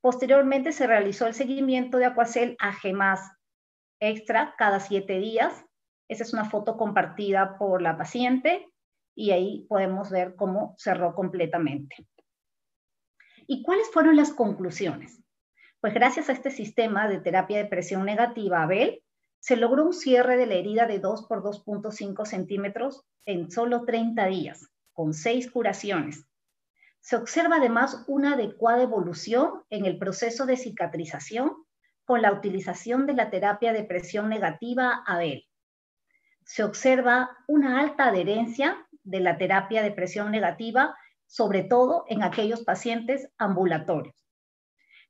Posteriormente 0.00 0.72
se 0.72 0.86
realizó 0.86 1.26
el 1.26 1.34
seguimiento 1.34 1.98
de 1.98 2.06
Aquacel 2.06 2.56
AG 2.58 2.80
extra 4.00 4.54
cada 4.58 4.80
siete 4.80 5.20
días. 5.20 5.64
Esa 6.08 6.24
es 6.24 6.32
una 6.32 6.50
foto 6.50 6.76
compartida 6.76 7.56
por 7.56 7.80
la 7.80 7.96
paciente 7.96 8.68
y 9.14 9.30
ahí 9.30 9.64
podemos 9.68 10.10
ver 10.10 10.34
cómo 10.34 10.74
cerró 10.76 11.14
completamente. 11.14 12.04
¿Y 13.46 13.62
cuáles 13.62 13.90
fueron 13.90 14.16
las 14.16 14.32
conclusiones? 14.32 15.22
Pues 15.80 15.94
gracias 15.94 16.28
a 16.28 16.32
este 16.32 16.50
sistema 16.50 17.08
de 17.08 17.20
terapia 17.20 17.58
de 17.58 17.66
presión 17.66 18.04
negativa 18.04 18.62
Abel, 18.62 19.02
se 19.40 19.56
logró 19.56 19.84
un 19.84 19.92
cierre 19.92 20.36
de 20.36 20.46
la 20.46 20.54
herida 20.54 20.86
de 20.86 21.00
2 21.00 21.26
por 21.26 21.42
2.5 21.42 22.24
centímetros 22.24 23.04
en 23.26 23.50
solo 23.50 23.84
30 23.84 24.26
días, 24.26 24.70
con 24.92 25.14
6 25.14 25.50
curaciones. 25.50 26.26
Se 27.00 27.16
observa 27.16 27.56
además 27.56 28.04
una 28.06 28.34
adecuada 28.34 28.84
evolución 28.84 29.64
en 29.70 29.86
el 29.86 29.98
proceso 29.98 30.46
de 30.46 30.56
cicatrización 30.56 31.56
con 32.04 32.22
la 32.22 32.32
utilización 32.32 33.06
de 33.06 33.14
la 33.14 33.30
terapia 33.30 33.72
de 33.72 33.82
presión 33.82 34.28
negativa 34.28 35.02
ABEL. 35.06 35.48
Se 36.44 36.62
observa 36.62 37.30
una 37.48 37.80
alta 37.80 38.06
adherencia 38.06 38.86
de 39.02 39.18
la 39.18 39.36
terapia 39.38 39.82
de 39.82 39.90
presión 39.90 40.30
negativa, 40.30 40.96
sobre 41.32 41.62
todo 41.62 42.04
en 42.08 42.22
aquellos 42.22 42.62
pacientes 42.62 43.26
ambulatorios. 43.38 44.14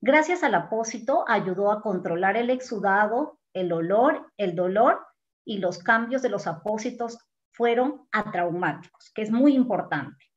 Gracias 0.00 0.44
al 0.44 0.54
apósito 0.54 1.24
ayudó 1.26 1.72
a 1.72 1.82
controlar 1.82 2.36
el 2.36 2.48
exudado, 2.50 3.40
el 3.52 3.72
olor, 3.72 4.30
el 4.36 4.54
dolor 4.54 5.04
y 5.44 5.58
los 5.58 5.80
cambios 5.80 6.22
de 6.22 6.28
los 6.28 6.46
apósitos 6.46 7.18
fueron 7.50 8.06
atraumáticos, 8.12 9.10
que 9.12 9.22
es 9.22 9.32
muy 9.32 9.56
importante. 9.56 10.30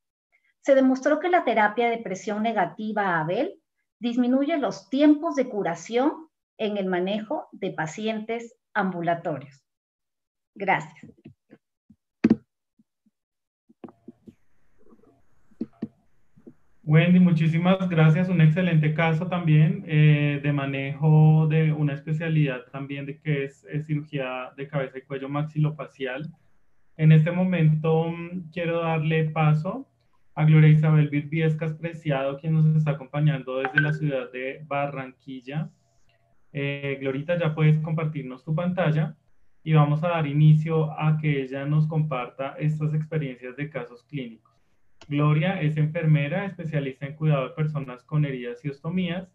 Se 0.62 0.74
demostró 0.74 1.20
que 1.20 1.30
la 1.30 1.44
terapia 1.44 1.88
de 1.92 2.00
presión 2.00 2.42
negativa 2.42 3.20
ABEL 3.20 3.62
disminuye 4.00 4.58
los 4.58 4.90
tiempos 4.90 5.36
de 5.36 5.48
curación 5.48 6.30
en 6.58 6.78
el 6.78 6.88
manejo 6.88 7.48
de 7.52 7.74
pacientes 7.74 8.56
ambulatorios. 8.74 9.64
Gracias. 10.56 11.12
Wendy, 16.88 17.20
muchísimas 17.20 17.90
gracias. 17.90 18.30
Un 18.30 18.42
excelente 18.42 18.94
caso 18.94 19.26
también 19.26 19.84
eh, 19.88 20.40
de 20.44 20.54
manejo 20.54 21.48
de 21.48 21.74
una 21.74 21.94
especialidad 21.94 22.66
también 22.72 23.08
de 23.08 23.20
que 23.20 23.46
es, 23.46 23.66
cirugía 23.88 24.52
de 24.56 24.68
cabeza 24.68 25.00
y 25.00 25.02
cuello 25.02 25.28
maxilofacial. 25.28 26.32
En 26.96 27.12
este 27.12 27.32
momento 27.32 28.12
mm, 28.12 28.52
quiero 28.52 28.82
darle 28.82 29.32
paso 29.32 29.90
a 30.36 30.46
Gloria 30.46 30.70
Isabel 30.70 31.10
Virviescas 31.10 31.74
Preciado, 31.74 32.38
quien 32.38 32.54
nos 32.54 32.68
está 32.76 32.92
acompañando 32.92 33.58
desde 33.58 33.82
la 33.82 33.92
ciudad 33.92 34.32
de 34.32 34.64
Barranquilla. 34.68 35.72
Eh, 36.54 37.00
Glorita, 37.02 37.40
ya 37.40 37.56
puedes 37.56 37.80
compartirnos 37.80 38.44
tu 38.44 38.54
pantalla 38.54 39.18
y 39.64 39.74
vamos 39.74 40.04
a 40.04 40.10
dar 40.10 40.28
inicio 40.28 40.92
a 41.00 41.18
que 41.18 41.42
ella 41.42 41.66
nos 41.66 41.88
comparta 41.88 42.56
estas 42.60 42.94
experiencias 42.94 43.56
de 43.56 43.72
casos 43.72 44.04
clínicos. 44.04 44.55
Gloria 45.08 45.62
es 45.62 45.78
enfermera, 45.78 46.46
especialista 46.46 47.06
en 47.06 47.16
cuidado 47.16 47.50
de 47.50 47.56
personas 47.56 48.04
con 48.04 48.26
heridas 48.26 48.64
y 48.66 48.70
ostomías 48.70 49.30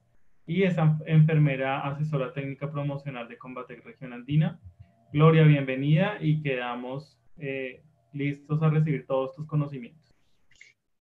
y 0.47 0.65
es 0.65 0.77
enfermera 1.07 1.81
asesora 1.87 2.33
técnica 2.33 2.71
promocional 2.73 3.29
de 3.29 3.39
Combate 3.39 3.77
Región 3.77 4.13
Andina. 4.13 4.61
Gloria, 5.13 5.45
bienvenida 5.45 6.19
y 6.21 6.43
quedamos 6.43 7.21
eh, 7.39 7.83
listos 8.13 8.61
a 8.63 8.71
recibir 8.71 9.07
todos 9.07 9.35
tus 9.35 9.47
conocimientos. 9.47 10.01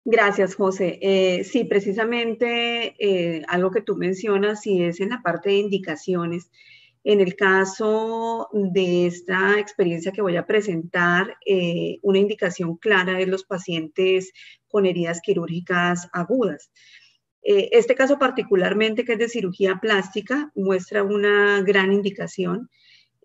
Gracias, 0.07 0.55
José. 0.55 0.99
Eh, 1.03 1.45
sí, 1.45 1.65
precisamente 1.65 2.95
eh, 2.99 3.43
algo 3.49 3.71
que 3.71 3.83
tú 3.83 3.97
mencionas 3.97 4.67
y 4.67 4.85
es 4.85 5.01
en 5.01 5.11
la 5.11 5.21
parte 5.21 5.51
de 5.51 5.57
indicaciones. 5.57 6.51
En 7.09 7.21
el 7.21 7.37
caso 7.37 8.49
de 8.53 9.07
esta 9.07 9.61
experiencia 9.61 10.11
que 10.11 10.23
voy 10.23 10.37
a 10.37 10.47
presentar, 10.47 11.37
eh, 11.47 11.99
una 12.03 12.19
indicación 12.19 12.77
clara 12.77 13.21
es 13.21 13.29
los 13.29 13.45
pacientes 13.45 14.33
con 14.67 14.87
heridas 14.87 15.21
quirúrgicas 15.21 16.09
agudas. 16.13 16.71
este 17.43 17.95
caso 17.95 18.19
particularmente, 18.19 19.05
que 19.05 19.13
es 19.13 19.19
de 19.21 19.29
cirugía 19.29 19.79
plástica, 19.81 20.51
muestra 20.57 21.05
una 21.05 21.63
gran 21.63 21.93
indicación 21.93 22.69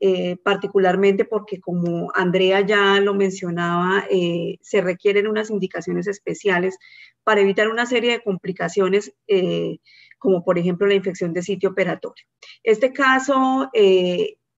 eh, 0.04 0.36
particularmente 0.44 1.26
porque 1.26 1.62
como 1.62 2.12
Andrea 2.15 2.62
ya 2.62 3.00
lo 3.00 3.13
mencionaba, 3.13 4.04
eh, 4.10 4.58
se 4.60 4.82
requieren 4.82 5.28
unas 5.28 5.52
indicaciones 5.52 6.08
especiales 6.08 6.80
para 7.24 7.41
evitar 7.41 7.70
una 7.70 7.86
serie 7.86 8.13
de 8.13 8.24
complicaciones, 8.24 9.13
eh, 9.28 9.78
como 10.21 10.45
por 10.45 10.60
ejemplo 10.60 10.86
la 10.86 10.93
infección 10.93 11.34
de 11.34 11.41
sitio 11.41 11.71
operatorio. 11.71 12.23
Este 12.63 12.93
caso 12.93 13.69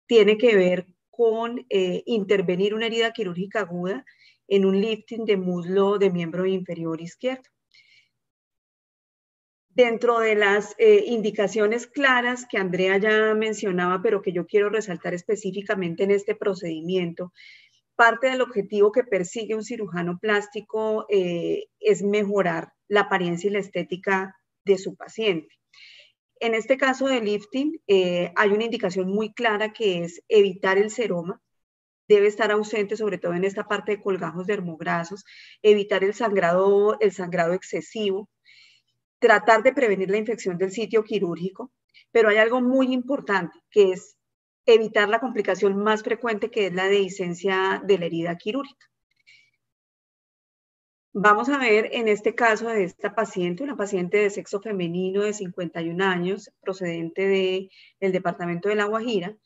tiene 0.05 0.37
que 0.37 0.55
ver 0.57 0.87
con 1.09 1.65
intervenir 1.69 2.75
una 2.75 2.87
herida 2.87 3.13
quirúrgica 3.13 3.61
aguda 3.61 4.03
en 4.47 4.65
un 4.65 4.79
lifting 4.79 5.25
de 5.25 5.37
muslo 5.37 5.97
de 5.97 6.11
miembro 6.11 6.45
inferior 6.45 7.01
izquierdo. 7.01 7.49
Dentro 9.69 10.19
de 10.19 10.35
las 10.35 10.75
eh, 10.77 11.05
indicaciones 11.07 11.87
claras 11.87 12.45
que 12.45 12.59
Andrea 12.59 12.97
ya 12.97 13.33
mencionaba, 13.33 14.03
pero 14.03 14.21
que 14.21 14.31
yo 14.31 14.45
quiero 14.45 14.69
resaltar 14.69 15.15
específicamente 15.15 16.03
en 16.03 16.11
este 16.11 16.35
procedimiento, 16.35 17.33
parte 17.95 18.27
del 18.27 18.41
objetivo 18.41 18.91
que 18.91 19.03
persigue 19.03 19.55
un 19.55 19.63
cirujano 19.63 20.19
plástico 20.19 21.07
eh, 21.09 21.69
es 21.79 22.03
mejorar 22.03 22.73
la 22.87 23.01
apariencia 23.01 23.49
y 23.49 23.53
la 23.53 23.59
estética 23.59 24.35
de 24.65 24.77
su 24.77 24.95
paciente. 24.95 25.55
En 26.39 26.53
este 26.53 26.77
caso 26.77 27.07
de 27.07 27.21
lifting, 27.21 27.79
eh, 27.87 28.31
hay 28.35 28.49
una 28.49 28.65
indicación 28.65 29.07
muy 29.07 29.33
clara 29.33 29.71
que 29.71 30.03
es 30.03 30.21
evitar 30.27 30.77
el 30.77 30.89
seroma, 30.89 31.41
debe 32.07 32.27
estar 32.27 32.51
ausente, 32.51 32.97
sobre 32.97 33.17
todo 33.17 33.33
en 33.33 33.45
esta 33.45 33.63
parte 33.63 33.93
de 33.93 34.01
colgajos 34.01 34.45
dermograsos, 34.45 35.23
evitar 35.61 36.03
el 36.03 36.13
sangrado, 36.13 36.97
el 36.99 37.11
sangrado 37.13 37.53
excesivo, 37.53 38.29
tratar 39.19 39.63
de 39.63 39.73
prevenir 39.73 40.09
la 40.09 40.17
infección 40.17 40.57
del 40.57 40.71
sitio 40.71 41.03
quirúrgico, 41.03 41.71
pero 42.11 42.29
hay 42.29 42.37
algo 42.37 42.61
muy 42.61 42.93
importante 42.93 43.57
que 43.71 43.93
es 43.93 44.17
evitar 44.65 45.09
la 45.09 45.19
complicación 45.19 45.77
más 45.81 46.03
frecuente 46.03 46.51
que 46.51 46.67
es 46.67 46.73
la 46.73 46.87
dehiscencia 46.87 47.81
de 47.85 47.97
la 47.97 48.05
herida 48.05 48.37
quirúrgica. 48.37 48.85
Vamos 51.15 51.47
a 51.49 51.59
ver 51.59 51.89
en 51.91 52.07
este 52.07 52.33
caso 52.33 52.69
de 52.69 52.85
esta 52.85 53.13
paciente, 53.13 53.61
una 53.61 53.77
paciente 53.77 54.17
de 54.17 54.31
sexo 54.31 54.59
femenino 54.61 55.21
de 55.21 55.33
51 55.33 56.03
años, 56.03 56.51
procedente 56.59 57.69
del 57.99 58.11
departamento 58.11 58.67
de 58.67 58.73
La 58.73 58.85
Guajira, 58.85 59.37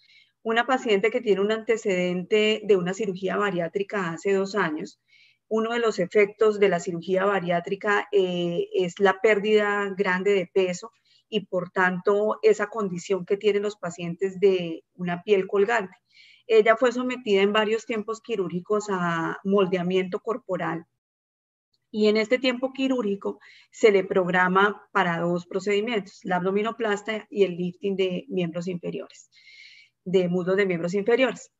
una 0.43 0.65
paciente 0.65 1.11
que 1.11 1.19
tiene 1.19 1.41
un 1.41 1.51
antecedente 1.51 2.61
de 2.63 2.77
una 2.77 2.93
cirugía 2.93 3.35
bariátrica 3.35 4.11
hace 4.11 4.31
dos 4.31 4.55
años, 4.55 5.01
uno 5.49 5.73
de 5.73 5.79
los 5.79 5.99
efectos 5.99 6.57
de 6.57 6.69
la 6.69 6.79
cirugía 6.79 7.25
bariátrica 7.25 8.07
eh, 8.13 8.69
es 8.73 8.97
la 9.01 9.19
pérdida 9.19 9.93
grande 9.97 10.31
de 10.31 10.47
peso 10.47 10.93
y 11.27 11.47
por 11.47 11.69
tanto 11.71 12.39
esa 12.43 12.67
condición 12.67 13.25
que 13.25 13.35
tienen 13.35 13.63
los 13.63 13.75
pacientes 13.75 14.39
de 14.39 14.85
una 14.93 15.21
piel 15.21 15.47
colgante. 15.47 15.97
Ella 16.47 16.77
fue 16.77 16.93
sometida 16.93 17.41
en 17.41 17.51
varios 17.51 17.85
tiempos 17.85 18.21
quirúrgicos 18.21 18.87
a 18.89 19.37
moldeamiento 19.43 20.21
corporal 20.21 20.87
y 21.91 22.07
en 22.07 22.17
este 22.17 22.39
tiempo 22.39 22.73
quirúrgico 22.73 23.39
se 23.71 23.91
le 23.91 24.03
programa 24.03 24.87
para 24.91 25.19
dos 25.19 25.45
procedimientos, 25.45 26.19
la 26.23 26.37
abdominoplastia 26.37 27.27
y 27.29 27.43
el 27.43 27.55
lifting 27.55 27.95
de 27.95 28.25
miembros 28.29 28.67
inferiores, 28.67 29.29
de 30.03 30.27
muslos 30.27 30.57
de 30.57 30.65
miembros 30.65 30.93
inferiores. 30.93 31.51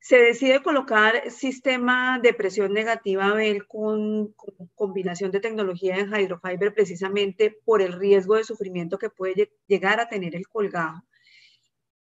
Se 0.00 0.18
decide 0.18 0.62
colocar 0.62 1.30
sistema 1.30 2.18
de 2.20 2.34
presión 2.34 2.72
negativa 2.72 3.36
con, 3.68 4.32
con, 4.32 4.68
combinación 4.74 5.30
de 5.30 5.40
tecnología 5.40 5.96
en 5.96 6.12
hydrofiber 6.12 6.74
precisamente 6.74 7.56
por 7.64 7.82
el 7.82 7.92
riesgo 7.92 8.34
de 8.34 8.44
sufrimiento 8.44 8.98
que 8.98 9.10
puede 9.10 9.52
llegar 9.68 10.00
a 10.00 10.08
tener 10.08 10.34
el 10.34 10.48
colgajo 10.48 11.02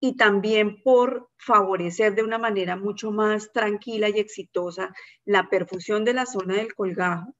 y 0.01 0.17
también 0.17 0.83
por 0.83 1.29
favorecer 1.37 2.15
de 2.15 2.23
una 2.23 2.39
manera 2.39 2.77
mucho 2.77 3.11
más 3.11 3.53
tranquila 3.53 4.09
y 4.09 4.19
exitosa 4.19 4.95
la 5.27 5.49
perfusión 5.51 6.05
de 6.05 6.15
la 6.15 6.25
zona 6.25 6.57
del 6.57 6.75
colgajo 6.75 7.35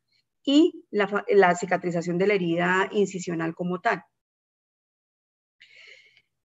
y 0.45 0.85
la, 0.91 1.55
cicatrización 1.55 2.19
de 2.19 2.27
la 2.27 2.35
herida 2.35 2.89
incisional 2.93 3.55
como 3.55 3.81
tal. 3.81 4.03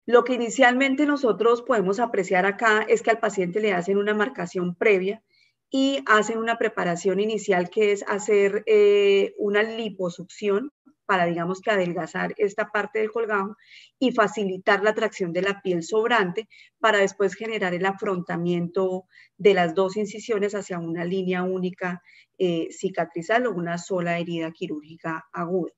Lo 0.05 0.23
que 0.23 0.35
inicialmente 0.35 1.05
nosotros 1.05 1.61
podemos 1.61 1.99
apreciar 1.99 2.45
acá 2.45 2.83
es 2.87 3.01
que 3.01 3.11
al 3.11 3.19
paciente 3.19 3.59
le 3.59 3.73
hacen 3.73 3.97
una 3.97 4.13
marcación 4.13 4.75
previa 4.75 5.21
y 5.69 6.01
hacen 6.05 6.37
una 6.37 6.57
preparación 6.57 7.19
inicial 7.19 7.69
que 7.69 7.91
es 7.91 8.05
hacer 8.07 8.63
eh, 8.67 9.33
una 9.37 9.63
liposucción 9.63 10.71
para, 11.07 11.25
digamos 11.25 11.61
que 11.61 11.71
adelgazar 11.71 12.35
esta 12.37 12.69
parte 12.69 12.99
del 12.99 13.11
colgajo 13.11 13.55
y 13.97 14.11
facilitar 14.11 14.83
la 14.83 14.93
tracción 14.93 15.33
de 15.33 15.41
la 15.41 15.61
piel 15.61 15.81
sobrante 15.81 16.47
para 16.79 16.99
después 16.99 17.33
generar 17.33 17.73
el 17.73 17.85
afrontamiento 17.85 19.05
de 19.37 19.53
las 19.55 19.73
dos 19.73 19.97
incisiones 19.97 20.53
hacia 20.53 20.77
una 20.77 21.05
línea 21.05 21.41
única 21.43 22.03
eh, 22.37 22.67
cicatrizal 22.71 23.47
o 23.47 23.51
una 23.53 23.79
sola 23.79 24.19
herida 24.19 24.51
quirúrgica 24.51 25.25
aguda. 25.33 25.71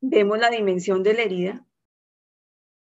Vemos 0.00 0.38
la 0.38 0.50
dimensión 0.50 1.02
de 1.02 1.14
la 1.14 1.22
herida. 1.22 1.66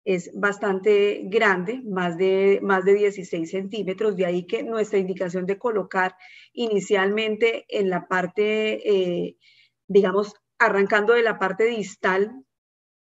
Es 0.05 0.31
bastante 0.33 1.21
grande, 1.25 1.81
más 1.83 2.17
de, 2.17 2.59
más 2.63 2.85
de 2.85 2.93
16 2.93 3.49
centímetros, 3.49 4.15
de 4.15 4.25
ahí 4.25 4.47
que 4.47 4.63
nuestra 4.63 4.97
indicación 4.99 5.45
de 5.45 5.59
colocar 5.59 6.15
inicialmente 6.53 7.65
en 7.69 7.89
la 7.89 8.07
parte, 8.07 8.89
eh, 8.89 9.37
digamos, 9.87 10.33
arrancando 10.59 11.13
de 11.13 11.23
la 11.23 11.39
parte 11.39 11.65
distal 11.65 12.43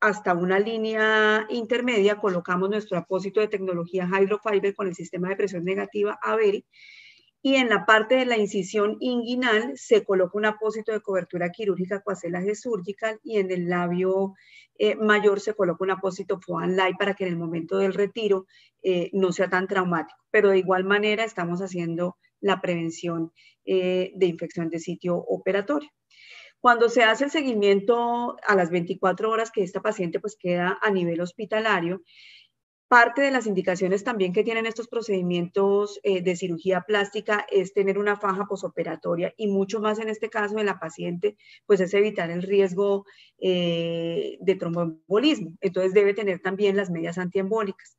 hasta 0.01 0.34
una 0.34 0.59
línea 0.59 1.47
intermedia, 1.49 2.18
colocamos 2.18 2.68
nuestro 2.68 2.99
apósito 2.99 3.40
de 3.40 3.49
tecnología 3.49 4.07
Hydrofiber 4.07 4.74
con 4.74 4.88
el 4.88 4.95
sistema 4.95 5.28
de 5.28 5.36
presión 5.36 5.64
negativa 5.64 6.18
AVERI 6.22 6.66
y 7.47 7.57
en 7.57 7.68
la 7.68 7.84
parte 7.84 8.14
de 8.14 8.24
la 8.24 8.38
incisión 8.38 8.97
inguinal 9.01 9.72
se 9.76 10.03
coloca 10.03 10.38
un 10.38 10.47
apósito 10.47 10.92
de 10.92 11.03
cobertura 11.03 11.51
quirúrgica 11.51 12.01
cuacelaje 12.01 12.55
surgical 12.55 13.20
y 13.22 13.36
en 13.36 13.51
el 13.51 13.68
labio 13.68 14.32
eh, 14.78 14.97
mayor 14.97 15.40
se 15.40 15.53
coloca 15.53 15.84
un 15.84 15.90
apósito 15.90 16.40
Foam 16.40 16.70
Light 16.70 16.97
para 16.99 17.12
que 17.12 17.24
en 17.24 17.32
el 17.34 17.38
momento 17.38 17.76
del 17.76 17.92
retiro 17.92 18.47
eh, 18.82 19.11
no 19.12 19.30
sea 19.30 19.51
tan 19.51 19.66
traumático. 19.66 20.18
Pero 20.30 20.49
de 20.49 20.59
igual 20.59 20.84
manera 20.84 21.22
estamos 21.22 21.61
haciendo 21.61 22.16
la 22.40 22.62
prevención 22.62 23.30
eh, 23.66 24.12
de 24.16 24.26
infección 24.26 24.70
de 24.70 24.78
sitio 24.78 25.16
operatorio. 25.16 25.90
Cuando 26.64 26.88
se 26.88 27.02
hace 27.02 27.24
el 27.24 27.30
seguimiento 27.30 28.38
a 28.42 28.54
las 28.54 28.70
24 28.70 29.30
horas 29.30 29.50
que 29.50 29.62
esta 29.62 29.82
paciente 29.82 30.18
pues 30.18 30.34
queda 30.34 30.78
a 30.80 30.90
nivel 30.90 31.20
hospitalario, 31.20 32.00
parte 32.88 33.20
de 33.20 33.30
las 33.30 33.46
indicaciones 33.46 34.02
también 34.02 34.32
que 34.32 34.44
tienen 34.44 34.64
estos 34.64 34.88
procedimientos 34.88 36.00
eh, 36.02 36.22
de 36.22 36.36
cirugía 36.36 36.80
plástica 36.80 37.44
es 37.50 37.74
tener 37.74 37.98
una 37.98 38.16
faja 38.16 38.46
posoperatoria 38.46 39.34
y 39.36 39.48
mucho 39.48 39.78
más 39.78 39.98
en 39.98 40.08
este 40.08 40.30
caso 40.30 40.54
de 40.54 40.64
la 40.64 40.78
paciente, 40.78 41.36
pues 41.66 41.80
es 41.80 41.92
evitar 41.92 42.30
el 42.30 42.40
riesgo 42.40 43.04
eh, 43.36 44.38
de 44.40 44.54
tromboembolismo. 44.54 45.58
Entonces 45.60 45.92
debe 45.92 46.14
tener 46.14 46.40
también 46.40 46.78
las 46.78 46.88
medias 46.88 47.18
antiembólicas. 47.18 47.98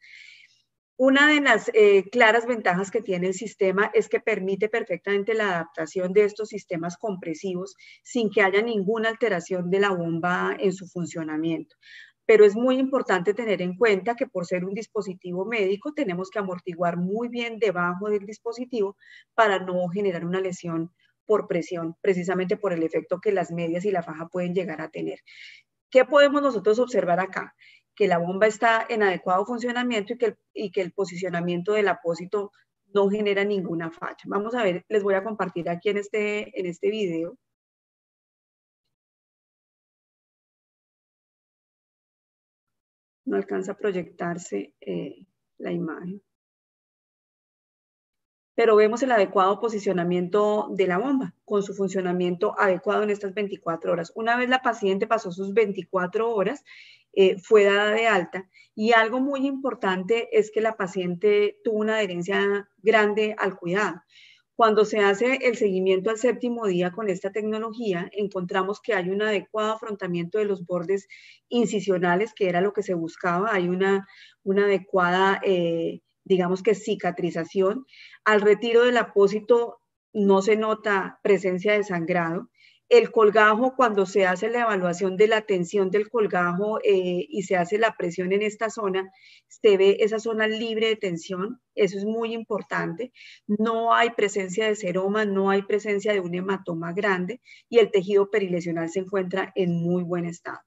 Una 0.97 1.27
de 1.27 1.41
las 1.41 1.69
eh, 1.73 2.09
claras 2.09 2.45
ventajas 2.45 2.89
que 2.89 3.01
tiene 3.01 3.27
el 3.27 3.33
sistema 3.33 3.91
es 3.93 4.07
que 4.07 4.21
permite 4.21 4.69
perfectamente 4.69 5.33
la 5.33 5.49
adaptación 5.49 6.13
de 6.13 6.23
estos 6.23 6.47
sistemas 6.47 6.95
compresivos 6.95 7.75
sin 8.01 8.29
que 8.29 8.41
haya 8.41 8.61
ninguna 8.61 9.09
alteración 9.09 9.69
de 9.69 9.81
la 9.81 9.89
bomba 9.89 10.55
en 10.57 10.71
su 10.71 10.87
funcionamiento. 10.87 11.75
Pero 12.25 12.45
es 12.45 12.55
muy 12.55 12.77
importante 12.77 13.33
tener 13.33 13.61
en 13.61 13.75
cuenta 13.75 14.15
que 14.15 14.25
por 14.25 14.45
ser 14.45 14.63
un 14.63 14.73
dispositivo 14.73 15.45
médico 15.45 15.91
tenemos 15.93 16.29
que 16.29 16.39
amortiguar 16.39 16.95
muy 16.95 17.27
bien 17.27 17.59
debajo 17.59 18.09
del 18.09 18.25
dispositivo 18.25 18.95
para 19.33 19.59
no 19.59 19.89
generar 19.89 20.25
una 20.25 20.39
lesión 20.39 20.93
por 21.25 21.47
presión, 21.49 21.97
precisamente 21.99 22.55
por 22.55 22.71
el 22.71 22.83
efecto 22.83 23.19
que 23.19 23.33
las 23.33 23.51
medias 23.51 23.83
y 23.83 23.91
la 23.91 24.01
faja 24.01 24.29
pueden 24.29 24.55
llegar 24.55 24.79
a 24.79 24.89
tener. 24.89 25.19
¿Qué 25.89 26.05
podemos 26.05 26.41
nosotros 26.41 26.79
observar 26.79 27.19
acá? 27.19 27.53
Que 27.95 28.07
la 28.07 28.17
bomba 28.17 28.47
está 28.47 28.85
en 28.89 29.03
adecuado 29.03 29.45
funcionamiento 29.45 30.13
y 30.13 30.17
que 30.17 30.25
el, 30.27 30.37
y 30.53 30.71
que 30.71 30.81
el 30.81 30.91
posicionamiento 30.91 31.73
del 31.73 31.87
apósito 31.87 32.51
no 32.93 33.09
genera 33.09 33.43
ninguna 33.43 33.91
falla. 33.91 34.17
Vamos 34.25 34.55
a 34.55 34.63
ver, 34.63 34.85
les 34.89 35.03
voy 35.03 35.15
a 35.15 35.23
compartir 35.23 35.69
aquí 35.69 35.89
en 35.89 35.97
este, 35.97 36.59
en 36.59 36.65
este 36.65 36.89
video. 36.89 37.37
No 43.25 43.35
alcanza 43.37 43.73
a 43.73 43.77
proyectarse 43.77 44.73
eh, 44.81 45.25
la 45.57 45.71
imagen. 45.71 46.21
Pero 48.55 48.77
vemos 48.77 49.03
el 49.03 49.11
adecuado 49.11 49.59
posicionamiento 49.59 50.69
de 50.71 50.87
la 50.87 50.97
bomba, 50.97 51.35
con 51.43 51.61
su 51.61 51.73
funcionamiento 51.73 52.57
adecuado 52.57 53.03
en 53.03 53.09
estas 53.09 53.33
24 53.33 53.91
horas. 53.91 54.13
Una 54.15 54.37
vez 54.37 54.47
la 54.47 54.61
paciente 54.61 55.07
pasó 55.07 55.31
sus 55.31 55.53
24 55.53 56.33
horas, 56.33 56.63
eh, 57.15 57.37
fue 57.39 57.63
dada 57.63 57.91
de 57.91 58.07
alta. 58.07 58.49
Y 58.75 58.91
algo 58.91 59.19
muy 59.19 59.47
importante 59.47 60.27
es 60.37 60.51
que 60.51 60.61
la 60.61 60.75
paciente 60.75 61.57
tuvo 61.63 61.79
una 61.79 61.95
adherencia 61.95 62.69
grande 62.83 63.35
al 63.37 63.55
cuidado. 63.55 64.01
Cuando 64.55 64.85
se 64.85 64.99
hace 64.99 65.39
el 65.41 65.57
seguimiento 65.57 66.09
al 66.09 66.17
séptimo 66.17 66.65
día 66.65 66.91
con 66.91 67.09
esta 67.09 67.31
tecnología, 67.31 68.09
encontramos 68.13 68.81
que 68.81 68.93
hay 68.93 69.09
un 69.09 69.21
adecuado 69.21 69.73
afrontamiento 69.73 70.37
de 70.37 70.45
los 70.45 70.65
bordes 70.65 71.07
incisionales, 71.49 72.33
que 72.33 72.47
era 72.47 72.61
lo 72.61 72.71
que 72.71 72.83
se 72.83 72.93
buscaba. 72.93 73.53
Hay 73.53 73.67
una, 73.67 74.07
una 74.43 74.65
adecuada, 74.65 75.41
eh, 75.43 76.01
digamos 76.23 76.63
que 76.63 76.75
cicatrización. 76.75 77.85
Al 78.23 78.41
retiro 78.41 78.83
del 78.83 78.97
apósito 78.97 79.79
no 80.13 80.41
se 80.41 80.55
nota 80.55 81.19
presencia 81.21 81.73
de 81.73 81.83
sangrado 81.83 82.49
el 82.89 83.11
colgajo, 83.11 83.75
cuando 83.75 84.05
se 84.05 84.25
hace 84.25 84.49
la 84.49 84.61
evaluación 84.61 85.17
de 85.17 85.27
la 85.27 85.41
tensión 85.41 85.89
del 85.89 86.09
colgajo 86.09 86.79
eh, 86.83 87.25
y 87.27 87.43
se 87.43 87.55
hace 87.55 87.77
la 87.77 87.95
presión 87.97 88.31
en 88.31 88.43
esta 88.43 88.69
zona, 88.69 89.11
se 89.47 89.77
ve 89.77 89.97
esa 90.01 90.19
zona 90.19 90.47
libre 90.47 90.87
de 90.87 90.95
tensión, 90.95 91.61
eso 91.73 91.97
es 91.97 92.05
muy 92.05 92.33
importante. 92.33 93.11
No 93.47 93.93
hay 93.93 94.11
presencia 94.11 94.67
de 94.67 94.75
seroma, 94.75 95.25
no 95.25 95.49
hay 95.49 95.63
presencia 95.63 96.13
de 96.13 96.19
un 96.19 96.35
hematoma 96.35 96.93
grande 96.93 97.41
y 97.69 97.79
el 97.79 97.91
tejido 97.91 98.29
perilesional 98.29 98.89
se 98.89 98.99
encuentra 98.99 99.51
en 99.55 99.81
muy 99.81 100.03
buen 100.03 100.25
estado. 100.25 100.59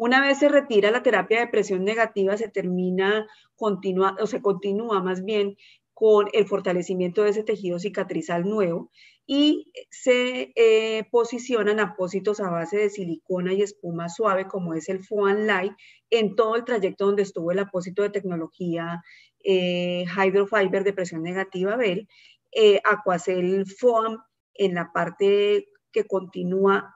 Una 0.00 0.20
vez 0.20 0.38
se 0.38 0.48
retira 0.48 0.92
la 0.92 1.02
terapia 1.02 1.40
de 1.40 1.48
presión 1.48 1.84
negativa, 1.84 2.36
se 2.36 2.48
termina, 2.48 3.26
o 3.56 4.26
se 4.28 4.40
continúa 4.40 5.02
más 5.02 5.24
bien 5.24 5.56
con 5.98 6.28
el 6.32 6.46
fortalecimiento 6.46 7.24
de 7.24 7.30
ese 7.30 7.42
tejido 7.42 7.80
cicatrizal 7.80 8.48
nuevo 8.48 8.88
y 9.26 9.72
se 9.90 10.52
eh, 10.54 11.02
posicionan 11.10 11.80
apósitos 11.80 12.38
a 12.38 12.50
base 12.50 12.76
de 12.76 12.88
silicona 12.88 13.52
y 13.52 13.62
espuma 13.62 14.08
suave, 14.08 14.46
como 14.46 14.74
es 14.74 14.88
el 14.88 15.02
Foam 15.02 15.46
Light, 15.46 15.72
en 16.10 16.36
todo 16.36 16.54
el 16.54 16.64
trayecto 16.64 17.06
donde 17.06 17.22
estuvo 17.24 17.50
el 17.50 17.58
apósito 17.58 18.02
de 18.02 18.10
tecnología 18.10 19.02
eh, 19.42 20.04
Hydrofiber 20.04 20.84
de 20.84 20.92
presión 20.92 21.24
negativa 21.24 21.74
Bell, 21.74 22.06
eh, 22.52 22.80
Aquacel 22.84 23.66
Foam 23.66 24.22
en 24.54 24.74
la 24.74 24.92
parte 24.92 25.66
que 25.90 26.04
continúa 26.04 26.94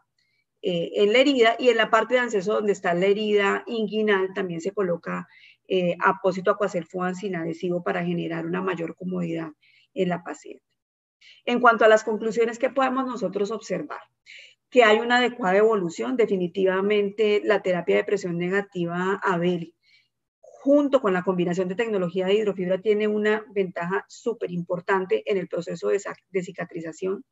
eh, 0.64 0.92
en 1.02 1.12
la 1.12 1.18
herida 1.18 1.56
y 1.58 1.70
en 1.70 1.76
la 1.76 1.90
parte 1.90 2.14
de 2.14 2.20
anceso 2.20 2.54
donde 2.54 2.70
está 2.70 2.94
la 2.94 3.06
herida 3.06 3.64
inguinal 3.66 4.32
también 4.32 4.60
se 4.60 4.70
coloca 4.70 5.26
apósito 6.00 6.50
Aquacel 6.50 6.86
Foam 6.86 7.14
sin 7.14 7.36
adhesivo 7.36 7.82
para 7.82 8.04
generar 8.04 8.46
una 8.46 8.62
mayor 8.62 8.94
comodidad 8.94 9.50
en 9.94 10.08
la 10.08 10.22
paciente. 10.22 10.64
En 11.44 11.60
cuanto 11.60 11.84
a 11.84 11.88
las 11.88 12.04
conclusiones 12.04 12.58
que 12.58 12.70
podemos 12.70 13.06
nosotros 13.06 13.50
observar, 13.50 14.00
que 14.70 14.84
hay 14.84 14.98
una 14.98 15.18
adecuada 15.18 15.58
evolución, 15.58 16.16
definitivamente 16.16 17.42
la 17.44 17.62
terapia 17.62 17.96
de 17.96 18.04
presión 18.04 18.38
negativa 18.38 19.20
Abel, 19.22 19.74
junto 20.62 21.00
con 21.00 21.12
la 21.12 21.24
combinación 21.24 21.66
de 21.66 21.74
tecnología 21.74 22.26
de 22.26 22.34
hidrofibra, 22.34 22.80
tiene 22.80 23.08
una 23.08 23.44
ventaja 23.52 24.04
súper 24.08 24.52
importante 24.52 25.24
en 25.26 25.36
el 25.36 25.48
proceso 25.48 25.88
de, 25.88 26.00
de, 26.30 26.42
cicatrización. 26.44 27.24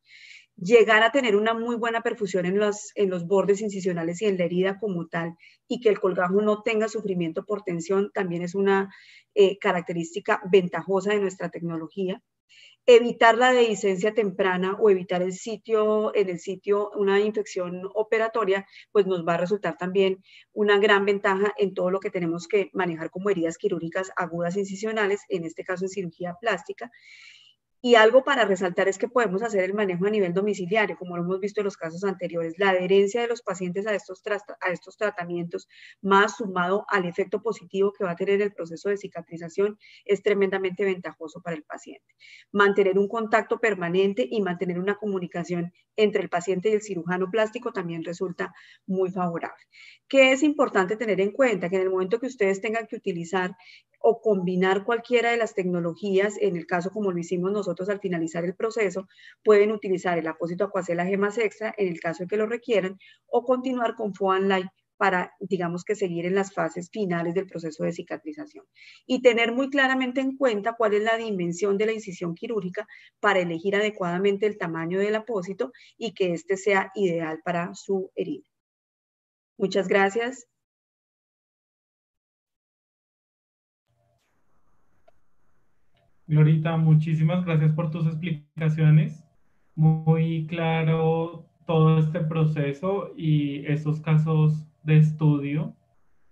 Llegar 0.56 1.04
a 1.04 1.12
tener 1.12 1.36
una 1.36 1.54
muy 1.54 1.76
buena 1.76 2.00
perfusión 2.00 2.44
en 2.44 2.58
los, 2.58 2.92
bordes 3.28 3.60
incisionales 3.60 4.20
y 4.20 4.26
en 4.26 4.36
la 4.36 4.46
herida 4.46 4.80
como 4.80 5.06
tal, 5.06 5.36
y 5.68 5.78
que 5.78 5.90
el 5.90 6.00
colgajo 6.00 6.42
no 6.42 6.62
tenga 6.62 6.88
sufrimiento 6.88 7.44
por 7.44 7.62
tensión, 7.62 8.10
también 8.12 8.42
es 8.42 8.56
una 8.56 8.92
eh, 9.36 9.58
característica 9.58 10.42
ventajosa 10.50 11.12
de 11.12 11.20
nuestra 11.20 11.50
tecnología 11.50 12.20
evitar 12.86 13.36
la 13.36 13.52
dehiscencia 13.52 14.14
temprana 14.14 14.76
o 14.80 14.90
evitar 14.90 15.22
el 15.22 15.32
sitio, 15.32 16.14
en 16.14 16.28
el 16.28 16.40
sitio 16.40 16.90
una 16.96 17.20
infección 17.20 17.88
operatoria, 17.94 18.66
pues 18.92 19.06
nos 19.06 19.26
va 19.26 19.34
a 19.34 19.38
resultar 19.38 19.76
también 19.76 20.22
una 20.52 20.78
gran 20.78 21.04
ventaja 21.04 21.52
en 21.56 21.74
todo 21.74 21.90
lo 21.90 22.00
que 22.00 22.10
tenemos 22.10 22.48
que 22.48 22.70
manejar 22.72 23.10
como 23.10 23.30
heridas 23.30 23.58
quirúrgicas 23.58 24.10
agudas 24.16 24.56
incisionales, 24.56 25.22
en 25.28 25.44
este 25.44 25.64
caso 25.64 25.84
en 25.84 25.90
cirugía 25.90 26.34
plástica. 26.40 26.90
Y 27.82 27.94
algo 27.94 28.24
para 28.24 28.44
resaltar 28.44 28.88
es 28.88 28.98
que 28.98 29.08
podemos 29.08 29.42
hacer 29.42 29.64
el 29.64 29.72
manejo 29.72 30.04
a 30.04 30.10
nivel 30.10 30.34
domiciliario, 30.34 30.98
como 30.98 31.16
lo 31.16 31.22
hemos 31.22 31.40
visto 31.40 31.62
en 31.62 31.64
los 31.64 31.78
casos 31.78 32.04
anteriores. 32.04 32.58
La 32.58 32.70
adherencia 32.70 33.22
de 33.22 33.28
los 33.28 33.40
pacientes 33.40 33.86
a 33.86 33.94
estos, 33.94 34.22
a 34.60 34.70
estos 34.70 34.98
tratamientos, 34.98 35.66
más 36.02 36.36
sumado 36.36 36.84
al 36.88 37.06
efecto 37.06 37.42
positivo 37.42 37.92
que 37.92 38.04
va 38.04 38.10
a 38.10 38.16
tener 38.16 38.42
el 38.42 38.52
proceso 38.52 38.90
de 38.90 38.98
cicatrización, 38.98 39.78
es 40.04 40.22
tremendamente 40.22 40.84
ventajoso 40.84 41.40
para 41.40 41.56
el 41.56 41.62
paciente. 41.62 42.04
Mantener 42.52 42.98
un 42.98 43.08
contacto 43.08 43.60
permanente 43.60 44.28
y 44.30 44.42
mantener 44.42 44.78
una 44.78 44.96
comunicación 44.96 45.72
entre 46.02 46.22
el 46.22 46.28
paciente 46.28 46.70
y 46.70 46.72
el 46.72 46.82
cirujano 46.82 47.30
plástico 47.30 47.72
también 47.72 48.04
resulta 48.04 48.52
muy 48.86 49.10
favorable. 49.10 49.64
¿Qué 50.08 50.32
es 50.32 50.42
importante 50.42 50.96
tener 50.96 51.20
en 51.20 51.32
cuenta? 51.32 51.68
Que 51.68 51.76
en 51.76 51.82
el 51.82 51.90
momento 51.90 52.18
que 52.18 52.26
ustedes 52.26 52.60
tengan 52.60 52.86
que 52.86 52.96
utilizar 52.96 53.56
o 54.00 54.20
combinar 54.20 54.84
cualquiera 54.84 55.30
de 55.30 55.36
las 55.36 55.54
tecnologías, 55.54 56.36
en 56.40 56.56
el 56.56 56.66
caso 56.66 56.90
como 56.90 57.12
lo 57.12 57.18
hicimos 57.18 57.52
nosotros 57.52 57.88
al 57.90 58.00
finalizar 58.00 58.44
el 58.44 58.54
proceso, 58.54 59.06
pueden 59.44 59.72
utilizar 59.72 60.18
el 60.18 60.26
apósito 60.26 60.64
acuacela 60.64 61.04
gemas 61.04 61.36
extra 61.38 61.74
en 61.76 61.88
el 61.88 62.00
caso 62.00 62.24
de 62.24 62.28
que 62.28 62.36
lo 62.38 62.46
requieran 62.46 62.98
o 63.26 63.44
continuar 63.44 63.94
con 63.94 64.14
Foam 64.14 64.48
Light 64.48 64.68
para, 65.00 65.32
digamos 65.40 65.82
que 65.82 65.94
seguir 65.94 66.26
en 66.26 66.34
las 66.34 66.52
fases 66.52 66.90
finales 66.90 67.32
del 67.32 67.46
proceso 67.46 67.84
de 67.84 67.92
cicatrización. 67.94 68.66
Y 69.06 69.22
tener 69.22 69.50
muy 69.50 69.70
claramente 69.70 70.20
en 70.20 70.36
cuenta 70.36 70.74
cuál 70.74 70.92
es 70.92 71.02
la 71.02 71.16
dimensión 71.16 71.78
de 71.78 71.86
la 71.86 71.92
incisión 71.92 72.34
quirúrgica 72.34 72.86
para 73.18 73.38
elegir 73.38 73.74
adecuadamente 73.74 74.44
el 74.44 74.58
tamaño 74.58 74.98
del 74.98 75.14
apósito 75.14 75.72
y 75.96 76.12
que 76.12 76.34
éste 76.34 76.58
sea 76.58 76.92
ideal 76.94 77.40
para 77.42 77.72
su 77.72 78.10
herida. 78.14 78.44
Muchas 79.56 79.88
gracias. 79.88 80.46
Glorita, 86.26 86.76
muchísimas 86.76 87.46
gracias 87.46 87.72
por 87.72 87.90
tus 87.90 88.06
explicaciones. 88.06 89.24
Muy 89.74 90.46
claro 90.46 91.46
todo 91.66 92.00
este 92.00 92.20
proceso 92.20 93.14
y 93.16 93.64
esos 93.64 94.00
casos 94.00 94.66
de 94.82 94.98
estudio 94.98 95.74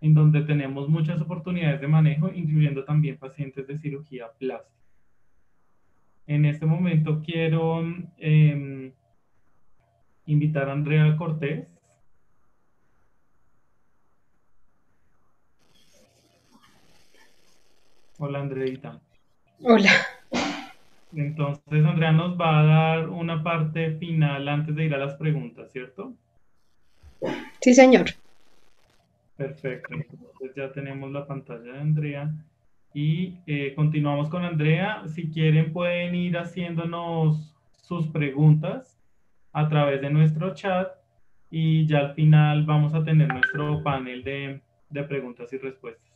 en 0.01 0.15
donde 0.15 0.43
tenemos 0.43 0.89
muchas 0.89 1.21
oportunidades 1.21 1.81
de 1.81 1.89
manejo, 1.89 2.31
incluyendo 2.33 2.85
también 2.85 3.19
pacientes 3.19 3.67
de 3.67 3.79
cirugía 3.79 4.31
plástica. 4.39 4.79
En 6.27 6.45
este 6.45 6.67
momento 6.67 7.23
quiero 7.25 7.83
em, 8.19 8.93
invitar 10.27 10.69
a 10.69 10.73
Andrea 10.73 11.17
Cortés. 11.17 11.67
Hola, 18.19 18.41
Andreita. 18.41 19.01
Hola. 19.63 19.91
Entonces, 21.15 21.85
Andrea 21.85 22.13
nos 22.13 22.39
va 22.39 22.61
a 22.61 22.65
dar 22.65 23.09
una 23.09 23.43
parte 23.43 23.93
final 23.97 24.49
antes 24.49 24.75
de 24.77 24.85
ir 24.85 24.95
a 24.95 24.99
las 24.99 25.15
preguntas, 25.15 25.73
¿cierto? 25.73 26.13
Sí, 27.61 27.73
señor. 27.73 28.11
Perfecto. 29.39 29.95
Entonces 29.95 30.55
ya 30.57 30.73
tenemos 30.73 31.13
la 31.13 31.27
pantalla 31.27 31.73
de 31.73 31.79
Andrea. 31.79 32.31
Y 32.93 33.39
eh, 33.47 33.73
continuamos 33.77 34.29
con 34.29 34.45
Andrea. 34.45 35.05
Si 35.07 35.31
quieren, 35.31 35.73
pueden 35.73 36.17
ir 36.17 36.37
haciéndonos 36.37 37.55
sus 37.81 38.09
preguntas 38.09 39.01
a 39.53 39.69
través 39.69 40.01
de 40.01 40.11
nuestro 40.11 40.55
chat 40.55 40.89
y 41.51 41.87
ya 41.87 42.01
al 42.01 42.15
final 42.15 42.67
vamos 42.67 42.95
a 42.95 43.05
tener 43.05 43.29
nuestro 43.29 43.83
panel 43.83 44.25
de, 44.25 44.61
de 44.91 45.03
preguntas 45.05 45.53
y 45.53 45.59
respuestas. 45.59 46.08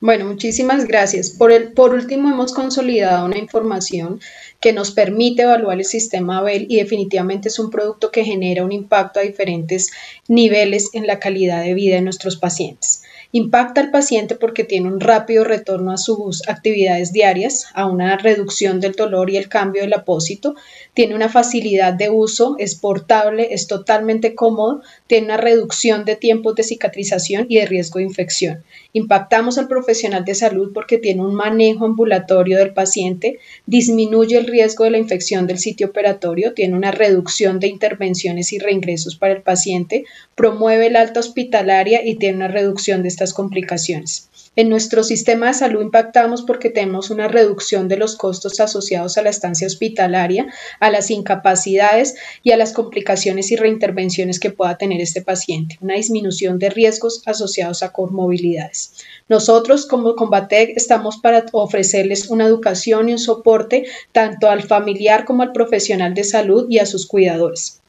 Bueno, 0.00 0.26
muchísimas 0.26 0.86
gracias. 0.86 1.30
Por, 1.30 1.50
el, 1.52 1.72
por 1.72 1.94
último, 1.94 2.28
hemos 2.28 2.52
consolidado 2.52 3.24
una 3.24 3.38
información 3.38 4.20
que 4.60 4.72
nos 4.72 4.90
permite 4.90 5.42
evaluar 5.42 5.78
el 5.78 5.84
sistema 5.84 6.38
ABEL 6.38 6.66
y 6.68 6.76
definitivamente 6.76 7.48
es 7.48 7.58
un 7.58 7.70
producto 7.70 8.10
que 8.10 8.24
genera 8.24 8.64
un 8.64 8.72
impacto 8.72 9.20
a 9.20 9.22
diferentes 9.22 9.90
niveles 10.28 10.90
en 10.92 11.06
la 11.06 11.20
calidad 11.20 11.62
de 11.62 11.74
vida 11.74 11.94
de 11.94 12.02
nuestros 12.02 12.36
pacientes. 12.36 13.03
Impacta 13.36 13.80
al 13.80 13.90
paciente 13.90 14.36
porque 14.36 14.62
tiene 14.62 14.86
un 14.86 15.00
rápido 15.00 15.42
retorno 15.42 15.90
a 15.90 15.96
sus 15.96 16.48
actividades 16.48 17.12
diarias, 17.12 17.66
a 17.74 17.86
una 17.86 18.16
reducción 18.16 18.78
del 18.78 18.92
dolor 18.92 19.28
y 19.28 19.36
el 19.36 19.48
cambio 19.48 19.82
del 19.82 19.92
apósito, 19.92 20.54
tiene 20.94 21.16
una 21.16 21.28
facilidad 21.28 21.94
de 21.94 22.10
uso, 22.10 22.54
es 22.60 22.76
portable, 22.76 23.48
es 23.52 23.66
totalmente 23.66 24.36
cómodo, 24.36 24.82
tiene 25.08 25.26
una 25.26 25.36
reducción 25.36 26.04
de 26.04 26.14
tiempos 26.14 26.54
de 26.54 26.62
cicatrización 26.62 27.46
y 27.48 27.56
de 27.56 27.66
riesgo 27.66 27.98
de 27.98 28.04
infección. 28.04 28.62
Impactamos 28.92 29.58
al 29.58 29.66
profesional 29.66 30.24
de 30.24 30.36
salud 30.36 30.70
porque 30.72 30.98
tiene 30.98 31.22
un 31.22 31.34
manejo 31.34 31.86
ambulatorio 31.86 32.58
del 32.58 32.72
paciente, 32.72 33.40
disminuye 33.66 34.38
el 34.38 34.46
riesgo 34.46 34.84
de 34.84 34.90
la 34.90 34.98
infección 34.98 35.48
del 35.48 35.58
sitio 35.58 35.88
operatorio, 35.88 36.54
tiene 36.54 36.76
una 36.76 36.92
reducción 36.92 37.58
de 37.58 37.66
intervenciones 37.66 38.52
y 38.52 38.60
reingresos 38.60 39.16
para 39.16 39.32
el 39.32 39.42
paciente, 39.42 40.04
promueve 40.34 40.90
la 40.90 41.00
alta 41.00 41.20
hospitalaria 41.20 42.04
y 42.04 42.16
tiene 42.16 42.36
una 42.36 42.48
reducción 42.48 43.02
de 43.02 43.08
estas 43.08 43.32
complicaciones. 43.32 44.28
En 44.56 44.68
nuestro 44.68 45.02
sistema 45.02 45.48
de 45.48 45.54
salud 45.54 45.82
impactamos 45.82 46.42
porque 46.42 46.70
tenemos 46.70 47.10
una 47.10 47.26
reducción 47.26 47.88
de 47.88 47.96
los 47.96 48.14
costos 48.14 48.60
asociados 48.60 49.18
a 49.18 49.22
la 49.22 49.30
estancia 49.30 49.66
hospitalaria, 49.66 50.46
a 50.78 50.90
las 50.90 51.10
incapacidades 51.10 52.14
y 52.44 52.52
a 52.52 52.56
las 52.56 52.72
complicaciones 52.72 53.50
y 53.50 53.56
reintervenciones 53.56 54.38
que 54.38 54.52
pueda 54.52 54.78
tener 54.78 55.00
este 55.00 55.22
paciente, 55.22 55.76
una 55.80 55.94
disminución 55.94 56.60
de 56.60 56.70
riesgos 56.70 57.22
asociados 57.26 57.82
a 57.82 57.90
comorbilidades. 57.90 58.92
Nosotros 59.28 59.86
como 59.86 60.14
Combatec 60.14 60.76
estamos 60.76 61.16
para 61.16 61.46
ofrecerles 61.50 62.30
una 62.30 62.46
educación 62.46 63.08
y 63.08 63.12
un 63.12 63.18
soporte 63.18 63.86
tanto 64.12 64.48
al 64.48 64.62
familiar 64.62 65.24
como 65.24 65.42
al 65.42 65.50
profesional 65.50 66.14
de 66.14 66.22
salud 66.22 66.66
y 66.70 66.78
a 66.78 66.86
sus 66.86 67.08
cuidadores. 67.08 67.80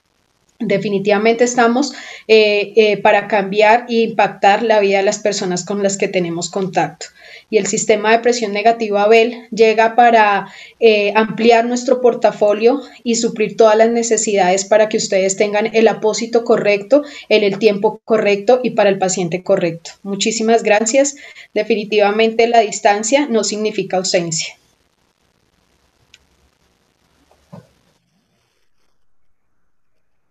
Definitivamente 0.59 1.43
estamos 1.43 1.91
eh, 2.29 2.71
eh, 2.77 2.97
para 2.97 3.27
cambiar 3.27 3.85
e 3.89 4.03
impactar 4.03 4.63
la 4.63 4.79
vida 4.79 4.99
de 4.99 5.03
las 5.03 5.19
personas 5.19 5.65
con 5.65 5.83
las 5.83 5.97
que 5.97 6.07
tenemos 6.07 6.49
contacto. 6.49 7.07
Y 7.49 7.57
el 7.57 7.67
sistema 7.67 8.11
de 8.11 8.19
presión 8.19 8.53
negativa 8.53 9.03
ABEL 9.03 9.49
llega 9.51 9.95
para 9.95 10.47
eh, 10.79 11.11
ampliar 11.13 11.65
nuestro 11.65 11.99
portafolio 11.99 12.81
y 13.03 13.15
suplir 13.15 13.57
todas 13.57 13.75
las 13.75 13.89
necesidades 13.89 14.63
para 14.63 14.87
que 14.87 14.95
ustedes 14.95 15.35
tengan 15.35 15.75
el 15.75 15.89
apósito 15.89 16.45
correcto 16.45 17.03
en 17.27 17.43
el 17.43 17.59
tiempo 17.59 17.99
correcto 18.05 18.61
y 18.63 18.71
para 18.71 18.89
el 18.89 18.97
paciente 18.97 19.43
correcto. 19.43 19.91
Muchísimas 20.03 20.63
gracias. 20.63 21.17
Definitivamente 21.53 22.47
la 22.47 22.61
distancia 22.61 23.27
no 23.29 23.43
significa 23.43 23.97
ausencia. 23.97 24.55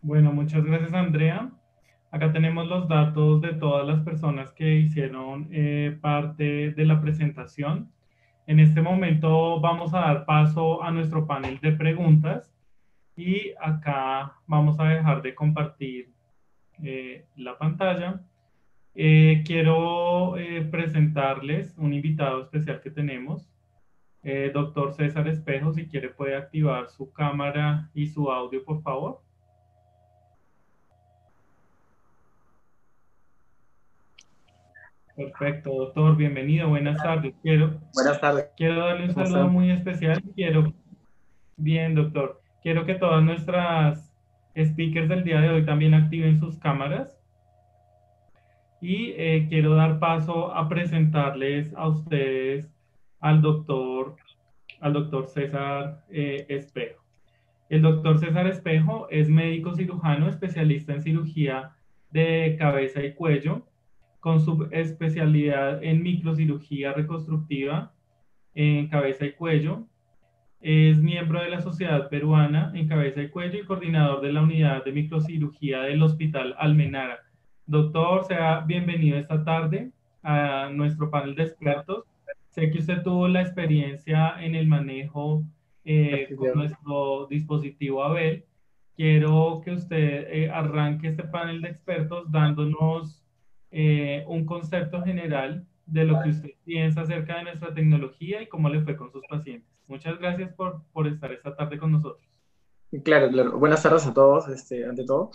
Bueno, 0.05 0.35
muchas 0.35 0.63
gracias 0.63 0.93
Andrea. 0.93 1.51
Acá 2.11 2.31
tenemos 2.31 2.67
los 2.67 2.89
datos 2.89 3.41
de 3.41 3.55
todas 3.55 3.87
las 3.87 4.01
personas 4.01 4.53
que 4.53 4.81
hicieron 4.81 5.49
eh, 5.51 5.97
parte 6.03 6.73
de 6.73 6.85
la 6.85 7.01
presentación. 7.01 7.91
En 8.47 8.61
este 8.61 8.83
momento 8.83 9.61
vamos 9.63 9.95
a 9.95 10.01
dar 10.01 10.27
paso 10.27 10.83
a 10.83 10.91
nuestro 10.91 11.27
panel 11.27 11.59
de 11.61 11.73
preguntas 11.73 12.55
y 13.17 13.53
acá 13.59 14.35
vamos 14.47 14.79
a 14.79 14.85
dejar 14.89 15.23
de 15.23 15.35
compartir 15.35 16.13
eh, 16.83 17.25
la 17.37 17.57
pantalla. 17.57 18.21
Eh, 18.95 19.43
quiero 19.47 20.35
presentarles 20.71 21.79
un 21.79 21.95
invitado 21.95 22.43
especial 22.43 22.83
que 22.83 22.91
tenemos, 22.91 23.51
doctor 24.53 24.93
César 24.93 25.29
Espejo, 25.29 25.73
si 25.73 25.89
quiere 25.89 26.11
puede 26.11 26.37
activar 26.37 26.91
su 26.91 27.11
cámara 27.11 27.91
y 27.95 28.07
su 28.09 28.31
audio, 28.31 28.63
por 28.67 28.83
favor. 28.83 29.24
Perfecto, 35.17 35.71
doctor, 35.71 36.17
bienvenido, 36.17 36.69
buenas 36.69 37.01
tardes. 37.01 37.35
Quiero, 37.41 37.81
buenas 37.95 38.21
tardes. 38.21 38.51
Quiero 38.57 38.85
darle 38.85 39.05
un 39.05 39.15
saludo 39.15 39.47
muy 39.47 39.71
especial. 39.71 40.21
Quiero, 40.35 40.73
bien, 41.57 41.95
doctor, 41.95 42.43
quiero 42.65 42.85
que 42.85 42.97
todas 42.97 43.23
nuestras 43.23 44.13
speakers 44.57 45.09
del 45.09 45.23
día 45.23 45.41
de 45.41 45.51
hoy 45.51 45.65
también 45.65 45.95
activen 45.95 46.41
sus 46.41 46.59
cámaras. 46.59 47.17
Y 48.81 49.13
eh, 49.17 49.47
quiero 49.49 49.77
dar 49.77 50.01
paso 50.01 50.53
a 50.53 50.69
presentarles 50.69 51.73
a 51.77 51.87
ustedes 51.87 52.69
al 53.21 53.41
doctor, 53.41 54.17
al 54.81 54.95
doctor 54.95 55.29
César 55.29 56.05
eh, 56.11 56.45
Espejo. 56.49 57.05
El 57.69 57.83
doctor 57.83 58.19
César 58.19 58.49
Espejo 58.49 59.07
es 59.11 59.29
médico 59.29 59.77
cirujano, 59.77 60.29
especialista 60.29 60.93
en 60.93 61.03
cirugía 61.03 61.71
de 62.11 62.57
cabeza 62.59 63.01
y 63.05 63.15
cuello, 63.15 63.65
con 64.25 64.41
su 64.41 64.67
especialidad 64.71 65.85
en 65.85 66.03
microcirugía 66.03 66.95
reconstructiva 66.95 67.93
en 68.55 68.89
cabeza 68.89 69.27
y 69.27 69.33
cuello. 69.33 69.87
Es 70.63 70.97
miembro 71.03 71.43
de 71.43 71.51
la 71.51 71.61
Sociedad 71.61 72.09
Peruana 72.09 72.73
en 72.75 72.89
cabeza 72.89 73.21
y 73.21 73.29
cuello 73.29 73.59
y 73.59 73.67
coordinador 73.67 74.23
de 74.23 74.33
la 74.33 74.41
unidad 74.41 74.83
de 74.83 74.93
microcirugía 74.93 75.83
del 75.83 76.03
Hospital 76.03 76.55
Almenara. 76.59 77.19
Doctor, 77.67 78.25
sea 78.25 78.61
bienvenido 78.61 79.19
esta 79.19 79.45
tarde 79.45 79.91
a 80.23 80.71
nuestro 80.73 81.11
panel 81.11 81.35
de 81.35 81.43
expertos. 81.43 82.07
Sé 82.49 82.71
que 82.71 82.79
usted 82.79 83.03
tuvo 83.03 83.29
la 83.29 83.43
experiencia 83.43 84.43
en 84.43 84.55
el 84.55 84.67
manejo 84.67 85.43
eh, 85.85 86.35
con 86.35 86.55
nuestro 86.55 87.27
dispositivo 87.27 88.03
Abel. 88.03 88.47
Quiero 88.97 89.61
que 89.63 89.73
usted 89.73 90.29
eh, 90.31 90.51
arranque 90.51 91.09
este 91.09 91.25
panel 91.25 91.61
de 91.61 91.69
expertos 91.69 92.33
dándonos 92.33 93.24
eh, 93.77 94.25
un 94.29 94.47
concepto 94.47 95.03
general 95.03 95.67
de 95.87 96.05
lo 96.05 96.23
que 96.23 96.31
usted 96.31 96.51
piensa 96.65 97.03
acerca 97.03 97.37
de 97.37 97.45
nuestra 97.45 97.75
tecnología 97.75 98.41
y 98.41 98.49
cómo 98.49 98.69
le 98.69 98.81
fue 98.83 98.97
con 98.97 99.11
sus 99.11 99.23
pacientes. 99.29 99.69
Muchas 99.89 100.19
gracias 100.19 100.53
por, 100.55 100.83
por 100.93 101.07
estar 101.07 101.33
esta 101.33 101.55
tarde 101.57 101.77
con 101.77 101.93
nosotros. 101.93 102.25
Claro. 103.03 103.59
Buenas 103.59 103.83
tardes 103.83 104.07
a 104.07 104.15
todos, 104.15 104.49
este, 104.49 104.87
ante 104.87 105.05
todo. 105.05 105.31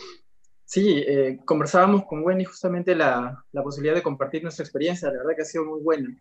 Sí, 0.63 1.03
conversábamos 1.45 2.05
con 2.05 2.23
Wendy 2.23 2.45
justamente 2.45 2.95
la, 2.95 3.43
la, 3.51 3.63
posibilidad 3.63 3.95
de 3.95 4.03
compartir 4.03 4.43
nuestra 4.43 4.63
experiencia, 4.63 5.09
la 5.09 5.17
verdad 5.17 5.35
que 5.35 5.41
ha 5.41 5.45
sido 5.45 5.65
muy 5.65 5.81
buena. 5.81 6.15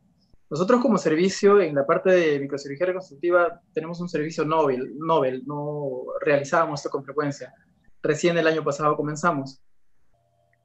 Nosotros 0.50 0.80
como 0.80 0.96
servicio 0.96 1.60
en 1.60 1.74
la 1.74 1.86
parte 1.86 2.10
de 2.10 2.40
microcirugía 2.40 2.86
reconstructiva 2.86 3.60
tenemos 3.74 4.00
un 4.00 4.08
servicio 4.08 4.44
Nobel, 4.44 4.98
Nobel, 4.98 5.42
no 5.46 6.04
realizábamos 6.20 6.80
esto 6.80 6.90
con 6.90 7.04
frecuencia. 7.04 7.52
Recién 8.02 8.38
el 8.38 8.46
año 8.46 8.64
pasado 8.64 8.96
comenzamos. 8.96 9.60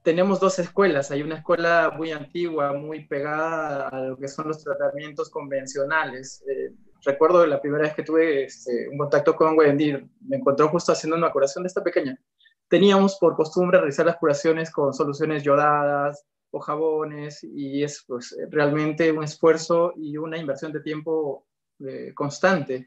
Tenemos 0.04 0.39
dos 0.39 0.60
escuelas, 0.60 1.12
hay 1.12 1.22
una 1.22 1.38
escuela 1.38 1.93
muy 1.95 2.12
antigua, 2.12 2.74
muy 2.74 3.08
pegada 3.08 3.88
a 3.88 3.99
lo 4.01 4.18
que 4.18 4.28
son 4.28 4.49
los 4.49 4.64
tratamientos 4.64 5.30
convencionales. 5.30 6.43
Eh, 6.47 6.74
recuerdo 7.06 7.45
la 7.47 7.62
primera 7.62 7.84
vez 7.84 7.95
que 7.95 8.04
tuve 8.04 8.43
este, 8.43 8.89
un 8.89 8.97
contacto 8.97 9.36
con 9.36 9.58
Wendy, 9.58 9.93
me 10.28 10.38
encontró 10.38 10.68
justo 10.70 10.91
haciendo 10.91 11.16
una 11.16 11.32
curación 11.32 11.64
de 11.64 11.68
esta 11.68 11.84
pequeña. 11.84 12.20
Teníamos 12.68 13.18
por 13.18 13.36
costumbre 13.36 13.78
realizar 13.78 14.06
las 14.06 14.18
curaciones 14.18 14.72
con 14.72 14.93
soluciones 14.93 15.43
yodadas, 15.43 16.26
o 16.54 16.60
jabones 16.60 17.43
y 17.43 17.84
es 17.84 18.04
pues, 18.08 18.36
realmente 18.49 19.12
un 19.12 19.24
esfuerzo 19.24 19.93
y 19.97 20.18
una 20.18 20.38
inversión 20.38 20.72
de 20.72 20.82
tiempo 20.82 21.47
eh, 21.80 22.14
constante. 22.14 22.86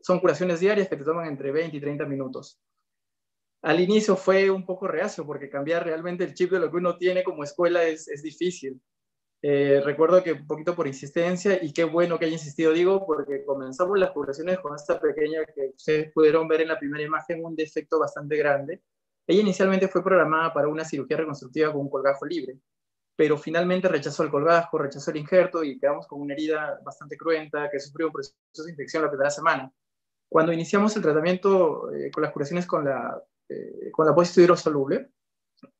Son 0.00 0.20
curaciones 0.20 0.60
diarias 0.60 0.88
que 0.88 0.96
te 0.96 1.04
toman 1.04 1.26
entre 1.26 1.50
20 1.50 1.76
y 1.76 1.80
30 1.80 2.06
minutos. 2.06 2.60
Al 3.62 3.80
inicio 3.80 4.16
fue 4.16 4.50
un 4.50 4.64
poco 4.64 4.88
reacio 4.88 5.26
porque 5.26 5.50
cambiar 5.50 5.84
realmente 5.84 6.24
el 6.24 6.34
chip 6.34 6.50
de 6.50 6.60
lo 6.60 6.70
que 6.70 6.78
uno 6.78 6.96
tiene 6.96 7.22
como 7.22 7.44
escuela 7.44 7.84
es, 7.84 8.08
es 8.08 8.22
difícil. 8.22 8.80
Eh, 9.42 9.80
recuerdo 9.84 10.22
que 10.22 10.32
un 10.32 10.46
poquito 10.46 10.74
por 10.74 10.86
insistencia 10.86 11.62
y 11.62 11.72
qué 11.72 11.84
bueno 11.84 12.18
que 12.18 12.26
haya 12.26 12.34
insistido, 12.34 12.72
digo, 12.72 13.06
porque 13.06 13.44
comenzamos 13.44 13.98
las 13.98 14.10
curaciones 14.12 14.58
con 14.60 14.74
esta 14.74 15.00
pequeña 15.00 15.44
que 15.54 15.72
ustedes 15.76 16.12
pudieron 16.12 16.48
ver 16.48 16.62
en 16.62 16.68
la 16.68 16.78
primera 16.78 17.04
imagen, 17.04 17.44
un 17.44 17.56
defecto 17.56 17.98
bastante 17.98 18.36
grande. 18.36 18.82
Ella 19.26 19.40
inicialmente 19.40 19.88
fue 19.88 20.02
programada 20.04 20.52
para 20.52 20.68
una 20.68 20.84
cirugía 20.84 21.18
reconstructiva 21.18 21.72
con 21.72 21.82
un 21.82 21.90
colgajo 21.90 22.26
libre 22.26 22.58
pero 23.20 23.36
finalmente 23.36 23.86
rechazó 23.86 24.22
el 24.22 24.30
colgajo, 24.30 24.78
rechazó 24.78 25.10
el 25.10 25.18
injerto 25.18 25.62
y 25.62 25.78
quedamos 25.78 26.06
con 26.06 26.22
una 26.22 26.32
herida 26.32 26.80
bastante 26.82 27.18
cruenta 27.18 27.68
que 27.70 27.78
sufrió 27.78 28.06
un 28.06 28.14
proceso 28.14 28.64
de 28.64 28.70
infección 28.70 29.02
la 29.02 29.10
primera 29.10 29.28
semana. 29.28 29.70
Cuando 30.26 30.54
iniciamos 30.54 30.96
el 30.96 31.02
tratamiento 31.02 31.92
eh, 31.92 32.10
con 32.10 32.22
las 32.22 32.32
curaciones 32.32 32.64
con 32.64 32.86
la, 32.86 33.22
eh, 33.50 33.90
con 33.90 34.06
la 34.06 34.14
hidrosoluble, 34.36 35.10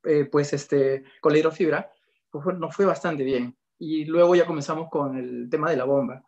eh, 0.03 0.25
pues 0.25 0.53
este, 0.53 1.03
con 1.21 1.31
la 1.33 1.39
hidrofibra, 1.39 1.91
pues 2.29 2.57
nos 2.57 2.75
fue 2.75 2.85
bastante 2.85 3.23
bien. 3.23 3.57
Y 3.79 4.05
luego 4.05 4.35
ya 4.35 4.45
comenzamos 4.45 4.89
con 4.89 5.17
el 5.17 5.49
tema 5.49 5.71
de 5.71 5.77
la 5.77 5.85
bomba. 5.85 6.23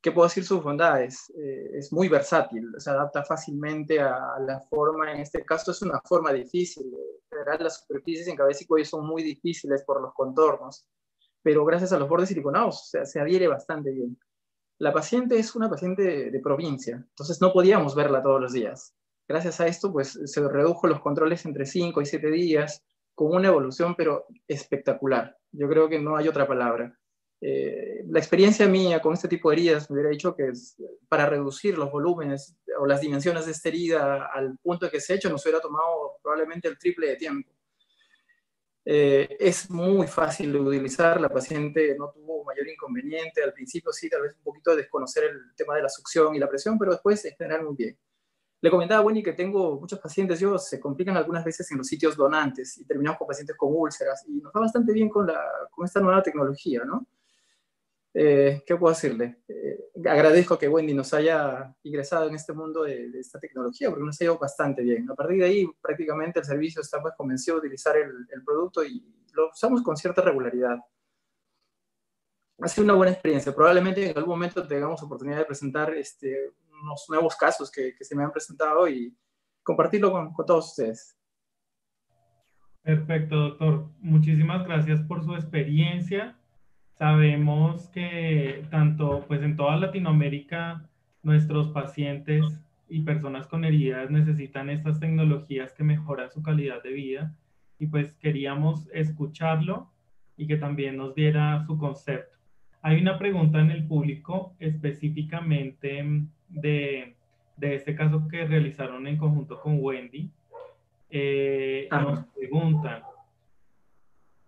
¿Qué 0.00 0.12
puedo 0.12 0.28
decir 0.28 0.44
sus 0.44 0.62
bondades? 0.62 1.32
Eh, 1.36 1.70
es 1.74 1.92
muy 1.92 2.08
versátil, 2.08 2.72
se 2.78 2.90
adapta 2.90 3.24
fácilmente 3.24 4.00
a 4.00 4.38
la 4.40 4.60
forma, 4.60 5.12
en 5.12 5.20
este 5.20 5.44
caso 5.44 5.72
es 5.72 5.82
una 5.82 6.00
forma 6.04 6.32
difícil, 6.32 6.86
en 6.86 7.28
general 7.28 7.64
las 7.64 7.80
superficies 7.80 8.28
en 8.28 8.36
cabeza 8.36 8.62
y 8.62 8.66
cuello 8.66 8.86
son 8.86 9.06
muy 9.06 9.22
difíciles 9.24 9.82
por 9.84 10.00
los 10.00 10.14
contornos, 10.14 10.86
pero 11.42 11.64
gracias 11.64 11.92
a 11.92 11.98
los 11.98 12.08
bordes 12.08 12.28
siliconados 12.28 12.90
se 13.02 13.20
adhiere 13.20 13.48
bastante 13.48 13.90
bien. 13.90 14.16
La 14.78 14.92
paciente 14.92 15.36
es 15.36 15.56
una 15.56 15.68
paciente 15.68 16.30
de, 16.30 16.40
provincia, 16.40 16.94
entonces 16.94 17.40
no 17.40 17.52
podíamos 17.52 17.96
verla 17.96 18.22
todos 18.22 18.40
los 18.40 18.52
días. 18.52 18.94
Gracias 19.28 19.60
a 19.60 19.66
esto, 19.66 19.92
pues 19.92 20.18
se 20.24 20.48
redujo 20.48 20.86
los 20.86 21.00
controles 21.00 21.44
entre 21.44 21.66
5 21.66 22.00
y 22.00 22.06
7 22.06 22.30
días, 22.30 22.82
con 23.14 23.34
una 23.34 23.48
evolución, 23.48 23.94
pero 23.94 24.26
espectacular. 24.46 25.36
Yo 25.52 25.68
creo 25.68 25.88
que 25.88 25.98
no 25.98 26.16
hay 26.16 26.28
otra 26.28 26.46
palabra. 26.46 26.98
Eh, 27.40 28.04
la 28.08 28.18
experiencia 28.18 28.66
mía 28.66 29.00
con 29.00 29.14
este 29.14 29.28
tipo 29.28 29.50
de 29.50 29.56
heridas 29.56 29.90
me 29.90 29.94
hubiera 29.94 30.10
dicho 30.10 30.34
que 30.34 30.48
es, 30.48 30.76
para 31.08 31.26
reducir 31.26 31.76
los 31.76 31.90
volúmenes 31.90 32.56
o 32.80 32.86
las 32.86 33.00
dimensiones 33.00 33.46
de 33.46 33.52
esta 33.52 33.68
herida 33.68 34.26
al 34.32 34.58
punto 34.58 34.90
que 34.90 35.00
se 35.00 35.12
ha 35.12 35.16
hecho 35.16 35.30
nos 35.30 35.44
hubiera 35.44 35.60
tomado 35.60 36.16
probablemente 36.22 36.66
el 36.66 36.78
triple 36.78 37.08
de 37.08 37.16
tiempo. 37.16 37.50
Eh, 38.84 39.36
es 39.38 39.68
muy 39.68 40.06
fácil 40.06 40.52
de 40.52 40.60
utilizar, 40.60 41.20
la 41.20 41.28
paciente 41.28 41.94
no 41.98 42.10
tuvo 42.10 42.42
mayor 42.44 42.66
inconveniente, 42.66 43.42
al 43.42 43.52
principio 43.52 43.92
sí, 43.92 44.08
tal 44.08 44.22
vez 44.22 44.34
un 44.34 44.42
poquito 44.42 44.70
de 44.70 44.78
desconocer 44.78 45.24
el 45.24 45.54
tema 45.54 45.76
de 45.76 45.82
la 45.82 45.90
succión 45.90 46.34
y 46.34 46.38
la 46.38 46.48
presión, 46.48 46.78
pero 46.78 46.92
después 46.92 47.22
en 47.26 47.36
general 47.36 47.64
muy 47.64 47.76
bien. 47.76 47.98
Le 48.60 48.70
comentaba 48.70 49.00
a 49.00 49.04
Winnie 49.04 49.22
que 49.22 49.34
tengo 49.34 49.78
muchos 49.78 50.00
pacientes, 50.00 50.40
yo 50.40 50.58
se 50.58 50.80
complican 50.80 51.16
algunas 51.16 51.44
veces 51.44 51.70
en 51.70 51.78
los 51.78 51.86
sitios 51.86 52.16
donantes 52.16 52.76
y 52.78 52.84
terminamos 52.84 53.18
con 53.18 53.28
pacientes 53.28 53.56
con 53.56 53.72
úlceras 53.72 54.24
y 54.26 54.40
nos 54.40 54.52
va 54.52 54.60
bastante 54.60 54.92
bien 54.92 55.08
con, 55.08 55.26
la, 55.26 55.40
con 55.70 55.84
esta 55.84 56.00
nueva 56.00 56.22
tecnología, 56.22 56.84
¿no? 56.84 57.06
Eh, 58.14 58.64
¿Qué 58.66 58.74
puedo 58.76 58.92
decirle? 58.92 59.42
Eh, 59.46 59.78
agradezco 60.08 60.58
que 60.58 60.68
Wendy 60.68 60.92
nos 60.92 61.14
haya 61.14 61.72
ingresado 61.84 62.28
en 62.28 62.34
este 62.34 62.52
mundo 62.52 62.82
de, 62.82 63.10
esta 63.18 63.38
tecnología 63.38 63.90
porque 63.90 64.04
nos 64.04 64.20
ha 64.20 64.24
ido 64.24 64.38
bastante 64.38 64.82
bien. 64.82 65.08
A 65.08 65.14
partir 65.14 65.38
de 65.38 65.44
ahí, 65.44 65.68
prácticamente 65.80 66.40
el 66.40 66.44
servicio 66.44 66.80
está 66.82 67.00
pues, 67.00 67.14
convencido 67.16 67.56
de 67.56 67.60
utilizar 67.60 67.96
el, 67.96 68.42
producto 68.44 68.82
y 68.84 69.04
lo 69.34 69.50
usamos 69.50 69.82
con 69.82 69.96
cierta 69.96 70.22
regularidad. 70.22 70.78
Ha 72.60 72.66
sido 72.66 72.84
una 72.86 72.94
buena 72.94 73.12
experiencia. 73.12 73.54
Probablemente 73.54 74.10
en 74.10 74.16
algún 74.16 74.34
momento 74.34 74.66
tengamos 74.66 75.00
oportunidad 75.00 75.38
de 75.38 75.44
presentar 75.44 75.94
este, 75.94 76.54
unos 76.82 77.06
nuevos 77.08 77.36
casos 77.36 77.70
que, 77.70 77.94
se 78.00 78.16
me 78.16 78.24
han 78.24 78.32
presentado 78.32 78.88
y 78.88 79.16
compartirlo 79.62 80.12
con, 80.12 80.32
con 80.32 80.46
todos 80.46 80.70
ustedes. 80.70 81.16
Perfecto, 82.82 83.36
doctor. 83.36 83.90
Muchísimas 83.98 84.64
gracias 84.64 85.02
por 85.02 85.24
su 85.24 85.34
experiencia 85.34 86.38
Sabemos 86.98 87.86
que 87.90 88.66
tanto 88.70 89.24
pues 89.28 89.40
en 89.44 89.56
toda 89.56 89.76
Latinoamérica 89.76 90.90
nuestros 91.22 91.68
pacientes 91.68 92.44
y 92.88 93.02
personas 93.02 93.46
con 93.46 93.64
heridas 93.64 94.10
necesitan 94.10 94.68
estas 94.68 94.98
tecnologías 94.98 95.72
que 95.72 95.84
mejoran 95.84 96.32
su 96.32 96.42
calidad 96.42 96.82
de 96.82 96.92
vida 96.92 97.36
y 97.78 97.86
pues 97.86 98.14
queríamos 98.14 98.88
escucharlo 98.92 99.92
y 100.36 100.48
que 100.48 100.56
también 100.56 100.96
nos 100.96 101.14
diera 101.14 101.64
su 101.66 101.78
concepto. 101.78 102.36
Hay 102.82 103.00
una 103.00 103.16
pregunta 103.16 103.60
en 103.60 103.70
el 103.70 103.86
público 103.86 104.56
específicamente 104.58 106.04
de, 106.48 107.16
de 107.56 107.74
este 107.74 107.94
caso 107.94 108.26
que 108.28 108.44
realizaron 108.44 109.06
en 109.06 109.16
conjunto 109.16 109.60
con 109.60 109.78
Wendy. 109.80 110.30
Eh, 111.10 111.88
nos 111.90 112.26
preguntan, 112.34 113.02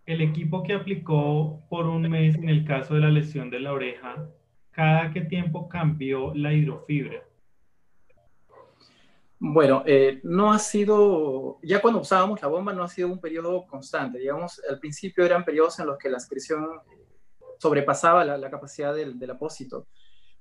el 0.06 0.20
equipo 0.20 0.62
que 0.62 0.74
aplicó 0.74 1.62
por 1.68 1.86
un 1.86 2.02
mes 2.02 2.34
en 2.34 2.48
el 2.48 2.64
caso 2.64 2.94
de 2.94 3.00
la 3.00 3.10
lesión 3.10 3.50
de 3.50 3.60
la 3.60 3.72
oreja, 3.72 4.28
¿cada 4.70 5.12
qué 5.12 5.22
tiempo 5.22 5.68
cambió 5.68 6.34
la 6.34 6.52
hidrofibra? 6.52 7.22
Bueno, 9.42 9.82
eh, 9.86 10.20
no 10.22 10.52
ha 10.52 10.58
sido, 10.58 11.58
ya 11.62 11.80
cuando 11.80 12.00
usábamos 12.00 12.42
la 12.42 12.48
bomba 12.48 12.74
no 12.74 12.82
ha 12.82 12.88
sido 12.88 13.08
un 13.08 13.18
periodo 13.18 13.66
constante, 13.66 14.18
digamos, 14.18 14.60
al 14.68 14.78
principio 14.78 15.24
eran 15.24 15.46
periodos 15.46 15.78
en 15.78 15.86
los 15.86 15.96
que 15.96 16.10
la 16.10 16.18
excreción 16.18 16.66
sobrepasaba 17.58 18.24
la, 18.24 18.50
capacidad 18.50 18.94
del, 18.94 19.30
apósito. 19.30 19.86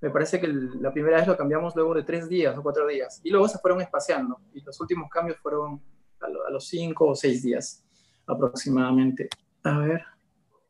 Me 0.01 0.09
parece 0.09 0.39
que 0.39 0.47
la 0.47 0.91
primera 0.93 1.17
vez 1.17 1.27
lo 1.27 1.35
cambiamos 1.35 1.75
luego 1.75 1.93
de 1.93 2.03
tres 2.03 2.29
días 2.29 2.57
o 2.57 2.63
cuatro 2.63 2.87
días, 2.87 3.19
y 3.23 3.29
luego 3.29 3.47
se 3.47 3.57
fueron 3.59 3.81
espaciando, 3.81 4.39
y 4.53 4.61
los 4.61 4.79
últimos 4.79 5.09
cambios 5.09 5.37
fueron 5.39 5.81
a 6.21 6.51
los 6.51 6.67
cinco 6.67 7.07
o 7.07 7.15
seis 7.15 7.43
días 7.43 7.85
aproximadamente. 8.25 9.29
A 9.63 9.77
ver, 9.79 10.03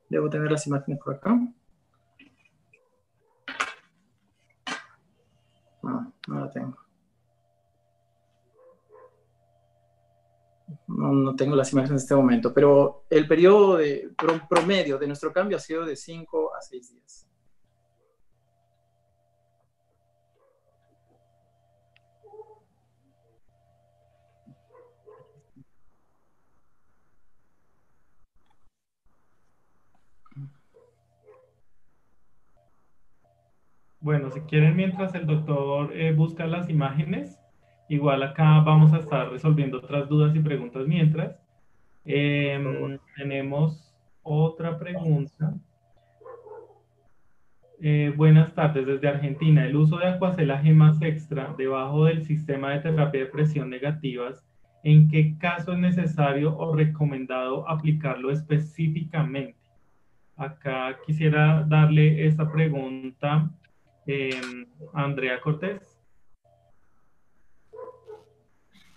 debo 0.10 0.30
tener 0.30 0.52
las 0.52 0.66
imágenes 0.68 1.00
por 1.04 1.16
acá. 1.16 1.38
No, 5.82 6.14
no 6.28 6.40
la 6.40 6.52
tengo. 6.52 6.90
no, 10.88 11.36
tengo 11.36 11.56
las 11.56 11.72
imágenes 11.72 11.92
en 11.92 11.98
este 11.98 12.16
momento, 12.16 12.54
pero 12.54 13.06
el 13.10 13.28
periodo 13.28 13.78
de, 13.78 14.12
promedio 14.50 14.98
de 14.98 15.08
nuestro 15.08 15.32
cambio 15.32 15.58
ha 15.58 15.60
sido 15.60 15.86
de 15.86 15.96
5 15.96 16.56
a 16.56 16.62
6 16.62 16.94
días. 16.94 17.28
Bueno, 34.02 34.32
si 34.32 34.40
quieren, 34.42 34.78
mientras 34.78 35.14
el 35.14 35.26
doctor 35.26 35.92
eh, 35.94 36.14
busca 36.14 36.48
las 36.48 36.70
imágenes, 36.70 37.38
igual 37.90 38.24
acá 38.24 38.62
vamos 38.62 38.94
a 38.94 39.00
estar 39.00 39.30
resolviendo 39.30 39.80
otras 39.80 40.08
dudas 40.08 40.34
y 40.36 40.40
preguntas 40.40 40.88
mientras. 40.88 41.38
Em, 42.06 42.98
tenemos 43.18 43.94
otra 44.24 44.80
pregunta. 44.80 45.54
Eh, 47.82 48.14
buenas 48.16 48.54
tardes 48.56 48.86
desde 48.86 49.10
Argentina. 49.10 49.66
El 49.66 49.76
uso 49.76 49.98
de 49.98 50.08
acuacelaje 50.08 50.74
más 50.74 51.02
extra 51.02 51.54
debajo 51.58 52.06
del 52.06 52.24
sistema 52.24 52.72
de 52.72 52.80
terapia 52.80 53.22
de 53.22 53.26
presión 53.26 53.70
negativas, 53.70 54.46
¿en 54.84 55.10
qué 55.10 55.38
caso 55.38 55.74
es 55.74 55.80
necesario 55.80 56.58
o 56.58 56.74
recomendado 56.74 57.68
aplicarlo 57.68 58.32
específicamente? 58.32 59.58
Acá 60.38 60.98
quisiera 61.06 61.66
darle 61.68 62.26
esta 62.28 62.50
pregunta 62.50 63.52
Em, 64.06 64.66
Andrea 64.94 65.40
Cortés. 65.42 66.00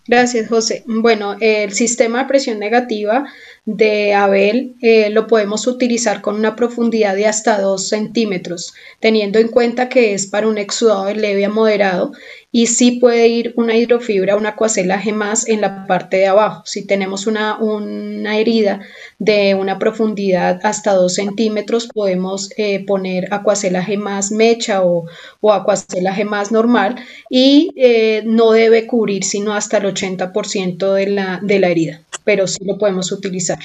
Gracias, 0.05 0.49
José. 0.49 0.83
Bueno, 0.85 1.37
el 1.39 1.71
sistema 1.71 2.19
de 2.19 2.27
presión 2.27 2.59
negativa 2.59 3.25
de 3.63 4.13
Abel 4.13 4.75
eh, 4.81 5.09
lo 5.09 5.27
podemos 5.27 5.65
utilizar 5.65 6.19
con 6.19 6.35
una 6.35 6.57
profundidad 6.57 7.15
de 7.15 7.25
hasta 7.25 7.61
2 7.61 7.87
centímetros, 7.87 8.73
teniendo 8.99 9.39
en 9.39 9.47
cuenta 9.47 9.87
que 9.87 10.13
es 10.13 10.27
para 10.27 10.49
un 10.49 10.57
exudado 10.57 11.05
de 11.05 11.15
leve 11.15 11.45
a 11.45 11.49
moderado 11.49 12.11
y 12.55 12.67
sí 12.67 12.99
puede 12.99 13.27
ir 13.27 13.53
una 13.57 13.75
hidrofibra, 13.75 14.37
una 14.37 14.49
acuacelaje 14.49 15.11
más 15.11 15.49
en 15.49 15.59
la 15.59 15.87
parte 15.87 16.17
de 16.17 16.27
abajo. 16.27 16.61
Si 16.65 16.85
tenemos 16.85 17.25
una, 17.25 17.57
una 17.57 18.37
herida 18.37 18.81
de 19.17 19.55
una 19.55 19.79
profundidad 19.79 20.59
hasta 20.63 20.93
2 20.93 21.11
centímetros, 21.11 21.87
podemos 21.87 22.51
eh, 22.57 22.85
poner 22.85 23.33
acuacelaje 23.33 23.97
más 23.97 24.31
mecha 24.31 24.83
o, 24.83 25.05
o 25.41 25.51
acuacelaje 25.51 26.25
más 26.25 26.51
normal 26.51 26.95
y 27.27 27.71
eh, 27.75 28.21
no 28.23 28.51
debe 28.51 28.85
cubrir 28.85 29.23
sino 29.23 29.53
hasta 29.53 29.77
el 29.77 29.85
80% 29.85 30.93
de 30.93 31.07
la, 31.07 31.39
de 31.41 31.59
la 31.59 31.69
herida, 31.69 32.01
pero 32.23 32.45
sí 32.45 32.63
lo 32.63 32.77
podemos 32.77 33.11
utilizar. 33.11 33.57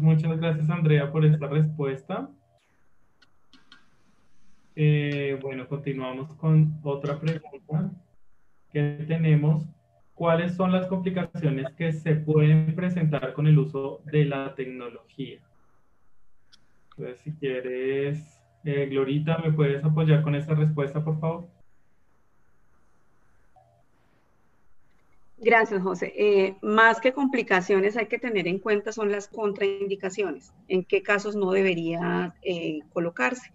Muchas 0.00 0.40
gracias, 0.40 0.68
Andrea, 0.68 1.12
por 1.12 1.24
esta 1.24 1.46
respuesta. 1.46 2.28
Eh, 4.74 5.38
bueno, 5.42 5.68
continuamos 5.68 6.34
con 6.36 6.80
otra 6.82 7.20
pregunta 7.20 7.90
que 8.72 9.04
tenemos. 9.06 9.64
¿Cuáles 10.14 10.54
son 10.54 10.72
las 10.72 10.86
complicaciones 10.86 11.70
que 11.72 11.92
se 11.92 12.14
pueden 12.14 12.74
presentar 12.74 13.32
con 13.32 13.46
el 13.46 13.58
uso 13.58 14.02
de 14.04 14.24
la 14.24 14.54
tecnología? 14.54 15.40
Entonces, 16.90 17.20
si 17.20 17.32
quieres, 17.32 18.40
eh, 18.64 18.86
Glorita, 18.86 19.38
¿me 19.38 19.52
puedes 19.52 19.84
apoyar 19.84 20.22
con 20.22 20.34
esta 20.34 20.54
respuesta, 20.54 21.02
por 21.02 21.18
favor? 21.18 21.48
Gracias, 25.38 25.82
José. 25.82 26.12
Eh, 26.16 26.56
más 26.62 27.00
que 27.00 27.12
complicaciones 27.12 27.96
hay 27.96 28.06
que 28.06 28.18
tener 28.18 28.46
en 28.46 28.60
cuenta 28.60 28.92
son 28.92 29.10
las 29.10 29.26
contraindicaciones, 29.26 30.52
en 30.68 30.84
qué 30.84 31.02
casos 31.02 31.34
no 31.34 31.50
debería 31.50 32.34
colocarse. 32.92 33.50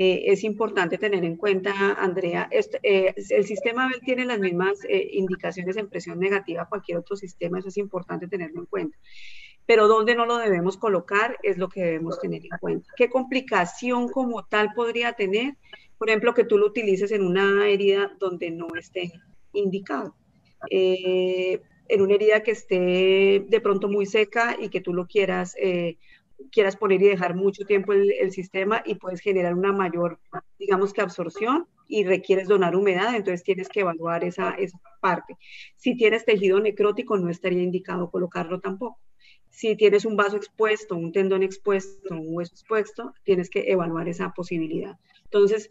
Eh, 0.00 0.30
es 0.32 0.44
importante 0.44 0.96
tener 0.96 1.24
en 1.24 1.34
cuenta, 1.34 1.94
Andrea, 1.94 2.46
este, 2.52 2.78
eh, 2.84 3.12
el 3.30 3.44
sistema 3.44 3.88
BEL 3.88 4.00
tiene 4.00 4.24
las 4.26 4.38
mismas 4.38 4.78
eh, 4.88 5.08
indicaciones 5.14 5.76
en 5.76 5.88
presión 5.88 6.20
negativa 6.20 6.62
a 6.62 6.68
cualquier 6.68 6.98
otro 6.98 7.16
sistema, 7.16 7.58
eso 7.58 7.66
es 7.66 7.78
importante 7.78 8.28
tenerlo 8.28 8.60
en 8.60 8.66
cuenta. 8.66 8.96
Pero 9.66 9.88
dónde 9.88 10.14
no 10.14 10.24
lo 10.24 10.38
debemos 10.38 10.76
colocar 10.76 11.36
es 11.42 11.58
lo 11.58 11.68
que 11.68 11.82
debemos 11.82 12.20
tener 12.20 12.42
en 12.44 12.58
cuenta. 12.60 12.88
¿Qué 12.96 13.10
complicación 13.10 14.08
como 14.08 14.44
tal 14.44 14.72
podría 14.72 15.14
tener? 15.14 15.56
Por 15.98 16.10
ejemplo, 16.10 16.32
que 16.32 16.44
tú 16.44 16.58
lo 16.58 16.66
utilices 16.66 17.10
en 17.10 17.26
una 17.26 17.68
herida 17.68 18.12
donde 18.20 18.52
no 18.52 18.68
esté 18.78 19.10
indicado. 19.52 20.14
en 20.70 22.02
una 22.02 22.14
herida 22.14 22.44
que 22.44 22.52
esté 22.52 23.44
de 23.48 23.60
pronto 23.60 23.88
muy 23.88 24.06
seca 24.06 24.56
y 24.60 24.68
que 24.68 24.80
tú 24.80 24.94
lo 24.94 25.08
quieras 25.08 25.56
quieras 26.50 26.76
poner 26.76 27.02
y 27.02 27.08
dejar 27.08 27.34
mucho 27.34 27.64
tiempo 27.64 27.92
el, 27.92 28.30
sistema 28.32 28.82
y 28.84 28.94
puedes 28.94 29.20
generar 29.20 29.54
una 29.54 29.72
mayor, 29.72 30.18
digamos 30.58 30.92
que 30.92 31.00
absorción 31.00 31.66
y 31.86 32.04
requieres 32.04 32.48
donar 32.48 32.76
humedad, 32.76 33.14
entonces 33.14 33.42
tienes 33.42 33.68
que 33.68 33.80
evaluar 33.80 34.24
esa, 34.24 34.50
esa 34.52 34.78
parte. 35.00 35.36
Si 35.76 35.96
tienes 35.96 36.24
tejido 36.24 36.60
necrótico, 36.60 37.16
no 37.16 37.30
estaría 37.30 37.62
indicado 37.62 38.10
colocarlo 38.10 38.60
tampoco. 38.60 38.98
Si 39.50 39.76
tienes 39.76 40.04
un 40.04 40.16
vaso 40.16 40.36
expuesto, 40.36 40.94
un 40.94 41.12
tendón 41.12 41.42
expuesto, 41.42 42.14
un 42.14 42.34
hueso 42.34 42.54
expuesto, 42.54 43.14
tienes 43.24 43.50
que 43.50 43.70
evaluar 43.72 44.08
esa 44.08 44.32
posibilidad. 44.32 44.98
Entonces, 45.24 45.70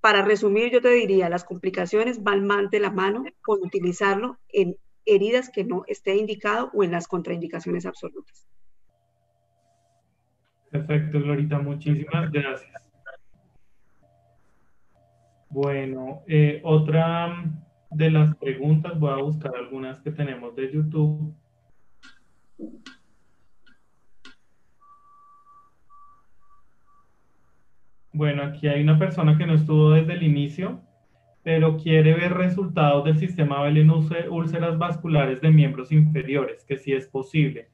para 0.00 0.22
resumir, 0.22 0.70
yo 0.70 0.80
te 0.80 0.90
diría, 0.90 1.28
las 1.28 1.44
complicaciones 1.44 2.22
van 2.22 2.46
más 2.46 2.70
de 2.70 2.80
la 2.80 2.90
mano 2.90 3.24
con 3.42 3.60
utilizarlo 3.60 4.38
en 4.48 4.76
heridas 5.04 5.50
que 5.50 5.64
no 5.64 5.84
esté 5.86 6.16
indicado 6.16 6.70
o 6.74 6.84
en 6.84 6.92
las 6.92 7.08
contraindicaciones 7.08 7.86
absolutas. 7.86 8.46
Perfecto, 10.70 11.20
Glorita, 11.20 11.58
muchísimas 11.58 12.30
gracias. 12.30 12.88
Bueno, 15.50 16.22
eh, 16.26 16.60
otra 16.62 17.44
de 17.90 18.10
las 18.10 18.36
preguntas, 18.36 18.98
voy 18.98 19.10
a 19.10 19.22
buscar 19.22 19.56
algunas 19.56 19.98
que 20.00 20.10
tenemos 20.10 20.54
de 20.54 20.70
YouTube. 20.70 21.34
Bueno, 28.12 28.42
aquí 28.42 28.68
hay 28.68 28.82
una 28.82 28.98
persona 28.98 29.38
que 29.38 29.46
no 29.46 29.54
estuvo 29.54 29.90
desde 29.90 30.14
el 30.14 30.22
inicio, 30.22 30.82
pero 31.42 31.78
quiere 31.78 32.12
ver 32.14 32.34
resultados 32.34 33.04
del 33.04 33.16
sistema 33.16 33.62
Belen 33.62 33.90
úlceras 33.90 34.76
vasculares 34.76 35.40
de 35.40 35.50
miembros 35.50 35.92
inferiores, 35.92 36.64
que 36.64 36.76
sí 36.76 36.92
es 36.92 37.06
posible. 37.06 37.68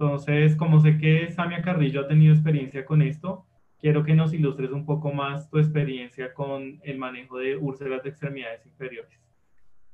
Entonces, 0.00 0.54
como 0.54 0.78
sé 0.80 0.96
que 0.96 1.28
Samia 1.32 1.60
Carrillo 1.60 2.02
ha 2.02 2.08
tenido 2.08 2.32
experiencia 2.32 2.84
con 2.84 3.02
esto, 3.02 3.46
quiero 3.80 4.04
que 4.04 4.14
nos 4.14 4.32
ilustres 4.32 4.70
un 4.70 4.86
poco 4.86 5.12
más 5.12 5.50
tu 5.50 5.58
experiencia 5.58 6.32
con 6.32 6.80
el 6.84 6.98
manejo 6.98 7.38
de 7.38 7.56
úlceras 7.56 8.04
de 8.04 8.10
extremidades 8.10 8.64
inferiores. 8.64 9.18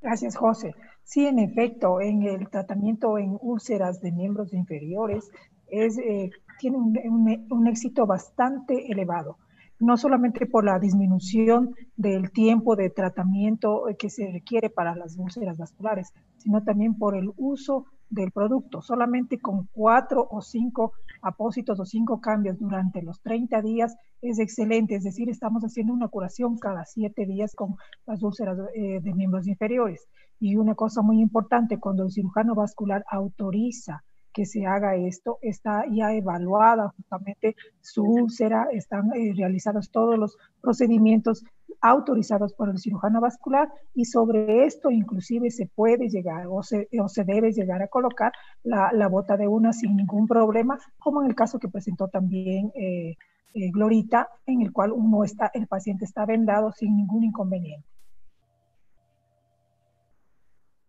Gracias, 0.01 0.35
José. 0.35 0.75
Sí, 1.03 1.25
en 1.25 1.39
efecto, 1.39 2.01
en 2.01 2.21
el 2.21 2.49
tratamiento 2.49 3.17
en 3.17 3.39
úlceras 3.41 3.99
de 4.01 4.11
miembros 4.11 4.53
inferiores 4.53 5.31
es, 5.67 5.97
eh, 5.97 6.29
tiene 6.59 6.77
un, 6.77 7.67
éxito 7.67 8.05
bastante 8.05 8.91
elevado, 8.91 9.39
no 9.79 9.97
solamente 9.97 10.45
por 10.45 10.65
la 10.65 10.77
disminución 10.77 11.73
del 11.95 12.31
tiempo 12.31 12.75
de 12.75 12.91
tratamiento 12.91 13.85
que 13.97 14.11
se 14.11 14.31
requiere 14.31 14.69
para 14.69 14.95
las 14.95 15.17
úlceras 15.17 15.57
vasculares, 15.57 16.13
sino 16.37 16.63
también 16.63 16.95
por 16.95 17.15
el 17.15 17.31
uso 17.37 17.87
del 18.15 18.31
producto. 18.31 18.81
Solamente 18.81 19.39
con 19.39 19.67
cuatro 19.71 20.27
o 20.31 20.41
cinco 20.41 20.93
apósitos 21.21 21.79
o 21.79 21.85
cinco 21.85 22.19
cambios 22.19 22.57
durante 22.57 23.01
los 23.01 23.21
30 23.21 23.61
días 23.61 23.95
es 24.21 24.39
excelente. 24.39 24.95
Es 24.95 25.03
decir, 25.03 25.29
estamos 25.29 25.63
haciendo 25.63 25.93
una 25.93 26.07
curación 26.07 26.57
cada 26.57 26.85
siete 26.85 27.25
días 27.25 27.53
con 27.55 27.75
las 28.07 28.23
úlceras 28.23 28.57
eh, 28.73 28.99
de 29.01 29.13
miembros 29.13 29.47
inferiores. 29.47 30.07
Y 30.39 30.55
una 30.55 30.75
cosa 30.75 31.01
muy 31.01 31.21
importante, 31.21 31.79
cuando 31.79 32.03
el 32.03 32.11
cirujano 32.11 32.55
vascular 32.55 33.05
autoriza 33.09 34.03
que 34.35 34.45
se 34.45 34.65
haga 34.65 34.97
esto, 34.97 35.39
está 35.41 35.85
ya 35.89 36.13
evaluada 36.13 36.89
justamente 36.89 37.55
su 37.79 38.03
úlcera, 38.03 38.67
están 38.73 39.13
eh, 39.13 39.33
realizados 39.33 39.89
todos 39.89 40.19
los 40.19 40.37
procedimientos 40.61 41.45
autorizados 41.79 42.53
por 42.53 42.69
el 42.69 42.77
cirujano 42.77 43.21
vascular 43.21 43.69
y 43.93 44.03
sobre 44.03 44.65
esto 44.65 44.91
inclusive 44.91 45.51
se 45.51 45.67
puede 45.67 46.09
llegar 46.09 46.47
o 46.49 46.61
se, 46.63 46.89
o 47.01 47.07
se 47.07 47.23
debe 47.23 47.53
llegar 47.53 47.81
a 47.81 47.87
colocar 47.87 48.33
la, 48.63 48.91
la, 48.91 49.07
bota 49.07 49.37
de 49.37 49.47
una 49.47 49.71
sin 49.71 49.95
ningún 49.95 50.27
problema, 50.27 50.77
como 50.99 51.21
en 51.21 51.29
el 51.29 51.35
caso 51.35 51.57
que 51.57 51.69
presentó 51.69 52.09
también 52.09 52.73
eh, 52.75 53.15
eh, 53.53 53.71
Glorita, 53.71 54.27
en 54.45 54.61
el 54.63 54.73
cual 54.73 54.91
uno 54.91 55.23
está, 55.23 55.49
el 55.53 55.67
paciente 55.67 56.03
está 56.03 56.25
vendado 56.25 56.73
sin 56.73 56.97
ningún 56.97 57.23
inconveniente. 57.23 57.87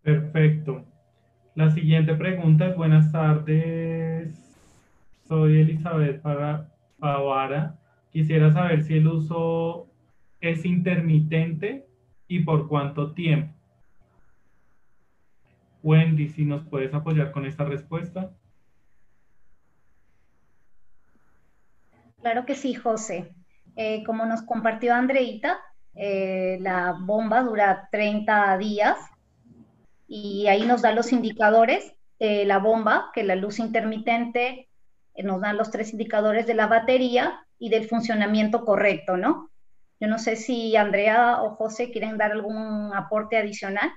Perfecto. 0.02 0.84
La 1.56 1.70
siguiente 1.70 2.14
pregunta 2.14 2.66
es, 2.68 2.76
buenas 2.76 3.10
tardes, 3.12 4.30
soy 5.26 5.62
Elizabeth 5.62 6.20
Pavara. 6.20 7.78
Quisiera 8.12 8.52
saber 8.52 8.82
si 8.82 8.98
el 8.98 9.08
uso 9.08 9.86
es 10.42 10.66
intermitente 10.66 11.86
y 12.28 12.40
por 12.40 12.68
cuánto 12.68 13.14
tiempo. 13.14 13.54
Wendy, 15.82 16.28
si 16.28 16.44
nos 16.44 16.62
puedes 16.68 16.92
apoyar 16.92 17.32
con 17.32 17.46
esta 17.46 17.64
respuesta. 17.64 18.32
Claro 22.20 22.44
que 22.44 22.54
sí, 22.54 22.74
José. 22.74 23.32
Eh, 23.76 24.04
como 24.04 24.26
nos 24.26 24.42
compartió 24.42 24.92
Andreita, 24.92 25.56
eh, 25.94 26.58
la 26.60 26.98
bomba 27.00 27.42
dura 27.42 27.88
30 27.90 28.58
días 28.58 28.98
y 30.06 30.46
ahí 30.48 30.62
nos 30.64 30.82
da 30.82 30.92
los 30.92 31.12
indicadores. 31.12 31.92
la 32.18 32.58
bomba, 32.58 33.10
que 33.12 33.24
la 33.24 33.36
luz 33.36 33.58
intermitente 33.58 34.68
eh, 35.16 35.22
nos 35.22 35.40
da 35.40 35.52
los 35.52 35.70
tres 35.70 35.92
indicadores 35.92 36.46
de 36.46 36.54
la 36.54 36.66
batería 36.66 37.46
y 37.58 37.70
del 37.70 37.88
funcionamiento 37.88 38.64
correcto, 38.64 39.16
¿no? 39.16 39.50
Yo 39.98 40.08
no 40.08 40.18
sé 40.18 40.36
si 40.36 40.76
Andrea 40.76 41.42
o 41.42 41.56
José 41.56 41.90
quieren 41.90 42.18
dar 42.18 42.32
algún 42.32 42.92
aporte 42.94 43.38
adicional. 43.38 43.90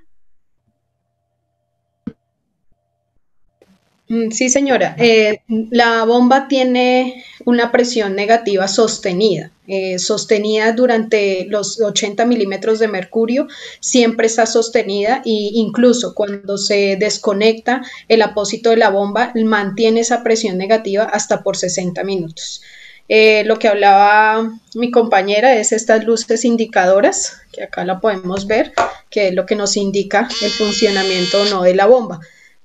Sí, 4.31 4.49
señora. 4.49 4.95
Eh, 4.97 5.41
la 5.69 6.03
bomba 6.03 6.47
tiene 6.47 7.23
una 7.45 7.71
presión 7.71 8.15
negativa 8.15 8.67
sostenida. 8.67 9.51
Eh, 9.67 9.99
sostenida 9.99 10.71
durante 10.71 11.45
los 11.47 11.79
80 11.79 12.25
milímetros 12.25 12.79
de 12.79 12.87
mercurio, 12.87 13.47
siempre 13.79 14.25
está 14.25 14.47
sostenida 14.47 15.21
e 15.23 15.51
incluso 15.53 16.15
cuando 16.15 16.57
se 16.57 16.97
desconecta 16.99 17.83
el 18.07 18.23
apósito 18.23 18.71
de 18.71 18.77
la 18.77 18.89
bomba, 18.89 19.31
mantiene 19.35 19.99
esa 19.99 20.23
presión 20.23 20.57
negativa 20.57 21.03
hasta 21.03 21.43
por 21.43 21.55
60 21.55 22.03
minutos. 22.03 22.63
Eh, 23.09 23.43
lo 23.45 23.59
que 23.59 23.67
hablaba 23.67 24.59
mi 24.73 24.89
compañera 24.89 25.55
es 25.55 25.71
estas 25.71 26.03
luces 26.03 26.45
indicadoras, 26.45 27.39
que 27.51 27.63
acá 27.63 27.85
la 27.85 27.99
podemos 27.99 28.47
ver, 28.47 28.73
que 29.11 29.27
es 29.27 29.35
lo 29.35 29.45
que 29.45 29.55
nos 29.55 29.77
indica 29.77 30.27
el 30.41 30.49
funcionamiento 30.49 31.41
o 31.41 31.45
no 31.45 31.61
de 31.61 31.75
la 31.75 31.85
bomba 31.85 32.19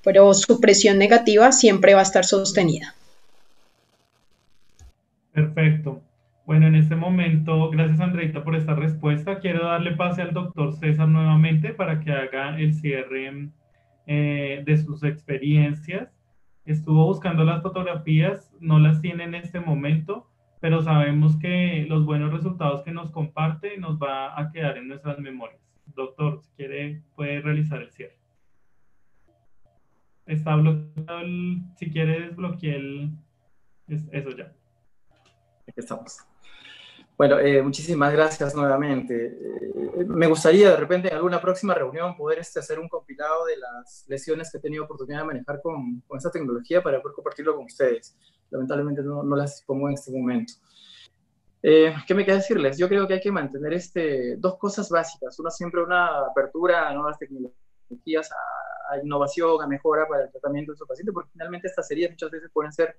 pero 0.04 0.32
su 0.34 0.60
presión 0.60 0.98
negativa 0.98 1.50
siempre 1.52 1.94
va 1.94 2.00
a 2.00 2.04
estar 2.04 2.24
sostenida. 2.24 2.94
Perfecto. 5.32 6.00
Bueno, 6.46 6.66
en 6.66 6.74
este 6.74 6.94
momento, 6.94 7.70
gracias 7.70 8.00
Andreita 8.00 8.44
por 8.44 8.54
esta 8.54 8.74
respuesta. 8.74 9.40
Quiero 9.40 9.66
darle 9.66 9.92
pase 9.92 10.20
al 10.20 10.34
doctor 10.34 10.74
César 10.74 11.08
nuevamente 11.08 11.72
para 11.72 12.00
que 12.00 12.12
haga 12.12 12.58
el 12.58 12.74
cierre 12.74 13.48
eh, 14.06 14.62
de 14.64 14.76
sus 14.76 15.02
experiencias. 15.02 16.10
Estuvo 16.66 17.06
buscando 17.06 17.44
las 17.44 17.62
fotografías, 17.62 18.52
no 18.60 18.78
las 18.78 19.00
tiene 19.00 19.24
en 19.24 19.34
este 19.34 19.58
momento, 19.58 20.28
pero 20.60 20.82
sabemos 20.82 21.36
que 21.36 21.86
los 21.88 22.04
buenos 22.04 22.32
resultados 22.32 22.82
que 22.82 22.92
nos 22.92 23.10
comparte 23.10 23.78
nos 23.78 23.98
va 23.98 24.38
a 24.38 24.50
quedar 24.52 24.76
en 24.76 24.88
nuestras 24.88 25.18
memorias. 25.18 25.60
Doctor, 25.94 26.40
si 26.42 26.50
quiere, 26.56 27.02
puede 27.16 27.40
realizar 27.40 27.80
el 27.80 27.90
cierre. 27.90 28.23
Está 30.26 30.56
bloqueado 30.56 31.20
el, 31.20 31.62
si 31.76 31.90
quiere 31.90 32.28
desbloquear 32.28 32.76
el, 32.76 33.10
eso 33.88 34.30
ya. 34.30 34.52
Aquí 35.66 35.80
estamos. 35.80 36.18
Bueno, 37.16 37.38
eh, 37.38 37.62
muchísimas 37.62 38.12
gracias 38.12 38.54
nuevamente. 38.54 39.26
Eh, 39.26 40.04
me 40.08 40.26
gustaría 40.26 40.70
de 40.70 40.76
repente 40.76 41.08
en 41.08 41.14
alguna 41.14 41.40
próxima 41.40 41.72
reunión 41.72 42.16
poder 42.16 42.40
este, 42.40 42.58
hacer 42.58 42.80
un 42.80 42.88
compilado 42.88 43.44
de 43.44 43.56
las 43.56 44.04
lesiones 44.08 44.50
que 44.50 44.58
he 44.58 44.60
tenido 44.60 44.84
oportunidad 44.84 45.20
de 45.20 45.26
manejar 45.26 45.60
con, 45.62 46.00
con 46.08 46.18
esta 46.18 46.30
tecnología 46.30 46.82
para 46.82 47.00
poder 47.00 47.14
compartirlo 47.14 47.54
con 47.54 47.66
ustedes. 47.66 48.16
Lamentablemente 48.50 49.02
no, 49.02 49.22
no 49.22 49.36
las 49.36 49.62
pongo 49.62 49.88
en 49.88 49.94
este 49.94 50.10
momento. 50.10 50.54
Eh, 51.62 51.94
¿Qué 52.06 52.14
me 52.14 52.24
queda 52.24 52.36
decirles? 52.36 52.76
Yo 52.76 52.88
creo 52.88 53.06
que 53.06 53.14
hay 53.14 53.20
que 53.20 53.32
mantener 53.32 53.72
este, 53.74 54.36
dos 54.36 54.58
cosas 54.58 54.90
básicas. 54.90 55.38
Una 55.38 55.50
siempre 55.50 55.82
una 55.82 56.26
apertura 56.26 56.88
a 56.88 56.94
nuevas 56.94 57.18
tecnologías, 57.18 58.30
a 58.32 58.36
a 58.94 59.02
innovación, 59.02 59.62
a 59.62 59.66
mejora 59.66 60.06
para 60.08 60.24
el 60.24 60.30
tratamiento 60.30 60.72
de 60.72 60.78
su 60.78 60.86
paciente, 60.86 61.12
porque 61.12 61.30
finalmente 61.32 61.68
estas 61.68 61.90
heridas 61.90 62.12
muchas 62.12 62.30
veces 62.30 62.50
pueden 62.52 62.72
ser 62.72 62.96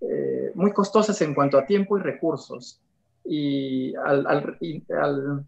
eh, 0.00 0.52
muy 0.54 0.72
costosas 0.72 1.20
en 1.22 1.34
cuanto 1.34 1.58
a 1.58 1.66
tiempo 1.66 1.98
y 1.98 2.02
recursos. 2.02 2.80
Y 3.24 3.94
al, 3.96 4.26
al, 4.26 5.46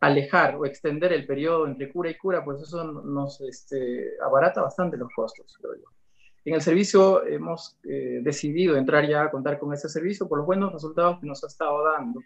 alejar 0.00 0.56
o 0.56 0.66
extender 0.66 1.12
el 1.12 1.26
periodo 1.26 1.66
entre 1.66 1.92
cura 1.92 2.10
y 2.10 2.16
cura, 2.16 2.44
pues 2.44 2.62
eso 2.62 2.84
nos 2.84 3.40
este, 3.42 4.12
abarata 4.22 4.62
bastante 4.62 4.96
los 4.96 5.12
costos, 5.14 5.56
creo 5.60 5.74
yo. 5.76 5.84
En 6.44 6.54
el 6.54 6.62
servicio 6.62 7.26
hemos 7.26 7.76
eh, 7.84 8.20
decidido 8.22 8.76
entrar 8.76 9.06
ya 9.06 9.24
a 9.24 9.30
contar 9.30 9.58
con 9.58 9.74
este 9.74 9.88
servicio 9.88 10.26
por 10.26 10.38
los 10.38 10.46
buenos 10.46 10.72
resultados 10.72 11.20
que 11.20 11.26
nos 11.26 11.44
ha 11.44 11.48
estado 11.48 11.84
dando. 11.84 12.20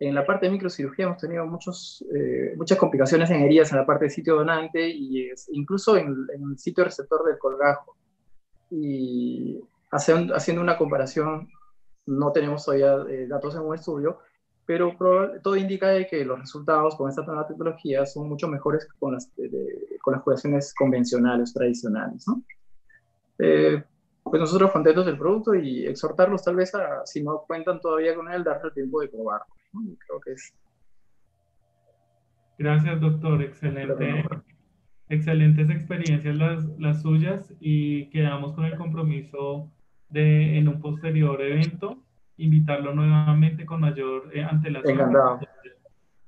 En 0.00 0.14
la 0.14 0.24
parte 0.24 0.46
de 0.46 0.52
microcirugía 0.52 1.06
hemos 1.06 1.18
tenido 1.18 1.44
muchos, 1.46 2.04
eh, 2.14 2.54
muchas 2.56 2.78
complicaciones 2.78 3.30
en 3.30 3.42
heridas 3.42 3.72
en 3.72 3.78
la 3.78 3.86
parte 3.86 4.04
del 4.04 4.12
sitio 4.12 4.36
donante 4.36 4.88
y 4.88 5.28
incluso 5.52 5.96
en, 5.96 6.14
el 6.32 6.58
sitio 6.58 6.84
receptor 6.84 7.24
del 7.24 7.38
colgajo. 7.38 7.96
Y 8.70 9.60
haciendo 9.90 10.62
una 10.62 10.78
comparación, 10.78 11.48
no 12.06 12.30
tenemos 12.30 12.64
todavía 12.64 12.96
eh, 13.08 13.26
datos 13.26 13.54
en 13.56 13.62
un 13.62 13.74
estudio, 13.74 14.18
pero 14.64 14.94
todo 15.42 15.56
indica 15.56 16.06
que 16.06 16.24
los 16.24 16.38
resultados 16.38 16.94
con 16.94 17.08
esta 17.08 17.22
nueva 17.22 17.46
tecnología 17.46 18.06
son 18.06 18.28
mucho 18.28 18.46
mejores 18.48 18.84
que 18.84 18.98
con 18.98 19.14
las, 19.14 19.32
con 20.02 20.12
las 20.12 20.22
curaciones 20.22 20.74
convencionales, 20.74 21.54
tradicionales. 21.54 22.28
¿no? 22.28 22.42
Eh, 23.38 23.82
pues 24.22 24.40
nosotros 24.40 24.70
contentos 24.70 25.06
del 25.06 25.18
producto 25.18 25.54
y 25.54 25.86
exhortarlos 25.86 26.42
tal 26.44 26.56
vez 26.56 26.74
a, 26.74 27.06
si 27.06 27.22
no 27.22 27.44
cuentan 27.46 27.80
todavía 27.80 28.14
con 28.14 28.30
él, 28.30 28.44
darle 28.44 28.68
el 28.68 28.74
tiempo 28.74 29.00
de 29.00 29.08
probarlo. 29.08 29.46
Creo 29.72 30.20
que 30.24 30.32
es. 30.32 30.54
Gracias, 32.58 33.00
doctor. 33.00 33.42
Excelente. 33.42 34.24
Excelentes 35.08 35.70
experiencias 35.70 36.36
las, 36.36 36.66
las 36.78 37.02
suyas 37.02 37.54
y 37.60 38.10
quedamos 38.10 38.52
con 38.54 38.66
el 38.66 38.76
compromiso 38.76 39.70
de 40.10 40.58
en 40.58 40.68
un 40.68 40.80
posterior 40.80 41.40
evento 41.40 42.02
invitarlo 42.36 42.94
nuevamente 42.94 43.66
con 43.66 43.80
mayor 43.80 44.30
eh, 44.34 44.42
antelación 44.42 44.92
Encantado. 44.98 45.40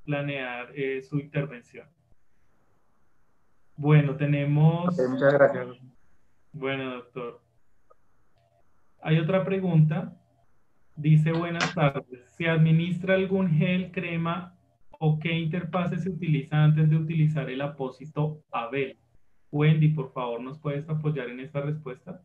planear 0.04 0.70
eh, 0.74 1.02
su 1.02 1.18
intervención. 1.18 1.86
Bueno, 3.76 4.16
tenemos... 4.16 4.96
muchas 5.08 5.32
gracias. 5.32 5.68
Bueno, 6.52 6.94
doctor. 6.94 7.40
Hay 9.02 9.18
otra 9.18 9.44
pregunta 9.44 10.19
Dice 10.96 11.32
buenas 11.32 11.74
tardes. 11.74 12.20
¿Se 12.36 12.48
administra 12.48 13.14
algún 13.14 13.50
gel, 13.50 13.90
crema 13.92 14.54
o 14.90 15.18
qué 15.18 15.32
interfase 15.32 15.98
se 15.98 16.10
utiliza 16.10 16.62
antes 16.62 16.90
de 16.90 16.96
utilizar 16.96 17.48
el 17.48 17.62
apósito 17.62 18.42
Abel? 18.50 18.98
Wendy, 19.50 19.88
por 19.88 20.12
favor, 20.12 20.40
¿nos 20.40 20.58
puedes 20.58 20.88
apoyar 20.88 21.28
en 21.28 21.40
esta 21.40 21.60
respuesta? 21.60 22.20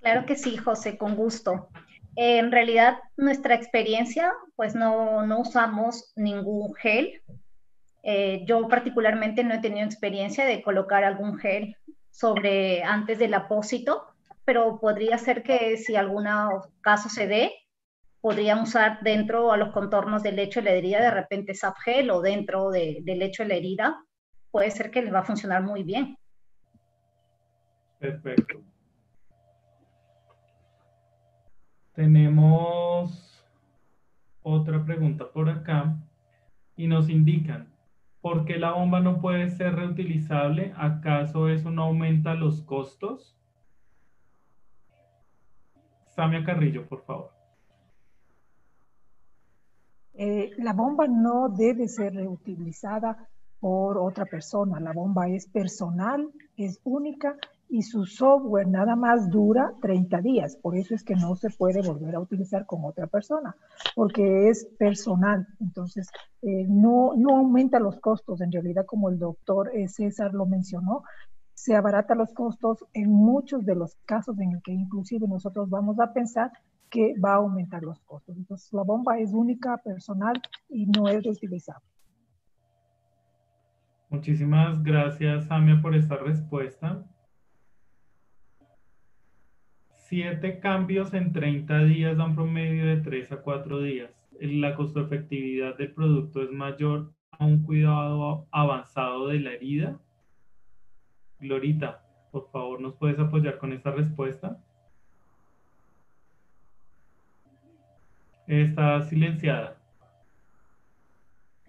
Claro 0.00 0.26
que 0.26 0.36
sí, 0.36 0.56
José, 0.56 0.96
con 0.96 1.14
gusto. 1.14 1.68
en 2.16 2.50
realidad, 2.50 2.98
nuestra 3.16 3.54
experiencia, 3.54 4.32
pues 4.56 4.74
no, 4.74 5.24
no 5.26 5.40
usamos 5.40 6.12
ningún 6.16 6.74
gel. 6.74 7.22
Eh, 8.02 8.44
yo 8.46 8.66
particularmente 8.68 9.44
no 9.44 9.54
he 9.54 9.58
tenido 9.58 9.84
experiencia 9.84 10.44
de 10.44 10.62
colocar 10.62 11.04
algún 11.04 11.38
gel 11.38 11.76
sobre 12.10 12.82
antes 12.82 13.18
del 13.18 13.34
apósito 13.34 14.06
pero 14.48 14.80
podría 14.80 15.18
ser 15.18 15.42
que 15.42 15.76
si 15.76 15.94
algún 15.94 16.26
caso 16.80 17.10
se 17.10 17.26
dé, 17.26 17.52
podrían 18.22 18.60
usar 18.60 19.00
dentro 19.02 19.52
a 19.52 19.58
los 19.58 19.72
contornos 19.72 20.22
del 20.22 20.36
lecho 20.36 20.60
de 20.60 20.64
la 20.64 20.72
herida 20.72 21.02
de 21.02 21.10
repente 21.10 21.54
Sapgel 21.54 22.08
o 22.10 22.22
dentro 22.22 22.70
del 22.70 23.04
lecho 23.04 23.42
de 23.42 23.48
la 23.50 23.56
herida, 23.56 24.02
puede 24.50 24.70
ser 24.70 24.90
que 24.90 25.02
les 25.02 25.12
va 25.12 25.18
a 25.18 25.24
funcionar 25.24 25.62
muy 25.62 25.82
bien. 25.82 26.16
Perfecto. 27.98 28.62
Tenemos 31.92 33.44
otra 34.42 34.82
pregunta 34.82 35.30
por 35.30 35.50
acá 35.50 35.94
y 36.74 36.86
nos 36.86 37.10
indican, 37.10 37.68
¿por 38.22 38.46
qué 38.46 38.56
la 38.56 38.70
bomba 38.70 39.00
no 39.00 39.20
puede 39.20 39.50
ser 39.50 39.74
reutilizable? 39.74 40.72
¿Acaso 40.74 41.50
eso 41.50 41.70
no 41.70 41.82
aumenta 41.82 42.32
los 42.32 42.62
costos? 42.62 43.34
Samia 46.18 46.44
Carrillo, 46.44 46.84
por 46.84 47.04
favor. 47.04 47.30
Eh, 50.14 50.50
la 50.58 50.72
bomba 50.72 51.06
no 51.06 51.48
debe 51.48 51.86
ser 51.86 52.12
reutilizada 52.12 53.28
por 53.60 53.96
otra 53.98 54.24
persona. 54.24 54.80
La 54.80 54.92
bomba 54.92 55.28
es 55.28 55.46
personal, 55.46 56.28
es 56.56 56.80
única 56.82 57.36
y 57.68 57.82
su 57.82 58.04
software 58.04 58.66
nada 58.66 58.96
más 58.96 59.30
dura 59.30 59.74
30 59.80 60.20
días. 60.20 60.56
Por 60.56 60.76
eso 60.76 60.96
es 60.96 61.04
que 61.04 61.14
no 61.14 61.36
se 61.36 61.50
puede 61.50 61.82
volver 61.82 62.16
a 62.16 62.20
utilizar 62.20 62.66
con 62.66 62.84
otra 62.84 63.06
persona, 63.06 63.54
porque 63.94 64.48
es 64.48 64.64
personal. 64.76 65.46
Entonces, 65.60 66.08
eh, 66.42 66.66
no, 66.68 67.12
no 67.16 67.36
aumenta 67.36 67.78
los 67.78 68.00
costos. 68.00 68.40
En 68.40 68.50
realidad, 68.50 68.86
como 68.86 69.08
el 69.08 69.20
doctor 69.20 69.70
eh, 69.72 69.86
César 69.86 70.34
lo 70.34 70.46
mencionó, 70.46 71.04
se 71.58 71.74
abarata 71.74 72.14
los 72.14 72.32
costos 72.32 72.84
en 72.94 73.10
muchos 73.10 73.66
de 73.66 73.74
los 73.74 73.96
casos 74.04 74.38
en 74.38 74.52
el 74.52 74.62
que 74.62 74.70
inclusive 74.70 75.26
nosotros 75.26 75.68
vamos 75.68 75.98
a 75.98 76.12
pensar 76.12 76.52
que 76.88 77.14
va 77.18 77.32
a 77.32 77.36
aumentar 77.38 77.82
los 77.82 78.00
costos. 78.04 78.36
Entonces, 78.36 78.72
la 78.72 78.84
bomba 78.84 79.18
es 79.18 79.32
única, 79.32 79.76
personal 79.78 80.40
y 80.68 80.86
no 80.86 81.08
es 81.08 81.24
reutilizable. 81.24 81.84
Muchísimas 84.08 84.84
gracias, 84.84 85.46
Samia, 85.46 85.82
por 85.82 85.96
esta 85.96 86.16
respuesta. 86.16 87.04
Siete 89.90 90.60
cambios 90.60 91.12
en 91.12 91.32
30 91.32 91.84
días 91.84 92.16
da 92.16 92.24
un 92.24 92.36
promedio 92.36 92.86
de 92.86 92.98
3 92.98 93.32
a 93.32 93.42
4 93.42 93.82
días. 93.82 94.12
La 94.40 94.76
costo 94.76 95.00
efectividad 95.00 95.76
del 95.76 95.92
producto 95.92 96.40
es 96.40 96.52
mayor 96.52 97.12
a 97.32 97.44
un 97.44 97.64
cuidado 97.64 98.46
avanzado 98.52 99.26
de 99.26 99.40
la 99.40 99.52
herida. 99.54 100.00
Glorita, 101.40 102.02
por 102.30 102.50
favor, 102.50 102.80
¿nos 102.80 102.94
puedes 102.96 103.18
apoyar 103.18 103.58
con 103.58 103.72
esta 103.72 103.90
respuesta? 103.90 104.58
Está 108.46 109.02
silenciada. 109.02 109.76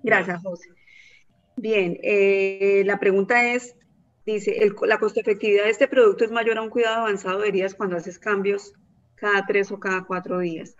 Gracias, 0.01 0.41
José. 0.41 0.69
Bien, 1.55 1.97
eh, 2.03 2.83
la 2.85 2.99
pregunta 2.99 3.53
es, 3.53 3.75
dice, 4.25 4.57
la 4.87 4.97
costo 4.97 5.19
efectividad 5.19 5.65
de 5.65 5.71
este 5.71 5.89
producto 5.89 6.23
es 6.23 6.31
mayor 6.31 6.57
a 6.57 6.61
un 6.61 6.69
cuidado 6.69 7.01
avanzado 7.01 7.41
de 7.41 7.49
heridas 7.49 7.75
cuando 7.75 7.97
haces 7.97 8.17
cambios 8.17 8.73
cada 9.15 9.45
tres 9.45 9.71
o 9.71 9.79
cada 9.79 10.05
cuatro 10.05 10.39
días. 10.39 10.77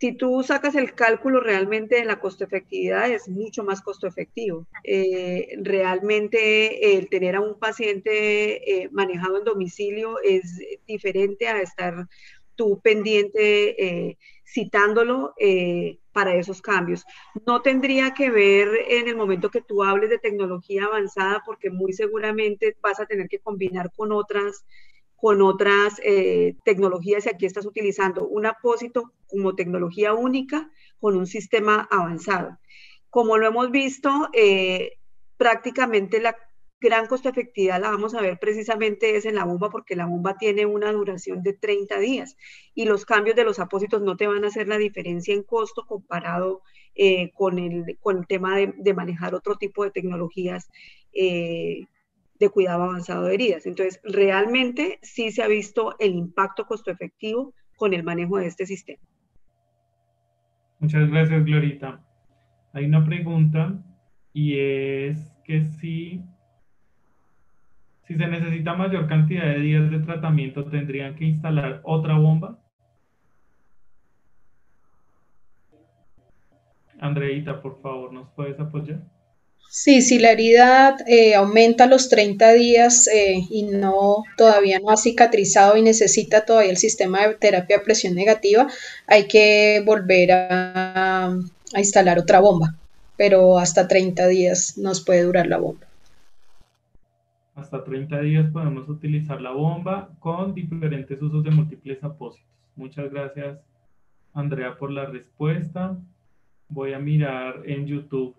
Si 0.00 0.12
tú 0.12 0.42
sacas 0.42 0.74
el 0.76 0.94
cálculo 0.94 1.40
realmente 1.40 1.96
de 1.96 2.06
la 2.06 2.20
costo 2.20 2.44
efectividad, 2.44 3.10
es 3.10 3.28
mucho 3.28 3.64
más 3.64 3.82
costo 3.82 4.06
efectivo. 4.06 4.66
Eh, 4.82 5.58
realmente 5.62 6.96
el 6.96 7.10
tener 7.10 7.36
a 7.36 7.40
un 7.40 7.58
paciente 7.58 8.82
eh, 8.82 8.88
manejado 8.92 9.36
en 9.36 9.44
domicilio 9.44 10.18
es 10.22 10.58
diferente 10.86 11.48
a 11.48 11.60
estar 11.60 12.06
tú 12.54 12.80
pendiente 12.80 14.16
citándolo 14.52 15.34
eh, 15.38 15.98
para 16.12 16.34
esos 16.34 16.60
cambios. 16.60 17.04
No 17.46 17.62
tendría 17.62 18.14
que 18.14 18.30
ver 18.30 18.68
en 18.88 19.08
el 19.08 19.16
momento 19.16 19.50
que 19.50 19.60
tú 19.60 19.82
hables 19.82 20.10
de 20.10 20.18
tecnología 20.18 20.84
avanzada, 20.84 21.42
porque 21.46 21.70
muy 21.70 21.92
seguramente 21.92 22.76
vas 22.80 23.00
a 23.00 23.06
tener 23.06 23.28
que 23.28 23.38
combinar 23.38 23.90
con 23.94 24.12
otras 24.12 24.64
con 25.20 25.42
otras 25.42 26.00
eh, 26.02 26.56
tecnologías 26.64 27.26
y 27.26 27.28
aquí 27.28 27.44
estás 27.44 27.66
utilizando 27.66 28.26
un 28.26 28.46
apósito 28.46 29.12
como 29.26 29.54
tecnología 29.54 30.14
única 30.14 30.70
con 30.98 31.16
un 31.16 31.26
sistema 31.26 31.86
avanzado. 31.90 32.58
Como 33.10 33.36
lo 33.36 33.48
hemos 33.48 33.70
visto, 33.70 34.30
eh, 34.32 34.98
prácticamente 35.36 36.20
la 36.20 36.36
gran 36.80 37.06
costo 37.06 37.28
efectividad 37.28 37.82
la 37.82 37.90
vamos 37.90 38.14
a 38.14 38.22
ver 38.22 38.38
precisamente 38.38 39.14
es 39.14 39.26
en 39.26 39.34
la 39.34 39.44
bomba 39.44 39.68
porque 39.68 39.94
la 39.96 40.06
bomba 40.06 40.38
tiene 40.38 40.64
una 40.64 40.90
duración 40.92 41.42
de 41.42 41.52
30 41.52 41.98
días 41.98 42.38
y 42.74 42.86
los 42.86 43.04
cambios 43.04 43.36
de 43.36 43.44
los 43.44 43.58
apósitos 43.58 44.00
no 44.00 44.16
te 44.16 44.26
van 44.26 44.44
a 44.44 44.48
hacer 44.48 44.66
la 44.66 44.78
diferencia 44.78 45.34
en 45.34 45.42
costo 45.42 45.84
comparado 45.86 46.62
eh, 46.94 47.30
con, 47.34 47.58
el, 47.58 47.98
con 48.00 48.18
el 48.18 48.26
tema 48.26 48.56
de, 48.56 48.94
manejar 48.94 49.34
otro 49.34 49.56
tipo 49.56 49.84
de 49.84 49.90
tecnologías 49.90 50.70
de 52.40 52.48
cuidado 52.48 52.82
avanzado 52.82 53.26
de 53.26 53.34
heridas. 53.34 53.66
Entonces, 53.66 54.00
realmente 54.02 54.98
sí 55.02 55.30
se 55.30 55.42
ha 55.42 55.46
visto 55.46 55.94
el 56.00 56.14
impacto 56.14 56.66
costo 56.66 56.90
efectivo 56.90 57.54
con 57.76 57.94
el 57.94 58.02
manejo 58.02 58.38
de 58.38 58.46
este 58.46 58.66
sistema. 58.66 59.02
Muchas 60.80 61.08
gracias, 61.10 61.44
Glorita. 61.44 62.02
Hay 62.72 62.86
una 62.86 63.04
pregunta 63.04 63.78
y 64.32 64.58
es 64.58 65.36
que 65.44 65.64
si 65.66 66.24
si 68.10 68.16
se 68.16 68.26
necesita 68.26 68.74
mayor 68.74 69.06
cantidad 69.06 69.44
de 69.44 69.60
días 69.60 69.88
de 69.88 70.00
tratamiento, 70.00 70.64
¿tendrían 70.64 71.14
que 71.14 71.26
instalar 71.26 71.80
otra 71.84 72.18
bomba? 72.18 72.58
Andreita, 76.98 77.62
por 77.62 77.80
favor, 77.80 78.12
¿nos 78.12 78.28
puedes 78.30 78.58
apoyar? 78.58 79.00
Sí, 79.72 80.02
si 80.02 80.18
la 80.18 80.32
herida 80.32 80.96
eh, 81.06 81.36
aumenta 81.36 81.86
los 81.86 82.08
30 82.08 82.52
días 82.54 83.06
eh, 83.06 83.46
y 83.48 83.62
no 83.62 84.24
todavía 84.36 84.80
no 84.80 84.90
ha 84.90 84.96
cicatrizado 84.96 85.76
y 85.76 85.82
necesita 85.82 86.44
todavía 86.44 86.72
el 86.72 86.76
sistema 86.76 87.26
de 87.26 87.34
terapia 87.34 87.78
de 87.78 87.84
presión 87.84 88.16
negativa, 88.16 88.66
hay 89.06 89.28
que 89.28 89.80
volver 89.86 90.32
a, 90.32 91.26
a 91.26 91.78
instalar 91.78 92.18
otra 92.18 92.40
bomba, 92.40 92.74
pero 93.16 93.58
hasta 93.58 93.86
30 93.86 94.26
días 94.26 94.76
nos 94.76 95.04
puede 95.04 95.22
durar 95.22 95.46
la 95.46 95.58
bomba 95.58 95.86
hasta 97.60 97.84
30 97.84 98.20
días 98.20 98.50
podemos 98.50 98.88
utilizar 98.88 99.40
la 99.40 99.50
bomba 99.50 100.10
con 100.18 100.54
diferentes 100.54 101.20
usos 101.20 101.44
de 101.44 101.50
múltiples 101.50 102.02
apósitos. 102.02 102.48
Muchas 102.74 103.10
gracias, 103.10 103.60
Andrea, 104.32 104.76
por 104.78 104.90
la 104.90 105.06
respuesta. 105.06 105.96
Voy 106.68 106.94
a 106.94 106.98
mirar 106.98 107.62
en 107.66 107.86
YouTube 107.86 108.34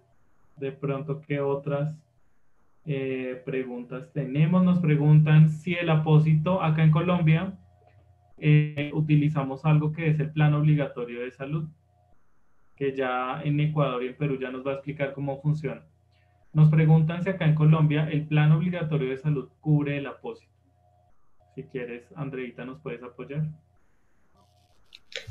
de 0.62 0.72
pronto 0.72 1.22
qué 1.22 1.42
otras 1.42 1.98
eh, 2.86 3.42
preguntas 3.46 4.12
tenemos. 4.14 4.64
Nos 4.64 4.80
preguntan 4.80 5.50
si 5.50 5.74
el 5.74 5.90
apósito 5.90 6.62
acá 6.62 6.84
en 6.84 6.92
Colombia 6.92 7.58
eh, 8.38 8.92
utilizamos 8.94 9.66
algo 9.66 9.92
que 9.92 10.08
es 10.08 10.20
el 10.20 10.32
plan 10.32 10.54
obligatorio 10.54 11.22
de 11.22 11.32
salud, 11.32 11.68
que 12.76 12.96
ya 12.96 13.42
en 13.44 13.60
Ecuador 13.60 14.04
y 14.04 14.08
en 14.08 14.16
Perú 14.16 14.38
ya 14.40 14.52
nos 14.52 14.66
va 14.66 14.72
a 14.72 14.76
explicar 14.76 15.14
cómo 15.14 15.42
funciona. 15.42 15.84
Nos 16.54 16.70
preguntan 16.70 17.24
si 17.24 17.30
acá 17.30 17.46
en 17.46 17.56
Colombia 17.56 18.08
el 18.10 18.28
plan 18.28 18.52
obligatorio 18.52 19.10
de 19.10 19.18
salud 19.18 19.50
cubre 19.60 19.98
el 19.98 20.08
apósito. 20.08 20.52
Si 21.56 21.64
quieres, 21.64 22.06
Andreita, 22.16 22.66
nos 22.66 22.80
puedes 22.80 23.04
apoyar. 23.04 23.44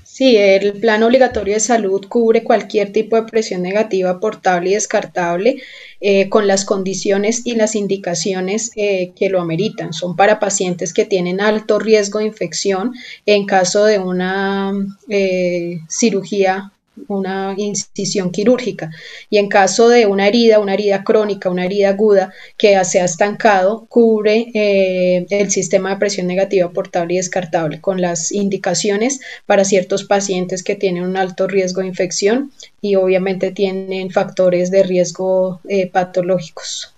Sí, 0.03 0.37
el 0.37 0.81
plan 0.81 1.03
obligatorio 1.03 1.55
de 1.55 1.61
salud 1.61 2.05
cubre 2.09 2.43
cualquier 2.43 2.93
tipo 2.93 3.17
de 3.17 3.23
presión 3.23 3.63
negativa 3.63 4.21
portable 4.21 4.71
y 4.71 4.75
descartable 4.75 5.63
eh, 6.01 6.29
con 6.29 6.47
las 6.47 6.65
condiciones 6.65 7.43
y 7.47 7.55
las 7.55 7.75
indicaciones 7.75 8.73
eh, 8.77 9.13
que 9.15 9.31
lo 9.31 9.41
ameritan. 9.41 9.93
Son 9.93 10.17
para 10.17 10.41
pacientes 10.41 10.93
que 10.93 11.05
tienen 11.05 11.41
alto 11.41 11.79
riesgo 11.79 12.19
de 12.19 12.27
infección 12.27 12.93
en 13.25 13.47
caso 13.47 13.85
de 13.85 13.99
una 13.99 14.73
eh, 15.09 15.81
cirugía 15.89 16.73
una 17.09 17.55
incisión 17.57 18.31
quirúrgica. 18.31 18.91
Y 19.29 19.39
en 19.39 19.49
caso 19.49 19.89
de 19.89 20.07
una 20.07 20.29
herida, 20.29 20.59
una 20.59 20.75
herida 20.75 21.05
crónica, 21.05 21.51
una 21.51 21.65
herida 21.65 21.91
aguda 21.91 22.33
que 22.57 22.83
se 22.85 23.01
ha 23.01 23.05
estancado, 23.05 23.87
cubre 23.89 24.51
eh, 24.55 25.27
el 25.31 25.51
sistema 25.51 25.91
de 25.91 25.97
presión 25.97 26.27
negativa 26.27 26.71
portable 26.71 27.15
y 27.15 27.17
descartable 27.19 27.81
con 27.81 28.01
las 28.01 28.33
indicaciones 28.33 29.21
para 29.47 29.65
ciertos 29.65 30.05
pacientes 30.05 30.63
que 30.63 30.77
tienen 30.77 31.05
un 31.05 31.17
alto 31.17 31.47
riesgo 31.47 31.81
de 31.81 31.89
infección 31.89 32.53
y 32.81 32.97
obviamente 32.97 33.51
tienen 33.51 34.11
factores 34.11 34.71
de 34.71 34.83
riesgo 34.83 35.61
eh, 35.69 35.87
patológicos. 35.89 36.95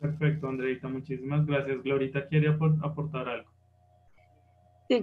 Perfecto, 0.00 0.48
Andreita, 0.48 0.88
muchísimas 0.88 1.44
gracias. 1.46 1.82
Glorita 1.82 2.26
quiere 2.26 2.48
aportar 2.48 3.28
algo. 3.28 3.49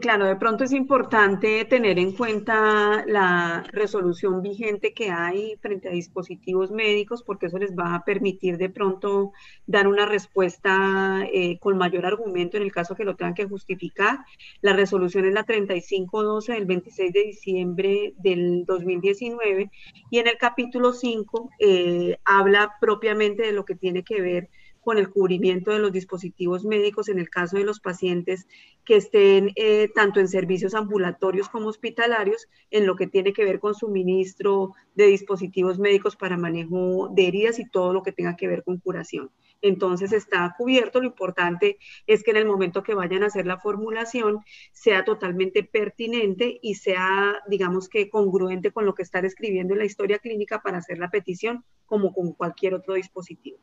Claro, 0.02 0.26
de 0.26 0.36
pronto 0.36 0.66
es 0.66 0.74
importante 0.74 1.64
tener 1.64 1.98
en 1.98 2.12
cuenta 2.12 3.06
la 3.08 3.64
resolución 3.72 4.42
vigente 4.42 4.94
que 4.94 5.12
hay 5.12 5.56
frente 5.62 5.88
a 5.88 5.94
dispositivos 5.94 6.72
médicos, 6.72 7.24
porque 7.24 7.46
eso 7.46 7.58
les 7.58 7.74
va 7.74 7.96
a 7.96 8.04
permitir 8.04 8.58
de 8.58 8.70
pronto 8.70 9.32
dar 9.66 9.88
una 9.88 10.06
respuesta 10.06 11.26
eh, 11.32 11.58
con 11.60 11.78
mayor 11.78 12.06
argumento 12.06 12.58
en 12.58 12.64
el 12.64 12.72
caso 12.74 12.96
que 12.96 13.06
lo 13.06 13.16
tengan 13.16 13.34
que 13.34 13.46
justificar. 13.46 14.26
La 14.62 14.74
resolución 14.74 15.24
es 15.26 15.34
la 15.34 15.44
3512 15.44 16.52
del 16.52 16.66
26 16.66 17.14
de 17.14 17.24
diciembre 17.24 18.14
del 18.18 18.66
2019 18.66 19.72
y 20.10 20.20
en 20.20 20.28
el 20.28 20.38
capítulo 20.38 20.92
5 20.92 21.50
eh, 21.60 22.18
habla 22.26 22.76
propiamente 22.82 23.44
de 23.44 23.54
lo 23.54 23.64
que 23.64 23.76
tiene 23.76 24.04
que 24.04 24.20
ver 24.20 24.50
con 24.50 24.67
el 24.96 25.10
cubrimiento 25.10 25.72
de 25.72 25.80
los 25.80 25.92
dispositivos 25.92 26.64
médicos 26.64 27.10
en 27.10 27.20
el 27.20 27.30
caso 27.30 27.58
de 27.58 27.66
los 27.66 27.82
pacientes 27.82 28.48
que 28.86 28.96
estén 28.96 29.52
eh, 29.56 29.90
tanto 29.94 30.22
en 30.22 30.30
servicios 30.30 30.74
ambulatorios 30.74 31.50
como 31.50 31.68
hospitalarios, 31.68 32.48
en 32.72 32.86
lo 32.86 32.96
que 32.96 33.08
tiene 33.08 33.34
que 33.34 33.44
ver 33.44 33.60
con 33.60 33.76
suministro 33.76 34.72
de 34.96 35.08
dispositivos 35.08 35.78
médicos 35.78 36.16
para 36.16 36.38
manejo 36.38 37.10
de 37.14 37.28
heridas 37.28 37.60
y 37.60 37.70
todo 37.70 37.92
lo 37.92 38.02
que 38.04 38.14
tenga 38.14 38.38
que 38.38 38.48
ver 38.48 38.64
con 38.64 38.78
curación. 38.78 39.30
Entonces 39.62 40.14
está 40.14 40.54
cubierto. 40.58 41.02
Lo 41.02 41.08
importante 41.08 41.78
es 42.06 42.24
que 42.24 42.32
en 42.32 42.38
el 42.38 42.46
momento 42.46 42.84
que 42.84 42.94
vayan 42.94 43.24
a 43.24 43.28
hacer 43.28 43.46
la 43.46 43.60
formulación 43.60 44.40
sea 44.72 45.04
totalmente 45.04 45.64
pertinente 45.64 46.60
y 46.62 46.76
sea, 46.76 47.42
digamos 47.50 47.90
que, 47.90 48.10
congruente 48.10 48.72
con 48.72 48.86
lo 48.86 48.94
que 48.94 49.04
están 49.04 49.26
escribiendo 49.26 49.74
en 49.74 49.80
la 49.80 49.86
historia 49.86 50.20
clínica 50.20 50.62
para 50.62 50.78
hacer 50.78 50.98
la 50.98 51.10
petición, 51.10 51.66
como 51.86 52.14
con 52.14 52.34
cualquier 52.34 52.74
otro 52.74 52.94
dispositivo. 52.94 53.58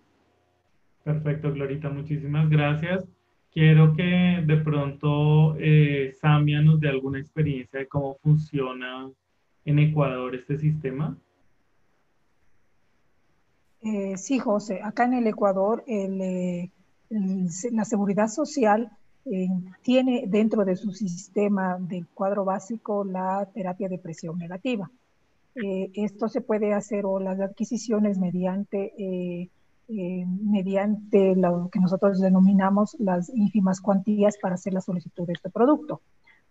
Perfecto, 1.05 1.53
Glorita, 1.53 1.91
muchísimas 1.91 2.49
gracias. 2.49 3.05
Quiero 3.53 3.95
que 3.95 4.43
de 4.45 4.57
pronto 4.57 5.55
eh, 5.59 6.13
Samia 6.19 6.63
nos 6.63 6.81
dé 6.81 6.89
alguna 6.89 7.21
experiencia 7.21 7.79
de 7.79 7.87
cómo 7.87 8.17
funciona 8.23 9.09
en 9.67 9.79
Ecuador 9.79 10.35
este 10.35 10.57
sistema. 10.57 11.17
Eh, 13.83 14.17
sí, 14.17 14.39
José. 14.39 14.81
Acá 14.83 15.05
en 15.05 15.15
el 15.15 15.27
Ecuador, 15.27 15.85
eh, 15.87 16.71
la 17.11 17.85
seguridad 17.85 18.29
social 18.29 18.91
tiene 19.83 20.25
dentro 20.27 20.65
de 20.65 20.77
su 20.77 20.91
sistema 20.91 21.79
del 21.79 22.07
cuadro 22.09 22.45
básico 22.45 23.05
la 23.05 23.49
terapia 23.55 23.89
de 23.89 23.99
presión 23.99 24.39
negativa. 24.39 24.91
esto 25.55 26.29
se 26.29 26.41
puede 26.41 26.75
hacer 26.75 27.07
o 27.07 27.21
las 27.21 27.41
adquisiciones 27.41 28.19
mediante 28.19 29.49
eh, 29.89 30.25
mediante 30.27 31.37
lo 31.37 31.69
que 31.71 31.81
nosotros 31.81 32.21
denominamos 32.21 32.97
las 32.99 33.29
ínfimas 33.29 33.81
cuantías 33.81 34.37
para 34.41 34.55
hacer 34.55 34.73
la 34.73 34.81
solicitud 34.81 35.27
de 35.27 35.35
este 35.35 35.51
producto. 35.51 36.01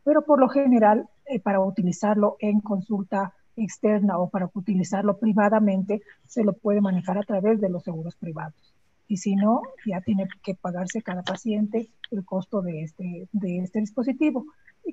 Pero 0.03 0.23
por 0.23 0.39
lo 0.39 0.49
general, 0.49 1.09
eh, 1.25 1.39
para 1.39 1.59
utilizarlo 1.59 2.37
en 2.39 2.59
consulta 2.59 3.33
externa 3.55 4.17
o 4.17 4.29
para 4.29 4.49
utilizarlo 4.53 5.17
privadamente, 5.17 6.01
se 6.27 6.43
lo 6.43 6.53
puede 6.53 6.81
manejar 6.81 7.17
a 7.17 7.23
través 7.23 7.61
de 7.61 7.69
los 7.69 7.83
seguros 7.83 8.15
privados. 8.15 8.75
Y 9.07 9.17
si 9.17 9.35
no, 9.35 9.61
ya 9.85 10.01
tiene 10.01 10.27
que 10.43 10.55
pagarse 10.55 11.01
cada 11.01 11.23
paciente 11.23 11.89
el 12.11 12.25
costo 12.25 12.61
de 12.61 12.83
este, 12.83 13.27
de 13.31 13.59
este 13.59 13.79
dispositivo. 13.79 14.45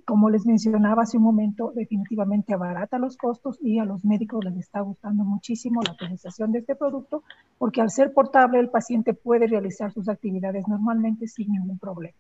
Como 0.04 0.30
les 0.30 0.46
mencionaba 0.46 1.02
hace 1.02 1.16
un 1.16 1.24
momento, 1.24 1.72
definitivamente 1.74 2.54
abarata 2.54 2.98
los 2.98 3.16
costos 3.16 3.58
y 3.60 3.78
a 3.78 3.84
los 3.84 4.04
médicos 4.04 4.44
les 4.44 4.56
está 4.56 4.80
gustando 4.80 5.24
muchísimo 5.24 5.82
la 5.82 5.92
utilización 5.92 6.52
de 6.52 6.60
este 6.60 6.76
producto, 6.76 7.22
porque 7.58 7.80
al 7.80 7.90
ser 7.90 8.12
portable 8.12 8.60
el 8.60 8.70
paciente 8.70 9.14
puede 9.14 9.46
realizar 9.46 9.92
sus 9.92 10.08
actividades 10.08 10.66
normalmente 10.68 11.26
sin 11.26 11.52
ningún 11.52 11.78
problema. 11.78 12.16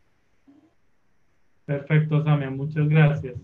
Perfecto, 1.64 2.24
Samia, 2.24 2.50
muchas 2.50 2.88
gracias. 2.88 3.36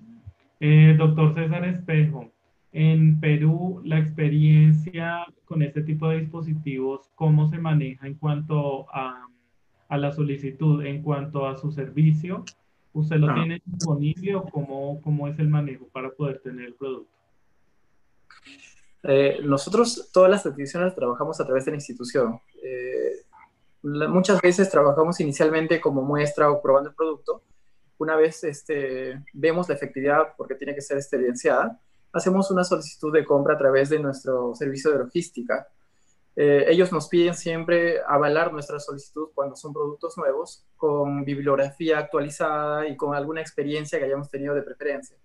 Eh, 0.58 0.94
doctor 0.98 1.34
César 1.34 1.64
Espejo, 1.64 2.30
en 2.72 3.20
Perú, 3.20 3.80
la 3.84 3.98
experiencia 3.98 5.24
con 5.44 5.62
este 5.62 5.82
tipo 5.82 6.08
de 6.08 6.20
dispositivos, 6.20 7.10
¿cómo 7.14 7.46
se 7.48 7.58
maneja 7.58 8.06
en 8.06 8.14
cuanto 8.14 8.86
a, 8.92 9.28
a 9.88 9.98
la 9.98 10.12
solicitud, 10.12 10.84
en 10.84 11.02
cuanto 11.02 11.46
a 11.46 11.56
su 11.56 11.70
servicio? 11.70 12.44
¿Usted 12.96 13.16
lo 13.16 13.30
ah. 13.30 13.34
tiene 13.34 13.62
disponible 13.66 14.34
o 14.36 14.44
cómo, 14.44 15.02
cómo, 15.02 15.28
es 15.28 15.38
el 15.38 15.48
manejo 15.48 15.86
para 15.88 16.10
poder 16.10 16.40
tener 16.40 16.64
el 16.64 16.74
producto? 16.74 17.12
Eh, 19.02 19.40
nosotros 19.44 20.10
todas 20.12 20.30
las 20.30 20.46
adquisiciones 20.46 20.94
trabajamos 20.94 21.38
a 21.38 21.44
través 21.44 21.66
de 21.66 21.72
la 21.72 21.76
institución. 21.76 22.40
Eh, 22.62 23.22
muchas 23.82 24.40
veces 24.40 24.70
trabajamos 24.70 25.20
inicialmente 25.20 25.78
como 25.78 26.00
muestra 26.00 26.50
o 26.50 26.62
probando 26.62 26.88
el 26.88 26.96
producto. 26.96 27.42
Una 27.98 28.16
vez 28.16 28.42
este, 28.44 29.22
vemos 29.34 29.68
la 29.68 29.74
efectividad 29.74 30.28
porque 30.36 30.54
tiene 30.54 30.74
que 30.74 30.80
ser 30.80 30.98
evidenciada, 31.12 31.78
hacemos 32.14 32.50
una 32.50 32.64
solicitud 32.64 33.12
de 33.12 33.26
compra 33.26 33.54
a 33.54 33.58
través 33.58 33.90
de 33.90 33.98
nuestro 33.98 34.54
servicio 34.54 34.90
de 34.90 35.00
logística 35.00 35.68
eh, 36.38 36.66
ellos 36.68 36.92
nos 36.92 37.08
piden 37.08 37.34
siempre 37.34 37.96
avalar 38.06 38.52
nuestra 38.52 38.78
solicitud 38.78 39.28
cuando 39.34 39.56
son 39.56 39.72
productos 39.72 40.18
nuevos 40.18 40.66
con 40.76 41.24
bibliografía 41.24 41.98
actualizada 41.98 42.86
y 42.86 42.94
con 42.94 43.14
alguna 43.14 43.40
experiencia 43.40 43.98
que 43.98 44.04
hayamos 44.04 44.30
tenido 44.30 44.54
de 44.54 44.60
preferencia. 44.60 45.16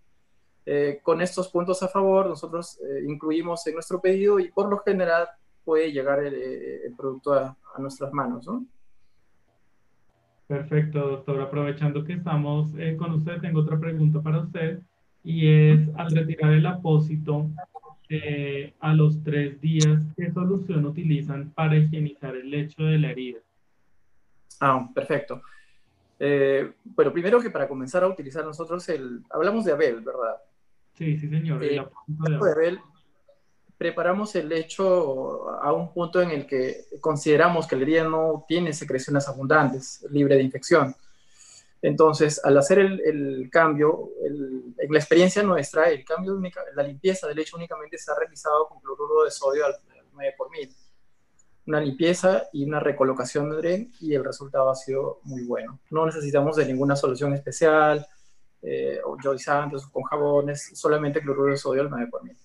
Eh, 0.66 1.01
con 1.03 1.22
estos 1.22 1.49
puntos 1.49 1.84
a 1.84 1.89
favor, 1.89 2.28
nosotros 2.28 2.80
eh, 2.82 3.03
incluimos 3.05 3.68
en 3.68 3.74
nuestro 3.74 3.99
pedido 3.99 4.39
y 4.39 4.51
por 4.51 4.70
lo 4.70 4.78
general 4.80 5.28
puede 5.66 5.91
llegar 5.91 6.24
el, 6.24 6.93
producto 6.95 7.34
a, 7.34 7.57
nuestras 7.78 8.14
manos. 8.14 8.47
Perfecto, 10.47 10.99
doctor. 10.99 11.41
Aprovechando 11.41 12.05
que 12.05 12.14
estamos 12.14 12.72
con 12.97 13.12
usted, 13.16 13.39
tengo 13.41 13.62
otra 13.62 13.80
pregunta 13.80 14.22
para 14.22 14.39
usted 14.39 14.80
y 15.24 15.47
es 15.47 15.89
al 15.95 16.12
retirar 16.12 16.53
el 16.53 16.66
apósito, 16.66 17.49
eh, 18.14 18.74
a 18.82 18.93
los 18.93 19.24
tres 19.24 19.62
días, 19.62 20.03
¿qué 20.18 20.30
solución 20.34 20.86
utilizan 20.86 21.49
para 21.51 21.78
higienizar 21.78 22.36
el 22.36 22.49
lecho 22.49 22.84
de 22.84 22.97
la 22.97 23.12
herida? 23.12 23.39
Ah, 24.59 24.89
perfecto. 24.93 25.41
Eh, 26.20 26.74
bueno, 26.84 27.14
primero 27.14 27.39
que 27.39 27.49
para 27.49 27.70
comenzar 27.70 28.03
a 28.03 28.09
utilizar 28.09 28.43
nosotros 28.43 28.88
el... 28.89 29.22
Hablamos 29.30 29.64
de 29.64 29.72
Abel, 29.72 30.01
¿verdad? 30.01 30.36
Sí, 30.93 31.18
sí, 31.18 31.30
señor. 31.30 31.64
Eh, 31.64 31.82
de 32.07 32.36
Abel. 32.36 32.80
preparamos 33.78 34.36
el 34.36 34.49
lecho 34.49 35.49
a 35.62 35.72
un 35.72 35.93
punto 35.93 36.22
en 36.22 36.32
el 36.32 36.45
que 36.45 36.82
consideramos 36.99 37.66
que 37.66 37.78
la 37.78 37.84
herida 37.84 38.03
no 38.03 38.43
tiene 38.45 38.74
secreciones 38.74 39.26
abundantes, 39.30 40.05
libre 40.12 40.36
de 40.36 40.43
infección. 40.43 40.93
Entonces, 41.82 42.40
al 42.44 42.58
hacer 42.58 42.80
el, 42.80 43.50
cambio, 43.52 44.12
en 44.24 44.92
la 44.92 45.00
experiencia 45.00 45.42
nuestra, 45.42 45.90
el 45.90 46.06
cambio, 46.06 46.40
la 46.76 46.84
limpieza 46.84 47.28
del 47.28 47.38
lecho 47.38 47.58
únicamente 47.58 47.98
se 47.98 48.12
ha 48.12 48.16
realizado 48.16 48.68
con 48.68 48.80
cloruro 48.80 49.24
de 49.24 49.32
sodio 49.32 49.66
al, 49.66 49.74
9 50.14 50.34
por 50.38 50.52
mil. 50.52 50.70
Una 51.66 51.80
limpieza 51.80 52.44
y 52.54 52.66
una 52.66 52.80
recolocación 52.80 53.50
de 53.50 53.58
dren 53.58 53.92
y 54.00 54.14
el 54.14 54.24
resultado 54.24 54.70
ha 54.70 54.76
sido 54.76 55.22
muy 55.24 55.44
bueno. 55.46 55.80
No 55.90 56.06
necesitamos 56.06 56.56
de 56.56 56.66
ninguna 56.66 56.96
solución 56.96 57.34
especial, 57.34 58.06
eh, 58.62 59.00
o 59.04 59.14
o 59.14 59.92
con 59.92 60.04
jabones, 60.04 60.72
solamente 60.76 61.22
cloruro 61.22 61.52
de 61.52 61.58
sodio 61.58 61.82
al 61.82 61.90
9 61.90 62.08
por 62.12 62.24
mil. 62.24 62.38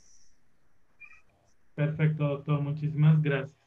Perfecto, 1.74 2.28
doctor. 2.28 2.60
Muchísimas 2.60 3.22
gracias. 3.22 3.58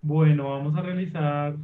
Bueno, 0.00 0.50
vamos 0.50 0.76
a 0.76 0.82
realizar 0.82 1.54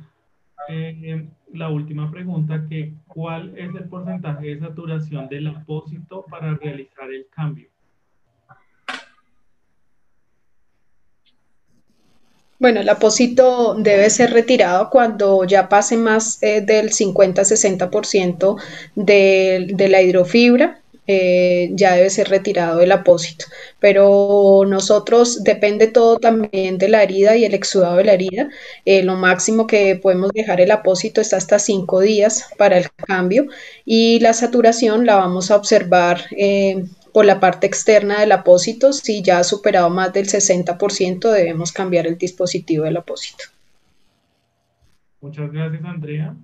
eh, 0.69 1.27
la 1.53 1.69
última 1.71 2.11
pregunta, 2.11 2.67
que 2.69 2.93
¿cuál 3.07 3.57
es 3.57 3.75
el 3.75 3.89
porcentaje 3.89 4.47
de 4.47 4.61
saturación 4.61 5.29
del 5.29 5.49
apósito 5.49 6.25
para 6.31 6.55
realizar 6.55 7.11
el 7.13 7.27
cambio? 7.29 7.69
Bueno, 12.59 12.81
el 12.81 12.89
apósito 12.89 13.75
debe 13.75 14.09
ser 14.09 14.31
retirado 14.31 14.89
cuando 14.89 15.45
ya 15.45 15.69
pase 15.69 15.97
más 15.97 16.41
eh, 16.43 16.61
del 16.61 16.91
50-60% 16.91 18.57
de, 18.95 19.67
de 19.75 19.89
la 19.89 20.01
hidrofibra 20.01 20.82
eh, 21.07 21.71
ya 21.73 21.95
debe 21.97 22.11
ser 22.11 22.29
retirado 22.29 22.81
el 22.81 22.93
apósito. 22.93 23.47
Pero 23.81 24.63
nosotros 24.67 25.43
depende 25.43 25.89
todo 25.89 26.19
también 26.19 26.79
de 26.79 26.89
la 26.89 27.03
herida 27.03 27.37
y 27.37 27.45
el 27.45 27.55
exudado 27.55 27.97
de 27.97 28.05
la 28.05 28.13
herida. 28.13 28.51
Eh, 28.85 29.03
lo 29.03 29.17
máximo 29.17 29.67
que 29.67 29.97
podemos 29.97 30.31
dejar 30.33 30.61
el 30.61 30.71
apósito 30.71 31.21
está 31.21 31.37
hasta 31.37 31.59
cinco 31.59 32.01
días 32.01 32.49
para 32.57 32.79
el 32.79 32.91
cambio 32.91 33.47
y 33.85 34.21
la 34.21 34.33
saturación 34.33 35.07
la 35.07 35.17
vamos 35.17 35.51
a 35.51 35.57
observar. 35.57 36.23
Eh, 36.37 36.85
por 37.13 37.27
la 37.27 37.41
parte 37.41 37.67
externa 37.67 38.21
del 38.21 38.33
apósito, 38.33 38.95
si 38.95 39.23
ya 39.23 39.39
ha 39.39 39.45
superado 39.45 39.91
más 39.91 40.15
del 40.15 40.29
60%, 40.29 41.31
debemos 41.31 41.71
cambiar 41.71 42.07
el 42.07 42.17
dispositivo 42.17 42.85
del 42.85 42.97
apósito. 42.97 43.45
Muchas 45.21 45.53
gracias, 45.53 45.85
Andrea. 45.85 46.35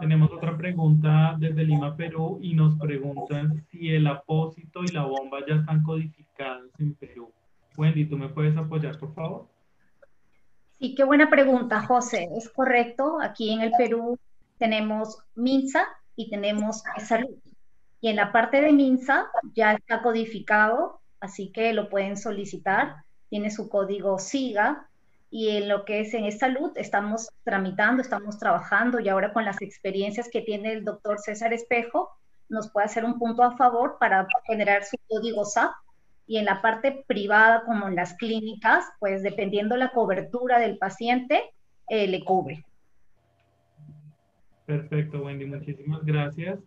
Tenemos 0.00 0.30
otra 0.30 0.56
pregunta 0.56 1.34
desde 1.38 1.64
Lima, 1.64 1.96
Perú, 1.96 2.38
y 2.42 2.54
nos 2.54 2.78
preguntan 2.78 3.66
si 3.70 3.88
el 3.88 4.06
apósito 4.06 4.84
y 4.84 4.88
la 4.88 5.04
bomba 5.04 5.38
ya 5.48 5.56
están 5.56 5.82
codificados 5.82 6.70
en 6.78 6.94
Perú. 6.94 7.32
Wendy, 7.76 8.04
¿tú 8.04 8.16
me 8.16 8.28
puedes 8.28 8.56
apoyar, 8.56 8.98
por 8.98 9.14
favor? 9.14 9.48
Sí, 10.78 10.94
qué 10.94 11.04
buena 11.04 11.30
pregunta, 11.30 11.80
José. 11.80 12.28
Es 12.36 12.48
correcto. 12.50 13.18
Aquí 13.20 13.50
en 13.50 13.62
el 13.62 13.72
Perú 13.76 14.18
tenemos 14.58 15.18
MINSA 15.34 15.86
y 16.14 16.30
tenemos 16.30 16.82
Salud. 16.98 17.36
Y 18.00 18.08
en 18.08 18.16
la 18.16 18.30
parte 18.30 18.60
de 18.60 18.72
MINSA 18.72 19.26
ya 19.54 19.72
está 19.72 20.02
codificado, 20.02 21.00
así 21.18 21.50
que 21.50 21.72
lo 21.72 21.88
pueden 21.88 22.16
solicitar. 22.16 22.96
Tiene 23.28 23.50
su 23.50 23.68
código 23.68 24.18
SIGA 24.18 24.88
y 25.30 25.50
en 25.50 25.68
lo 25.68 25.84
que 25.84 26.00
es 26.00 26.14
en 26.14 26.30
salud 26.32 26.72
estamos 26.76 27.28
tramitando, 27.44 28.02
estamos 28.02 28.38
trabajando 28.38 29.00
y 29.00 29.08
ahora 29.08 29.32
con 29.32 29.44
las 29.44 29.60
experiencias 29.60 30.28
que 30.32 30.40
tiene 30.40 30.72
el 30.72 30.84
doctor 30.84 31.18
César 31.18 31.52
Espejo 31.52 32.10
nos 32.48 32.70
puede 32.70 32.86
hacer 32.86 33.04
un 33.04 33.18
punto 33.18 33.42
a 33.42 33.56
favor 33.56 33.98
para 34.00 34.26
generar 34.46 34.84
su 34.84 34.96
código 35.06 35.44
SAP 35.44 35.72
y 36.26 36.38
en 36.38 36.44
la 36.44 36.62
parte 36.62 37.04
privada 37.06 37.62
como 37.64 37.88
en 37.88 37.94
las 37.94 38.14
clínicas, 38.14 38.84
pues 39.00 39.22
dependiendo 39.22 39.76
la 39.76 39.90
cobertura 39.90 40.58
del 40.58 40.78
paciente, 40.78 41.42
eh, 41.88 42.06
le 42.06 42.24
cubre. 42.24 42.64
Perfecto, 44.66 45.22
Wendy, 45.22 45.46
muchísimas 45.46 46.04
gracias. 46.04 46.58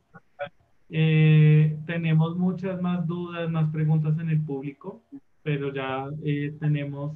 Eh, 0.89 1.77
tenemos 1.85 2.35
muchas 2.35 2.81
más 2.81 3.05
dudas, 3.05 3.49
más 3.49 3.71
preguntas 3.71 4.17
en 4.19 4.29
el 4.29 4.41
público, 4.41 5.01
pero 5.43 5.71
ya 5.73 6.09
eh, 6.25 6.55
tenemos 6.59 7.13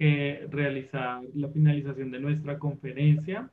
que 0.00 0.46
realizar 0.50 1.20
la 1.34 1.50
finalización 1.50 2.10
de 2.10 2.20
nuestra 2.20 2.58
conferencia. 2.58 3.50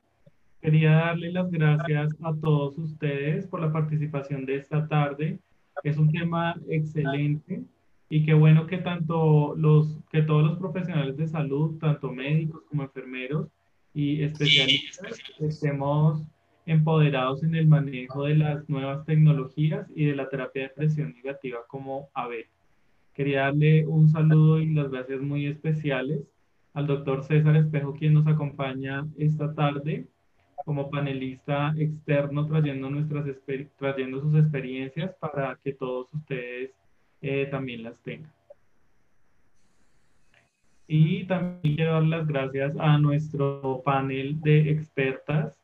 Quería 0.62 0.92
darle 0.92 1.30
las 1.30 1.50
gracias 1.50 2.16
a 2.22 2.34
todos 2.34 2.78
ustedes 2.78 3.46
por 3.46 3.60
la 3.60 3.70
participación 3.70 4.46
de 4.46 4.56
esta 4.56 4.88
tarde. 4.88 5.38
Es 5.84 5.98
un 5.98 6.10
tema 6.10 6.58
excelente 6.70 7.64
y 8.08 8.24
qué 8.24 8.32
bueno 8.32 8.66
que 8.66 8.78
tanto 8.78 9.54
los 9.56 9.98
que 10.10 10.22
todos 10.22 10.42
los 10.42 10.58
profesionales 10.58 11.18
de 11.18 11.28
salud, 11.28 11.78
tanto 11.78 12.10
médicos 12.10 12.62
como 12.70 12.84
enfermeros 12.84 13.48
y 13.92 14.22
especialistas, 14.22 15.20
estemos 15.40 16.22
empoderados 16.64 17.42
en 17.42 17.56
el 17.56 17.66
manejo 17.66 18.24
de 18.24 18.36
las 18.36 18.66
nuevas 18.70 19.04
tecnologías 19.04 19.86
y 19.94 20.06
de 20.06 20.16
la 20.16 20.30
terapia 20.30 20.62
de 20.62 20.68
presión 20.70 21.12
negativa 21.12 21.58
como 21.68 22.08
ABET. 22.14 22.48
Quería 23.12 23.42
darle 23.42 23.86
un 23.86 24.08
saludo 24.08 24.60
y 24.60 24.72
las 24.72 24.90
gracias 24.90 25.20
muy 25.20 25.44
especiales 25.44 26.22
al 26.74 26.86
doctor 26.86 27.24
César 27.24 27.56
Espejo, 27.56 27.94
quien 27.94 28.14
nos 28.14 28.26
acompaña 28.26 29.06
esta 29.16 29.54
tarde 29.54 30.06
como 30.64 30.90
panelista 30.90 31.74
externo 31.78 32.46
trayendo, 32.46 32.90
nuestras 32.90 33.24
trayendo 33.78 34.20
sus 34.20 34.34
experiencias 34.34 35.14
para 35.18 35.58
que 35.62 35.72
todos 35.72 36.12
ustedes 36.12 36.72
eh, 37.22 37.46
también 37.50 37.82
las 37.82 37.98
tengan. 38.02 38.30
Y 40.86 41.24
también 41.24 41.76
quiero 41.76 41.92
dar 41.92 42.02
las 42.04 42.26
gracias 42.26 42.74
a 42.78 42.98
nuestro 42.98 43.82
panel 43.84 44.40
de 44.40 44.70
expertas, 44.70 45.58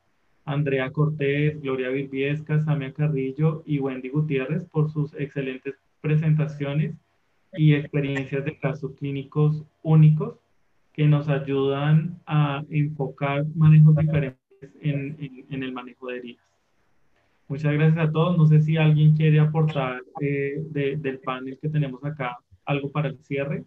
Andrea 0.45 0.91
Cortés, 0.91 1.61
Gloria 1.63 1.89
Virbiesca, 1.89 2.61
Samia 2.61 2.93
Carrillo 2.93 3.63
y 3.65 3.79
Wendy 3.79 4.11
Gutiérrez 4.11 4.65
por 4.65 4.91
sus 4.91 5.15
excelentes 5.15 5.75
presentaciones 6.03 6.95
y 7.55 7.75
experiencias 7.75 8.45
de 8.45 8.59
casos 8.59 8.93
clínicos 8.97 9.65
únicos 9.83 10.44
que 10.95 11.07
nos 11.07 11.29
ayudan 11.29 12.21
a 12.25 12.63
enfocar 12.71 13.45
manejos 13.57 13.97
diferentes 13.97 14.39
en, 14.81 15.19
el 15.51 15.73
manejo 15.73 16.07
de 16.07 16.19
heridas. 16.19 16.45
Muchas 17.49 17.73
gracias 17.73 18.09
a 18.09 18.11
todos. 18.11 18.39
No 18.39 18.47
sé 18.47 18.63
si 18.63 18.77
alguien 18.77 19.17
quiere 19.17 19.41
aportar 19.41 20.01
eh, 20.21 20.63
del 20.71 21.19
panel 21.21 21.59
que 21.61 21.69
tenemos 21.69 22.03
acá 22.05 22.39
algo 22.65 22.91
para 22.91 23.09
el 23.09 23.19
cierre. 23.19 23.65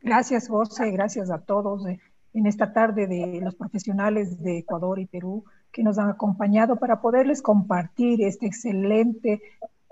Gracias, 0.00 0.48
José. 0.48 0.92
Gracias 0.92 1.30
a 1.30 1.44
todos 1.44 1.86
eh, 1.86 1.98
en 2.32 2.46
esta 2.46 2.72
tarde 2.72 3.08
de 3.08 3.40
los 3.42 3.56
profesionales 3.56 4.40
de 4.40 4.58
Ecuador 4.58 5.00
y 5.00 5.06
Perú 5.06 5.44
que 5.72 5.82
nos 5.82 5.98
han 5.98 6.10
acompañado 6.10 6.76
para 6.76 7.00
poderles 7.00 7.42
compartir 7.42 8.22
esta 8.22 8.46
excelente 8.46 9.42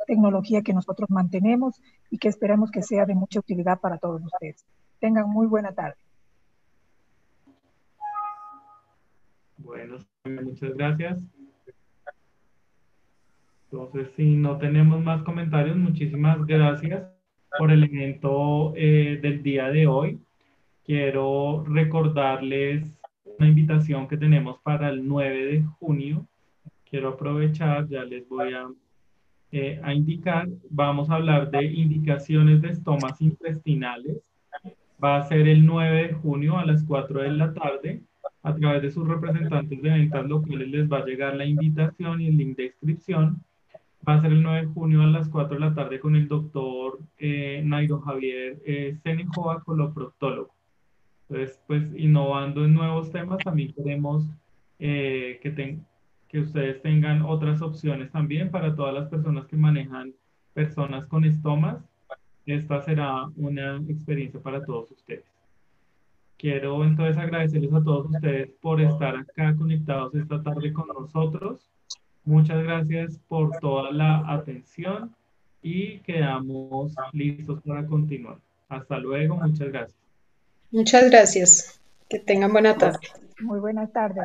tecnología 0.09 0.63
que 0.63 0.73
nosotros 0.73 1.11
mantenemos 1.11 1.81
y 2.11 2.19
que 2.19 2.29
esperamos 2.29 2.71
que 2.71 2.83
sea 2.83 3.05
de 3.05 3.15
mucha 3.15 3.41
utilidad 3.41 3.79
para 3.79 3.99
todos 3.99 4.23
ustedes. 4.25 4.65
Tengan 4.99 5.29
muy 5.29 5.47
buena 5.47 5.73
tarde. 5.73 5.97
Bueno, 9.59 9.99
muchas 10.25 10.75
gracias. 10.75 11.21
Entonces, 13.71 14.09
si 14.17 14.35
no 14.35 14.57
tenemos 14.57 15.05
más 15.05 15.23
comentarios, 15.25 15.77
muchísimas 15.77 16.45
gracias 16.47 17.07
por 17.59 17.71
el 17.71 17.85
evento 17.85 18.73
eh, 18.77 19.19
del 19.21 19.43
día 19.43 19.69
de 19.69 19.87
hoy. 19.87 20.19
Quiero 20.87 21.65
recordarles 21.69 22.99
una 23.39 23.49
invitación 23.49 24.09
que 24.09 24.17
tenemos 24.17 24.59
para 24.61 24.89
el 24.89 25.07
9 25.07 25.45
de 25.45 25.63
junio. 25.79 26.27
Quiero 26.89 27.11
aprovechar, 27.11 27.87
ya 27.89 28.05
les 28.05 28.27
voy 28.27 28.55
a, 28.55 28.69
eh, 29.53 29.81
a 29.83 29.95
indicar, 29.95 30.49
vamos 30.71 31.11
a 31.11 31.15
hablar 31.15 31.51
de 31.51 31.65
indicaciones 31.65 32.61
de 32.63 32.71
estomas 32.71 33.21
intestinales. 33.21 34.23
Va 35.03 35.19
a 35.19 35.29
ser 35.29 35.49
el 35.49 35.65
9 35.65 36.09
de 36.09 36.13
junio 36.15 36.59
a 36.59 36.67
las 36.67 36.85
4 36.85 37.23
de 37.23 37.31
la 37.31 37.53
tarde. 37.55 38.03
A 38.43 38.55
través 38.55 38.83
de 38.83 38.91
sus 38.91 39.07
representantes 39.07 39.83
de 39.83 39.91
ventas 39.91 40.27
locales 40.27 40.69
les 40.69 40.91
va 40.91 40.99
a 40.99 41.05
llegar 41.05 41.37
la 41.37 41.45
invitación 41.45 42.21
y 42.21 42.29
el 42.29 42.37
link 42.37 42.57
de 42.57 42.67
inscripción 42.67 43.43
va 44.09 44.15
a 44.15 44.21
ser 44.21 44.33
el 44.33 44.43
9 44.43 44.67
de 44.67 44.73
junio 44.73 45.03
a 45.03 45.07
las 45.07 45.29
4 45.29 45.55
de 45.55 45.61
la 45.61 45.75
tarde 45.75 46.01
con 46.01 46.17
el 46.17 46.29
doctor 46.29 46.99
eh, 47.19 47.63
Nairo 47.65 48.01
Javier 48.01 48.59
eh, 48.65 48.97
coloproctólogo. 49.65 50.55
Entonces, 51.29 51.61
pues 51.67 51.95
innovando 51.95 52.65
en 52.65 52.73
nuevos 52.73 53.13
temas, 53.13 53.39
también 53.45 53.73
queremos 53.75 54.25
eh, 54.79 55.41
que, 55.43 55.79
que 56.29 56.41
ustedes 56.41 56.83
tengan 56.83 57.23
otras 57.23 57.63
opciones 57.63 58.11
también 58.13 58.51
para 58.51 58.75
todas 58.75 58.95
las 58.95 59.09
personas 59.09 59.47
que 59.47 59.57
manejan 59.57 60.13
personas 60.53 61.07
con 61.07 61.25
estomas. 61.25 61.79
Esta 62.47 62.81
será 62.83 63.27
una 63.37 63.77
experiencia 63.89 64.41
para 64.41 64.65
todos 64.65 64.91
ustedes. 64.91 65.25
Quiero 66.37 66.85
entonces 66.85 67.17
agradecerles 67.17 67.73
a 67.73 67.83
todos 67.83 68.11
ustedes 68.11 68.51
por 68.61 68.81
estar 68.81 69.17
acá 69.17 69.55
conectados 69.57 70.15
esta 70.15 70.43
tarde 70.43 70.73
con 70.73 70.87
nosotros. 70.89 71.69
Muchas 72.25 72.63
gracias 72.63 73.19
por 73.27 73.59
toda 73.59 73.91
la 73.91 74.25
atención 74.33 75.15
y 75.63 75.99
quedamos 76.01 76.95
listos 77.13 77.61
para 77.63 77.87
continuar. 77.87 78.39
Hasta 78.69 78.99
luego, 78.99 79.37
muchas 79.37 79.69
gracias. 79.69 79.99
Muchas 80.71 81.11
gracias. 81.11 81.81
Que 82.09 82.19
tengan 82.19 82.53
buena 82.53 82.77
tarde. 82.77 82.99
Muy 83.41 83.59
buena 83.59 83.87
tarde. 83.87 84.23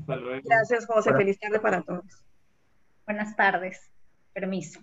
Hasta 0.00 0.16
luego. 0.16 0.48
Gracias, 0.48 0.86
José. 0.86 1.12
Feliz 1.14 1.38
tarde 1.38 1.60
para 1.60 1.82
todos. 1.82 2.24
Buenas 3.06 3.36
tardes. 3.36 3.90
Permiso. 4.32 4.80